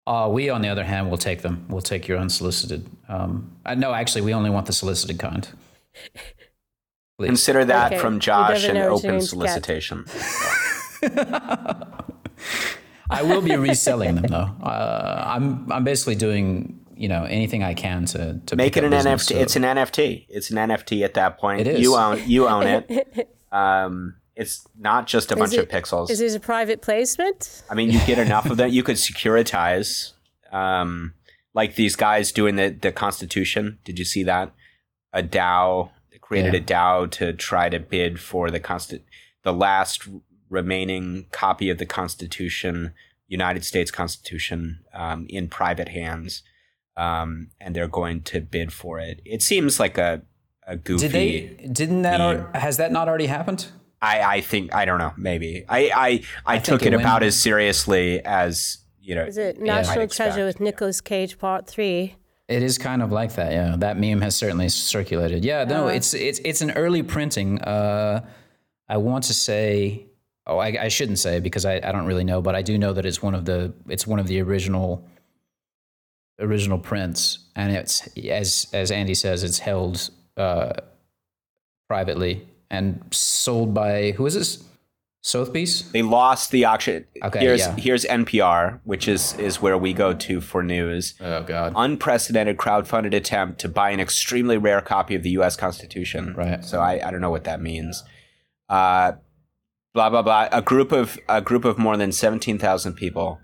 Uh, 0.06 0.28
we, 0.30 0.50
on 0.50 0.62
the 0.62 0.68
other 0.68 0.84
hand, 0.84 1.08
will 1.10 1.16
take 1.18 1.42
them. 1.42 1.64
We'll 1.68 1.80
take 1.80 2.08
your 2.08 2.18
unsolicited. 2.18 2.90
Um, 3.08 3.52
uh, 3.64 3.74
no, 3.74 3.94
actually, 3.94 4.22
we 4.22 4.34
only 4.34 4.50
want 4.50 4.66
the 4.66 4.72
solicited 4.72 5.18
kind. 5.18 5.48
Please. 7.18 7.26
Consider 7.28 7.64
that 7.66 7.92
Okay, 7.92 8.00
from 8.00 8.18
Josh 8.18 8.62
never 8.62 8.68
an 8.68 8.74
know 8.74 8.94
what 8.94 9.02
you're 9.04 9.12
open 9.12 9.20
going 9.20 9.20
to 9.20 9.36
get. 9.36 9.64
solicitation. 9.64 10.04
I 13.18 13.22
will 13.22 13.40
be 13.42 13.56
reselling 13.56 14.14
them 14.16 14.26
though. 14.28 14.50
Uh, 14.62 15.22
I'm 15.26 15.70
I'm 15.70 15.84
basically 15.84 16.14
doing 16.16 16.78
you 16.96 17.08
know 17.08 17.24
anything 17.24 17.62
I 17.62 17.74
can 17.74 18.04
to 18.06 18.40
to 18.46 18.56
Make 18.56 18.76
it 18.76 18.84
an 18.84 18.90
business, 18.90 19.24
NFT. 19.26 19.28
so- 19.34 19.38
It's 19.40 19.56
an 19.56 19.62
NFT. 19.62 20.26
It's 20.28 20.50
an 20.50 20.56
NFT 20.56 21.04
at 21.04 21.14
that 21.14 21.38
point. 21.38 21.60
It 21.62 21.66
is. 21.68 21.80
You 21.80 21.96
own 21.96 22.20
you 22.28 22.48
own 22.48 22.66
it. 22.66 23.28
um, 23.52 24.14
it's 24.34 24.66
not 24.78 25.06
just 25.06 25.30
a 25.30 25.36
bunch 25.36 25.54
of 25.54 25.68
pixels. 25.68 26.10
Is 26.10 26.18
this 26.20 26.34
a 26.34 26.40
private 26.40 26.80
placement? 26.80 27.62
I 27.70 27.74
mean, 27.74 27.90
you 27.90 28.00
get 28.06 28.18
enough 28.18 28.46
of 28.50 28.56
that. 28.56 28.70
You 28.72 28.82
could 28.82 28.96
securitize, 28.96 30.12
um, 30.52 31.14
like 31.54 31.74
these 31.74 31.96
guys 31.96 32.32
doing 32.32 32.56
the 32.56 32.70
the 32.70 32.92
Constitution. 32.92 33.78
Did 33.84 33.98
you 33.98 34.04
see 34.04 34.22
that? 34.24 34.52
A 35.12 35.22
DAO 35.22 35.90
they 36.10 36.16
created 36.18 36.54
Yeah. 36.54 36.60
a 36.60 36.62
DAO 36.62 37.10
to 37.12 37.32
try 37.34 37.68
to 37.68 37.78
bid 37.78 38.18
for 38.20 38.50
the 38.50 38.60
constant 38.60 39.02
the 39.42 39.52
last 39.52 40.08
remaining 40.52 41.26
copy 41.32 41.70
of 41.70 41.78
the 41.78 41.86
Constitution, 41.86 42.92
United 43.26 43.64
States 43.64 43.90
Constitution, 43.90 44.84
um, 44.92 45.26
in 45.28 45.48
private 45.48 45.88
hands, 45.88 46.42
um, 46.96 47.48
and 47.60 47.74
they're 47.74 47.88
going 47.88 48.22
to 48.22 48.40
bid 48.40 48.72
for 48.72 49.00
it. 49.00 49.20
It 49.24 49.42
seems 49.42 49.80
like 49.80 49.98
a 49.98 50.22
a 50.66 50.76
goofy. 50.76 51.08
Did 51.08 51.12
they? 51.12 51.68
Didn't 51.72 52.02
that? 52.02 52.18
meme. 52.18 52.46
Al- 52.54 52.60
has 52.60 52.76
that 52.76 52.92
not 52.92 53.08
already 53.08 53.26
happened? 53.26 53.66
I, 54.00 54.36
I 54.36 54.40
think 54.40 54.74
I 54.74 54.84
don't 54.84 54.98
know. 54.98 55.12
Maybe 55.16 55.64
I 55.68 55.90
I, 55.94 56.54
I, 56.54 56.58
took 56.58 56.82
it 56.82 56.92
it 56.92 57.00
about 57.00 57.22
as 57.22 57.40
seriously 57.40 58.20
as 58.24 58.78
you 59.00 59.14
know. 59.14 59.24
Is 59.24 59.38
it 59.38 59.60
National 59.60 60.02
expect. 60.02 60.34
Treasure 60.34 60.46
with 60.46 60.60
Nicolas 60.60 61.00
Cage 61.00 61.38
Part 61.38 61.66
Three? 61.66 62.16
It 62.48 62.62
is 62.62 62.76
kind 62.76 63.02
of 63.02 63.10
like 63.10 63.34
that, 63.36 63.52
yeah. 63.52 63.76
That 63.78 63.98
meme 63.98 64.20
has 64.20 64.36
certainly 64.36 64.68
circulated. 64.68 65.44
Yeah, 65.44 65.64
no, 65.64 65.88
it's 65.88 66.12
it's 66.12 66.40
it's 66.44 66.60
an 66.60 66.72
early 66.72 67.02
printing. 67.02 67.60
Uh, 67.62 68.26
I 68.88 68.96
want 68.98 69.24
to 69.24 69.34
say, 69.34 70.06
oh, 70.46 70.58
I, 70.58 70.84
I 70.84 70.88
shouldn't 70.88 71.18
say 71.18 71.40
because 71.40 71.64
I, 71.64 71.76
I 71.76 71.92
don't 71.92 72.06
really 72.06 72.24
know, 72.24 72.42
but 72.42 72.54
I 72.54 72.62
do 72.62 72.78
know 72.78 72.92
that 72.92 73.06
it's 73.06 73.22
one 73.22 73.34
of 73.34 73.44
the 73.44 73.72
it's 73.88 74.06
one 74.06 74.18
of 74.18 74.26
the 74.26 74.40
original 74.40 75.06
original 76.38 76.78
prints, 76.78 77.38
and 77.56 77.74
it's 77.74 78.08
as 78.18 78.66
as 78.72 78.90
Andy 78.90 79.14
says, 79.14 79.42
it's 79.42 79.58
held 79.58 80.10
uh, 80.36 80.72
privately 81.88 82.46
and 82.70 83.02
sold 83.10 83.74
by 83.74 84.12
who 84.12 84.26
is 84.26 84.34
this? 84.34 84.64
Sotheby's. 85.24 85.88
They 85.92 86.02
lost 86.02 86.50
the 86.50 86.64
auction. 86.64 87.04
Okay, 87.22 87.38
here's 87.38 87.60
yeah. 87.60 87.76
here's 87.76 88.04
NPR, 88.04 88.80
which 88.82 89.06
is 89.06 89.38
is 89.38 89.62
where 89.62 89.78
we 89.78 89.92
go 89.92 90.12
to 90.12 90.40
for 90.40 90.64
news. 90.64 91.14
Oh 91.20 91.44
God. 91.44 91.74
Unprecedented 91.76 92.56
crowdfunded 92.56 93.14
attempt 93.14 93.60
to 93.60 93.68
buy 93.68 93.90
an 93.90 94.00
extremely 94.00 94.58
rare 94.58 94.80
copy 94.80 95.14
of 95.14 95.22
the 95.22 95.30
U.S. 95.30 95.54
Constitution. 95.54 96.34
Right. 96.34 96.64
So 96.64 96.80
I, 96.80 97.06
I 97.06 97.12
don't 97.12 97.20
know 97.20 97.30
what 97.30 97.44
that 97.44 97.60
means. 97.62 98.02
Uh, 98.68 99.12
blah 99.94 100.10
blah 100.10 100.22
blah. 100.22 100.48
A 100.52 100.62
group 100.62 100.92
of 100.92 101.18
a 101.28 101.40
group 101.40 101.64
of 101.64 101.78
more 101.78 101.96
than 101.96 102.12
seventeen 102.12 102.58
thousand 102.58 102.94
people. 102.94 103.40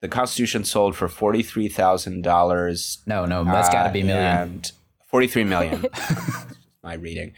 The 0.00 0.08
Constitution 0.08 0.64
sold 0.64 0.96
for 0.96 1.08
forty 1.08 1.42
three 1.42 1.68
thousand 1.68 2.22
dollars 2.22 3.02
No, 3.06 3.24
no, 3.26 3.44
that's 3.44 3.68
got 3.68 3.84
to 3.84 3.92
be 3.92 4.00
a 4.00 4.04
million. 4.04 4.26
Uh, 4.26 4.42
And 4.42 4.72
43 5.08 5.44
million. 5.44 5.86
my 6.82 6.94
reading. 6.94 7.32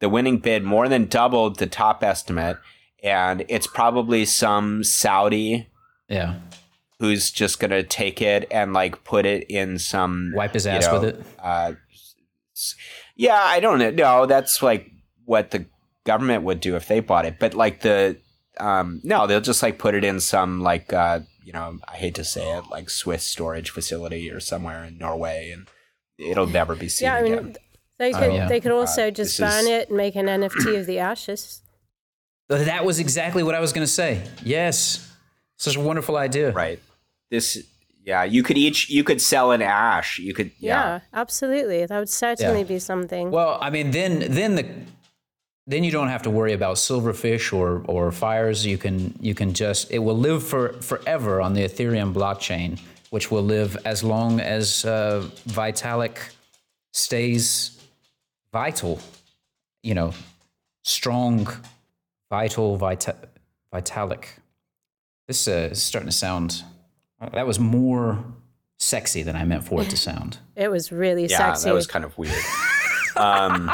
The 0.00 0.08
winning 0.08 0.38
bid 0.38 0.64
more 0.64 0.88
than 0.88 1.06
doubled 1.06 1.58
the 1.58 1.66
top 1.66 2.02
estimate. 2.02 2.56
And 3.02 3.44
it's 3.48 3.66
probably 3.66 4.24
some 4.24 4.82
Saudi 4.82 5.68
yeah. 6.08 6.36
who's 6.98 7.30
just 7.30 7.60
going 7.60 7.70
to 7.70 7.82
take 7.82 8.22
it 8.22 8.46
and 8.50 8.72
like 8.72 9.04
put 9.04 9.26
it 9.26 9.44
in 9.50 9.78
some. 9.78 10.32
Wipe 10.34 10.54
his 10.54 10.66
ass 10.66 10.86
know, 10.86 11.00
with 11.00 11.04
it. 11.04 11.24
Uh, 11.38 11.72
yeah, 13.16 13.40
I 13.40 13.60
don't 13.60 13.78
know. 13.78 13.90
No, 13.90 14.26
that's 14.26 14.62
like 14.62 14.90
what 15.24 15.50
the 15.50 15.66
government 16.06 16.44
would 16.44 16.60
do 16.60 16.74
if 16.76 16.88
they 16.88 17.00
bought 17.00 17.26
it. 17.26 17.38
But 17.38 17.52
like 17.54 17.82
the. 17.82 18.16
Um, 18.58 19.02
no, 19.04 19.26
they'll 19.26 19.42
just 19.42 19.62
like 19.62 19.78
put 19.78 19.94
it 19.94 20.02
in 20.02 20.18
some 20.18 20.62
like 20.62 20.90
uh, 20.90 21.20
you 21.44 21.52
know 21.52 21.78
I 21.86 21.96
hate 21.96 22.14
to 22.14 22.24
say 22.24 22.56
it 22.56 22.64
like 22.70 22.88
Swiss 22.88 23.22
storage 23.22 23.68
facility 23.68 24.30
or 24.30 24.40
somewhere 24.40 24.82
in 24.84 24.96
Norway, 24.96 25.50
and 25.52 25.68
it'll 26.16 26.46
never 26.46 26.74
be 26.74 26.88
seen 26.88 27.04
Yeah, 27.06 27.14
I 27.16 27.18
again. 27.18 27.44
mean, 27.44 27.56
they 27.98 28.12
could 28.12 28.32
yeah. 28.32 28.48
they 28.48 28.60
could 28.60 28.72
also 28.72 29.08
Uh, 29.08 29.10
just 29.10 29.38
burn 29.38 29.64
is- 29.64 29.66
it 29.66 29.88
and 29.88 29.98
make 29.98 30.16
an 30.16 30.24
NFT 30.24 30.80
of 30.80 30.86
the 30.86 30.98
ashes. 31.00 31.60
That 32.48 32.84
was 32.86 32.98
exactly 32.98 33.42
what 33.42 33.54
I 33.54 33.60
was 33.60 33.72
going 33.74 33.86
to 33.86 33.92
say. 33.92 34.22
Yes. 34.42 35.06
Such 35.58 35.76
a 35.76 35.80
wonderful 35.80 36.16
idea. 36.16 36.52
right 36.52 36.80
this 37.30 37.58
yeah 38.04 38.22
you 38.22 38.42
could 38.42 38.56
each 38.56 38.88
you 38.88 39.02
could 39.02 39.20
sell 39.20 39.50
an 39.50 39.60
ash 39.60 40.18
you 40.18 40.32
could 40.32 40.50
Yeah, 40.60 40.72
yeah, 40.84 41.00
absolutely. 41.12 41.84
That 41.86 41.98
would 41.98 42.08
certainly 42.08 42.60
Yeah. 42.60 42.66
be 42.74 42.78
something. 42.78 43.30
Well, 43.32 43.58
I 43.60 43.68
mean, 43.70 43.90
then 43.90 44.12
then 44.30 44.54
the 44.54 44.64
then 45.66 45.82
you 45.84 45.90
don't 45.90 46.08
have 46.08 46.22
to 46.22 46.30
worry 46.30 46.52
about 46.52 46.76
silverfish 46.76 47.52
or 47.52 47.82
or 47.86 48.12
fires. 48.12 48.64
You 48.64 48.78
can 48.78 49.14
you 49.20 49.34
can 49.34 49.52
just 49.52 49.90
it 49.90 49.98
will 49.98 50.16
live 50.18 50.42
for 50.42 50.72
forever 50.80 51.40
on 51.40 51.54
the 51.54 51.62
Ethereum 51.64 52.12
blockchain, 52.12 52.78
which 53.10 53.30
will 53.30 53.42
live 53.42 53.76
as 53.84 54.02
long 54.04 54.40
as 54.40 54.84
uh, 54.84 55.28
Vitalik 55.48 56.18
stays 56.92 57.80
vital. 58.52 59.00
You 59.82 59.94
know, 59.94 60.12
strong, 60.82 61.48
vital, 62.30 62.76
vita- 62.76 63.16
Vitalik. 63.72 64.26
This 65.26 65.48
uh, 65.48 65.68
is 65.72 65.82
starting 65.82 66.08
to 66.08 66.16
sound. 66.16 66.62
That 67.32 67.46
was 67.46 67.58
more 67.58 68.24
sexy 68.78 69.22
than 69.22 69.34
I 69.36 69.44
meant 69.44 69.64
for 69.64 69.82
it 69.82 69.90
to 69.90 69.96
sound. 70.10 70.38
it 70.54 70.70
was 70.70 70.92
really 70.92 71.26
yeah 71.26 71.38
sexy. 71.38 71.66
Yeah, 71.66 71.72
that 71.72 71.74
was 71.74 71.86
kind 71.86 72.04
of 72.04 72.16
weird 72.18 72.34
um 73.16 73.70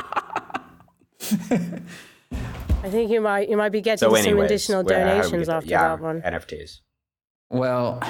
I 2.85 2.91
think 2.91 3.11
you 3.11 3.21
might 3.21 3.49
you 3.49 3.57
might 3.57 3.71
be 3.73 3.81
getting 3.81 3.99
so 3.99 4.15
some 4.15 4.39
additional 4.41 4.83
where- 4.85 4.99
how 4.99 5.23
do 5.23 5.37
we 5.37 5.45
donations 5.45 5.47
get 5.47 5.47
there? 5.47 5.57
after 5.57 5.69
yeah 5.71 5.89
that 5.97 6.01
one. 6.01 6.23
nfts 6.23 6.81
Well, 7.51 8.01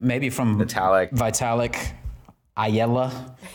maybe 0.00 0.30
from 0.30 0.58
Vitalik. 0.58 1.10
Vitalik, 1.12 1.92
Ayala. 2.56 3.36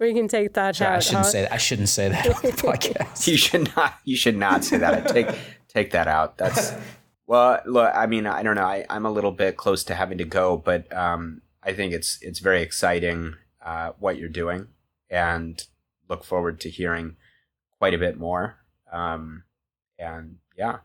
we 0.00 0.14
can 0.14 0.28
take 0.28 0.54
that 0.54 0.76
Sorry, 0.76 0.90
I 0.92 0.96
out. 0.96 1.02
shouldn't 1.02 1.24
huh? 1.24 1.30
say 1.30 1.42
that. 1.42 1.52
I 1.52 1.56
shouldn't 1.56 1.88
say 1.88 2.08
that 2.08 2.26
on 2.26 2.42
the 2.42 2.48
podcast. 2.68 3.26
you 3.26 3.36
should 3.36 3.74
not 3.76 3.94
you 4.04 4.16
should 4.16 4.36
not 4.36 4.64
say 4.64 4.78
that 4.78 5.08
take 5.08 5.28
take 5.68 5.90
that 5.92 6.08
out 6.08 6.38
that's 6.38 6.72
well 7.26 7.60
look 7.66 7.90
i 7.94 8.06
mean 8.06 8.26
i 8.26 8.42
don't 8.42 8.54
know 8.56 8.64
I, 8.64 8.86
i'm 8.88 9.04
a 9.04 9.10
little 9.10 9.32
bit 9.32 9.56
close 9.56 9.84
to 9.84 9.94
having 9.94 10.16
to 10.18 10.24
go 10.24 10.56
but 10.56 10.90
um 10.96 11.42
i 11.62 11.72
think 11.74 11.92
it's 11.92 12.18
it's 12.22 12.38
very 12.38 12.62
exciting 12.62 13.34
uh 13.62 13.90
what 13.98 14.16
you're 14.18 14.30
doing 14.30 14.68
and 15.10 15.62
look 16.08 16.24
forward 16.24 16.60
to 16.60 16.70
hearing 16.70 17.16
quite 17.78 17.94
a 17.94 17.98
bit 17.98 18.18
more 18.18 18.56
um 18.92 19.42
and 19.98 20.36
yeah 20.56 20.78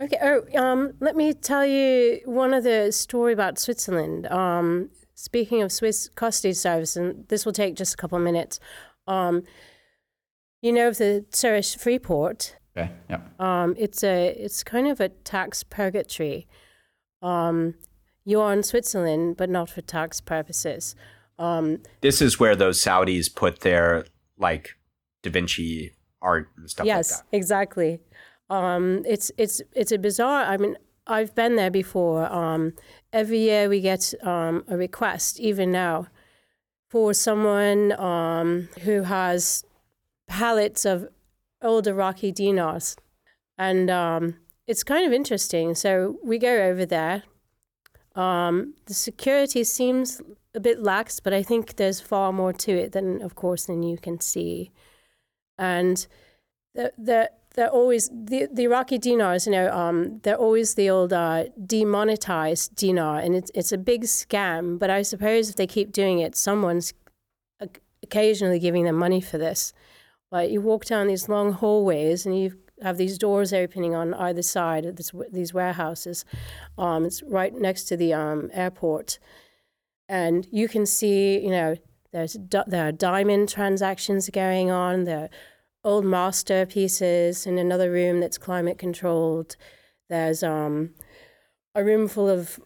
Okay. 0.00 0.18
Oh, 0.22 0.44
um, 0.56 0.92
let 1.00 1.16
me 1.16 1.32
tell 1.32 1.66
you 1.66 2.20
one 2.24 2.54
other 2.54 2.92
story 2.92 3.32
about 3.32 3.58
Switzerland. 3.58 4.26
Um, 4.28 4.90
speaking 5.14 5.60
of 5.60 5.72
Swiss 5.72 6.08
custody 6.08 6.54
service, 6.54 6.94
and 6.96 7.26
this 7.26 7.44
will 7.44 7.52
take 7.52 7.74
just 7.74 7.94
a 7.94 7.96
couple 7.96 8.16
of 8.16 8.22
minutes. 8.22 8.60
Um, 9.08 9.42
you 10.62 10.72
know 10.72 10.88
of 10.88 10.98
the 10.98 11.24
Zurich 11.34 11.64
Freeport. 11.78 12.56
Okay. 12.76 12.92
Yeah. 13.10 13.20
Um, 13.40 13.74
it's 13.76 14.04
a 14.04 14.28
it's 14.38 14.62
kind 14.62 14.86
of 14.86 15.00
a 15.00 15.08
tax 15.08 15.64
purgatory. 15.64 16.46
Um, 17.20 17.74
you're 18.24 18.52
in 18.52 18.62
Switzerland, 18.62 19.36
but 19.36 19.50
not 19.50 19.68
for 19.68 19.80
tax 19.80 20.20
purposes. 20.20 20.94
Um, 21.38 21.82
this 22.02 22.20
is 22.20 22.38
where 22.38 22.54
those 22.54 22.80
saudis 22.80 23.34
put 23.34 23.60
their 23.60 24.04
like 24.38 24.76
Da 25.22 25.30
Vinci 25.30 25.92
art 26.22 26.48
and 26.56 26.70
stuff 26.70 26.86
yes, 26.86 27.10
like 27.10 27.20
that. 27.30 27.36
exactly. 27.36 28.00
Um, 28.50 29.02
it's 29.06 29.30
it's 29.36 29.60
it's 29.74 29.92
a 29.92 29.98
bizarre. 29.98 30.44
I 30.44 30.56
mean, 30.56 30.76
I've 31.06 31.34
been 31.34 31.56
there 31.56 31.70
before. 31.70 32.30
Um, 32.32 32.74
every 33.12 33.38
year 33.38 33.68
we 33.68 33.80
get 33.80 34.14
um, 34.22 34.64
a 34.68 34.76
request, 34.76 35.40
even 35.40 35.70
now, 35.70 36.06
for 36.88 37.12
someone 37.14 37.92
um, 38.00 38.68
who 38.82 39.02
has 39.02 39.64
pallets 40.26 40.84
of 40.84 41.08
old 41.62 41.86
Iraqi 41.86 42.32
dinars, 42.32 42.96
and 43.56 43.90
um, 43.90 44.36
it's 44.66 44.82
kind 44.82 45.06
of 45.06 45.12
interesting. 45.12 45.74
So 45.74 46.18
we 46.22 46.38
go 46.38 46.62
over 46.62 46.86
there. 46.86 47.24
Um, 48.14 48.74
the 48.86 48.94
security 48.94 49.62
seems 49.64 50.20
a 50.58 50.60
bit 50.68 50.82
lax, 50.82 51.20
but 51.20 51.32
I 51.32 51.42
think 51.42 51.76
there's 51.76 52.00
far 52.00 52.32
more 52.32 52.52
to 52.66 52.72
it 52.72 52.92
than, 52.92 53.22
of 53.22 53.32
course, 53.34 53.66
than 53.66 53.82
you 53.82 53.96
can 54.06 54.20
see. 54.20 54.70
And 55.56 56.06
the 56.74 56.92
the 57.08 57.30
they're 57.54 57.76
always 57.80 58.08
the, 58.30 58.48
the 58.52 58.64
Iraqi 58.64 58.98
dinars, 58.98 59.46
you 59.46 59.52
know, 59.52 59.68
um, 59.82 60.20
they're 60.22 60.42
always 60.46 60.74
the 60.74 60.88
old 60.90 61.12
uh, 61.12 61.44
demonetized 61.74 62.76
dinar, 62.76 63.18
and 63.24 63.34
it's 63.34 63.50
it's 63.54 63.72
a 63.72 63.78
big 63.78 64.02
scam. 64.04 64.78
But 64.78 64.90
I 64.90 65.02
suppose 65.02 65.50
if 65.50 65.56
they 65.56 65.66
keep 65.66 65.90
doing 65.92 66.18
it, 66.26 66.36
someone's 66.36 66.92
occasionally 68.02 68.60
giving 68.60 68.84
them 68.84 68.96
money 68.96 69.20
for 69.20 69.38
this. 69.38 69.72
But 70.30 70.50
you 70.52 70.60
walk 70.60 70.84
down 70.84 71.08
these 71.08 71.28
long 71.28 71.52
hallways, 71.52 72.26
and 72.26 72.38
you 72.38 72.48
have 72.82 72.96
these 72.96 73.18
doors 73.18 73.52
opening 73.52 73.94
on 73.94 74.14
either 74.14 74.42
side 74.42 74.84
of 74.86 74.96
this, 74.96 75.10
these 75.32 75.52
warehouses. 75.52 76.24
Um, 76.76 77.04
it's 77.04 77.22
right 77.22 77.54
next 77.54 77.84
to 77.84 77.96
the 77.96 78.12
um, 78.12 78.50
airport, 78.52 79.18
and 80.08 80.46
you 80.50 80.68
can 80.68 80.86
see, 80.86 81.38
you 81.38 81.50
know, 81.50 81.76
there's 82.12 82.36
there 82.66 82.88
are 82.88 82.92
diamond 82.92 83.48
transactions 83.48 84.30
going 84.30 84.70
on. 84.70 85.04
There 85.04 85.24
are 85.24 85.28
old 85.84 86.04
masterpieces 86.04 87.46
in 87.46 87.58
another 87.58 87.90
room 87.90 88.20
that's 88.20 88.38
climate 88.38 88.78
controlled. 88.78 89.56
There's 90.08 90.42
um, 90.42 90.90
a 91.74 91.84
room 91.84 92.08
full 92.08 92.28
of 92.28 92.58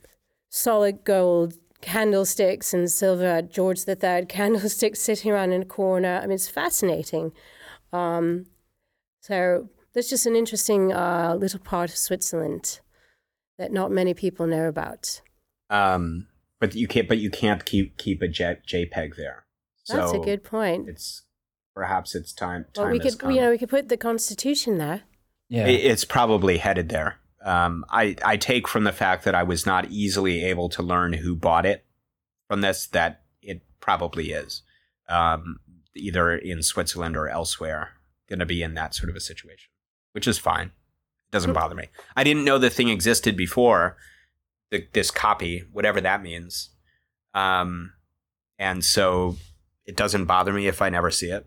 solid 0.48 1.04
gold 1.04 1.54
candlesticks 1.80 2.72
and 2.72 2.90
silver 2.90 3.42
George 3.42 3.80
III 3.88 4.26
candlesticks 4.28 5.00
sitting 5.00 5.32
around 5.32 5.52
in 5.52 5.62
a 5.62 5.66
corner. 5.66 6.20
I 6.22 6.22
mean, 6.22 6.32
it's 6.32 6.48
fascinating. 6.48 7.32
Um, 7.92 8.46
so 9.20 9.68
that's 9.92 10.08
just 10.08 10.26
an 10.26 10.36
interesting 10.36 10.92
uh, 10.92 11.36
little 11.38 11.60
part 11.60 11.90
of 11.90 11.96
Switzerland 11.96 12.80
that 13.58 13.72
not 13.72 13.90
many 13.90 14.14
people 14.14 14.46
know 14.46 14.66
about. 14.68 15.20
Um, 15.68 16.28
but 16.62 16.76
you 16.76 16.86
can't. 16.86 17.08
But 17.08 17.18
you 17.18 17.28
can't 17.28 17.64
keep 17.64 17.98
keep 17.98 18.22
a 18.22 18.28
J, 18.28 18.56
JPEG 18.64 19.16
there. 19.16 19.44
That's 19.88 20.12
a 20.12 20.18
good 20.20 20.44
point. 20.44 20.88
It's 20.88 21.24
perhaps 21.74 22.14
it's 22.14 22.32
time. 22.32 22.66
time 22.72 22.84
well, 22.84 22.92
we 22.92 23.00
could, 23.00 23.18
come. 23.18 23.32
you 23.32 23.40
know, 23.40 23.50
we 23.50 23.58
could 23.58 23.68
put 23.68 23.88
the 23.88 23.96
Constitution 23.96 24.78
there. 24.78 25.02
Yeah, 25.48 25.66
it's 25.66 26.04
probably 26.04 26.58
headed 26.58 26.88
there. 26.88 27.16
Um, 27.44 27.84
I 27.90 28.14
I 28.24 28.36
take 28.36 28.68
from 28.68 28.84
the 28.84 28.92
fact 28.92 29.24
that 29.24 29.34
I 29.34 29.42
was 29.42 29.66
not 29.66 29.90
easily 29.90 30.44
able 30.44 30.68
to 30.68 30.84
learn 30.84 31.14
who 31.14 31.34
bought 31.34 31.66
it 31.66 31.84
from 32.48 32.60
this 32.60 32.86
that 32.86 33.22
it 33.42 33.62
probably 33.80 34.30
is, 34.30 34.62
um, 35.08 35.58
either 35.96 36.32
in 36.32 36.62
Switzerland 36.62 37.16
or 37.16 37.28
elsewhere, 37.28 37.94
going 38.28 38.38
to 38.38 38.46
be 38.46 38.62
in 38.62 38.74
that 38.74 38.94
sort 38.94 39.10
of 39.10 39.16
a 39.16 39.20
situation, 39.20 39.68
which 40.12 40.28
is 40.28 40.38
fine. 40.38 40.68
It 40.68 41.32
doesn't 41.32 41.54
bother 41.54 41.74
me. 41.74 41.88
I 42.14 42.22
didn't 42.22 42.44
know 42.44 42.58
the 42.58 42.70
thing 42.70 42.88
existed 42.88 43.36
before 43.36 43.96
the, 44.72 44.88
this 44.92 45.12
copy, 45.12 45.62
whatever 45.72 46.00
that 46.00 46.20
means, 46.22 46.70
um, 47.34 47.92
and 48.58 48.84
so 48.84 49.36
it 49.86 49.96
doesn't 49.96 50.24
bother 50.24 50.52
me 50.52 50.66
if 50.66 50.82
I 50.82 50.88
never 50.90 51.10
see 51.12 51.30
it 51.30 51.46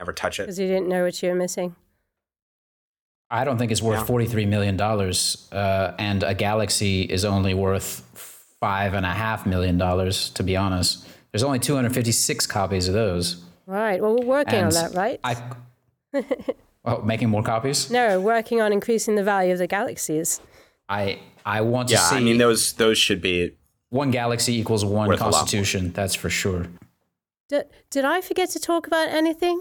never 0.00 0.12
touch 0.12 0.40
it. 0.40 0.42
Because 0.42 0.58
you 0.58 0.66
didn't 0.66 0.88
know 0.88 1.04
what 1.04 1.22
you 1.22 1.28
were 1.28 1.36
missing. 1.36 1.76
I 3.30 3.44
don't 3.44 3.58
think 3.58 3.70
it's 3.72 3.80
worth 3.80 4.00
Yeah. 4.10 4.16
$43 4.16 4.48
million. 4.48 4.78
Uh, 4.80 5.94
and 5.98 6.22
a 6.24 6.34
galaxy 6.34 7.02
is 7.02 7.24
only 7.24 7.54
worth 7.54 8.00
five 8.60 8.92
and 8.94 9.06
a 9.06 9.10
half 9.12 9.46
million 9.46 9.78
dollars, 9.78 10.30
to 10.30 10.42
be 10.42 10.56
honest. 10.56 11.06
There's 11.32 11.44
only 11.44 11.60
256 11.60 12.46
copies 12.48 12.88
of 12.88 12.94
those. 12.94 13.44
Right. 13.66 14.02
Well, 14.02 14.16
we're 14.18 14.26
working 14.26 14.54
And 14.56 14.66
on 14.66 14.72
that, 14.74 14.94
right? 14.94 15.20
I, 15.24 15.36
well, 16.84 17.02
making 17.04 17.28
more 17.30 17.42
copies? 17.44 17.88
no, 17.90 18.20
working 18.20 18.60
on 18.60 18.72
increasing 18.72 19.14
the 19.14 19.24
value 19.24 19.52
of 19.52 19.58
the 19.58 19.66
galaxies. 19.68 20.40
I, 20.88 21.20
I 21.44 21.60
want 21.60 21.88
to 21.88 21.94
Yeah, 21.94 22.00
see 22.00 22.16
I 22.16 22.20
mean 22.20 22.38
those 22.38 22.72
those 22.74 22.98
should 22.98 23.20
be. 23.20 23.56
one 23.90 24.10
galaxy 24.10 24.58
equals 24.58 24.84
one 24.84 25.08
Worth 25.08 25.20
a 25.20 25.24
lot 25.24 25.30
more. 25.30 25.38
constitution. 25.40 25.92
That's 25.92 26.14
for 26.14 26.30
sure. 26.30 26.66
Did, 27.48 27.66
did 27.90 28.04
I 28.04 28.20
forget 28.22 28.50
to 28.50 28.58
talk 28.58 28.86
about 28.86 29.08
anything? 29.08 29.60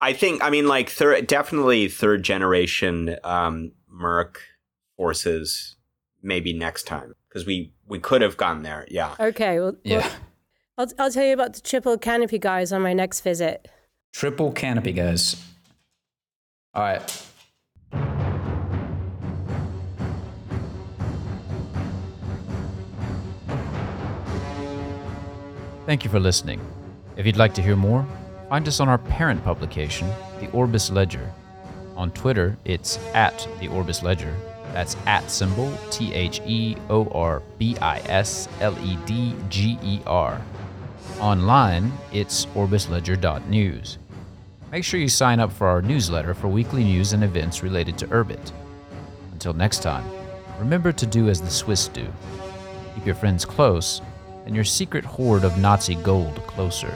I 0.00 0.12
think 0.12 0.42
I 0.44 0.50
mean 0.50 0.68
like 0.68 0.90
third, 0.90 1.26
definitely 1.26 1.88
third 1.88 2.22
generation 2.22 3.16
um, 3.24 3.72
Merc 3.88 4.40
forces. 4.96 5.76
Maybe 6.24 6.52
next 6.52 6.84
time 6.84 7.14
because 7.28 7.46
we 7.46 7.72
we 7.86 7.98
could 7.98 8.22
have 8.22 8.36
gone 8.36 8.62
there. 8.62 8.86
Yeah. 8.88 9.14
Okay. 9.18 9.58
Well, 9.58 9.74
Yeah. 9.82 9.98
well, 9.98 10.10
I'll, 10.78 10.86
I'll 11.06 11.10
tell 11.10 11.24
you 11.24 11.32
about 11.34 11.54
the 11.54 11.60
triple 11.60 11.98
canopy 11.98 12.38
guys 12.38 12.72
on 12.72 12.80
my 12.82 12.92
next 12.92 13.22
visit. 13.22 13.66
Triple 14.12 14.52
canopy, 14.52 14.92
guys. 14.92 15.34
All 16.74 16.82
right. 16.82 17.26
Thank 25.92 26.04
you 26.04 26.10
for 26.10 26.20
listening. 26.20 26.58
If 27.18 27.26
you'd 27.26 27.36
like 27.36 27.52
to 27.52 27.60
hear 27.60 27.76
more, 27.76 28.06
find 28.48 28.66
us 28.66 28.80
on 28.80 28.88
our 28.88 28.96
parent 28.96 29.44
publication, 29.44 30.10
The 30.40 30.50
Orbis 30.52 30.90
Ledger. 30.90 31.30
On 31.96 32.10
Twitter, 32.12 32.56
it's 32.64 32.98
at 33.12 33.46
The 33.60 33.68
Orbis 33.68 34.02
Ledger. 34.02 34.34
That's 34.72 34.96
at 35.04 35.30
symbol 35.30 35.70
T 35.90 36.14
H 36.14 36.40
E 36.46 36.76
O 36.88 37.10
R 37.10 37.42
B 37.58 37.76
I 37.82 37.98
S 38.06 38.48
L 38.62 38.74
E 38.82 38.96
D 39.04 39.34
G 39.50 39.78
E 39.82 40.00
R. 40.06 40.40
Online, 41.20 41.92
it's 42.10 42.46
orbisledger.news. 42.46 43.98
Make 44.70 44.84
sure 44.84 44.98
you 44.98 45.10
sign 45.10 45.40
up 45.40 45.52
for 45.52 45.66
our 45.66 45.82
newsletter 45.82 46.32
for 46.32 46.48
weekly 46.48 46.84
news 46.84 47.12
and 47.12 47.22
events 47.22 47.62
related 47.62 47.98
to 47.98 48.06
Urbit. 48.06 48.50
Until 49.32 49.52
next 49.52 49.82
time, 49.82 50.10
remember 50.58 50.90
to 50.90 51.04
do 51.04 51.28
as 51.28 51.42
the 51.42 51.50
Swiss 51.50 51.88
do. 51.88 52.06
Keep 52.94 53.04
your 53.04 53.14
friends 53.14 53.44
close 53.44 54.00
and 54.46 54.54
your 54.54 54.64
secret 54.64 55.04
hoard 55.04 55.44
of 55.44 55.58
Nazi 55.58 55.94
gold 55.96 56.36
closer. 56.46 56.92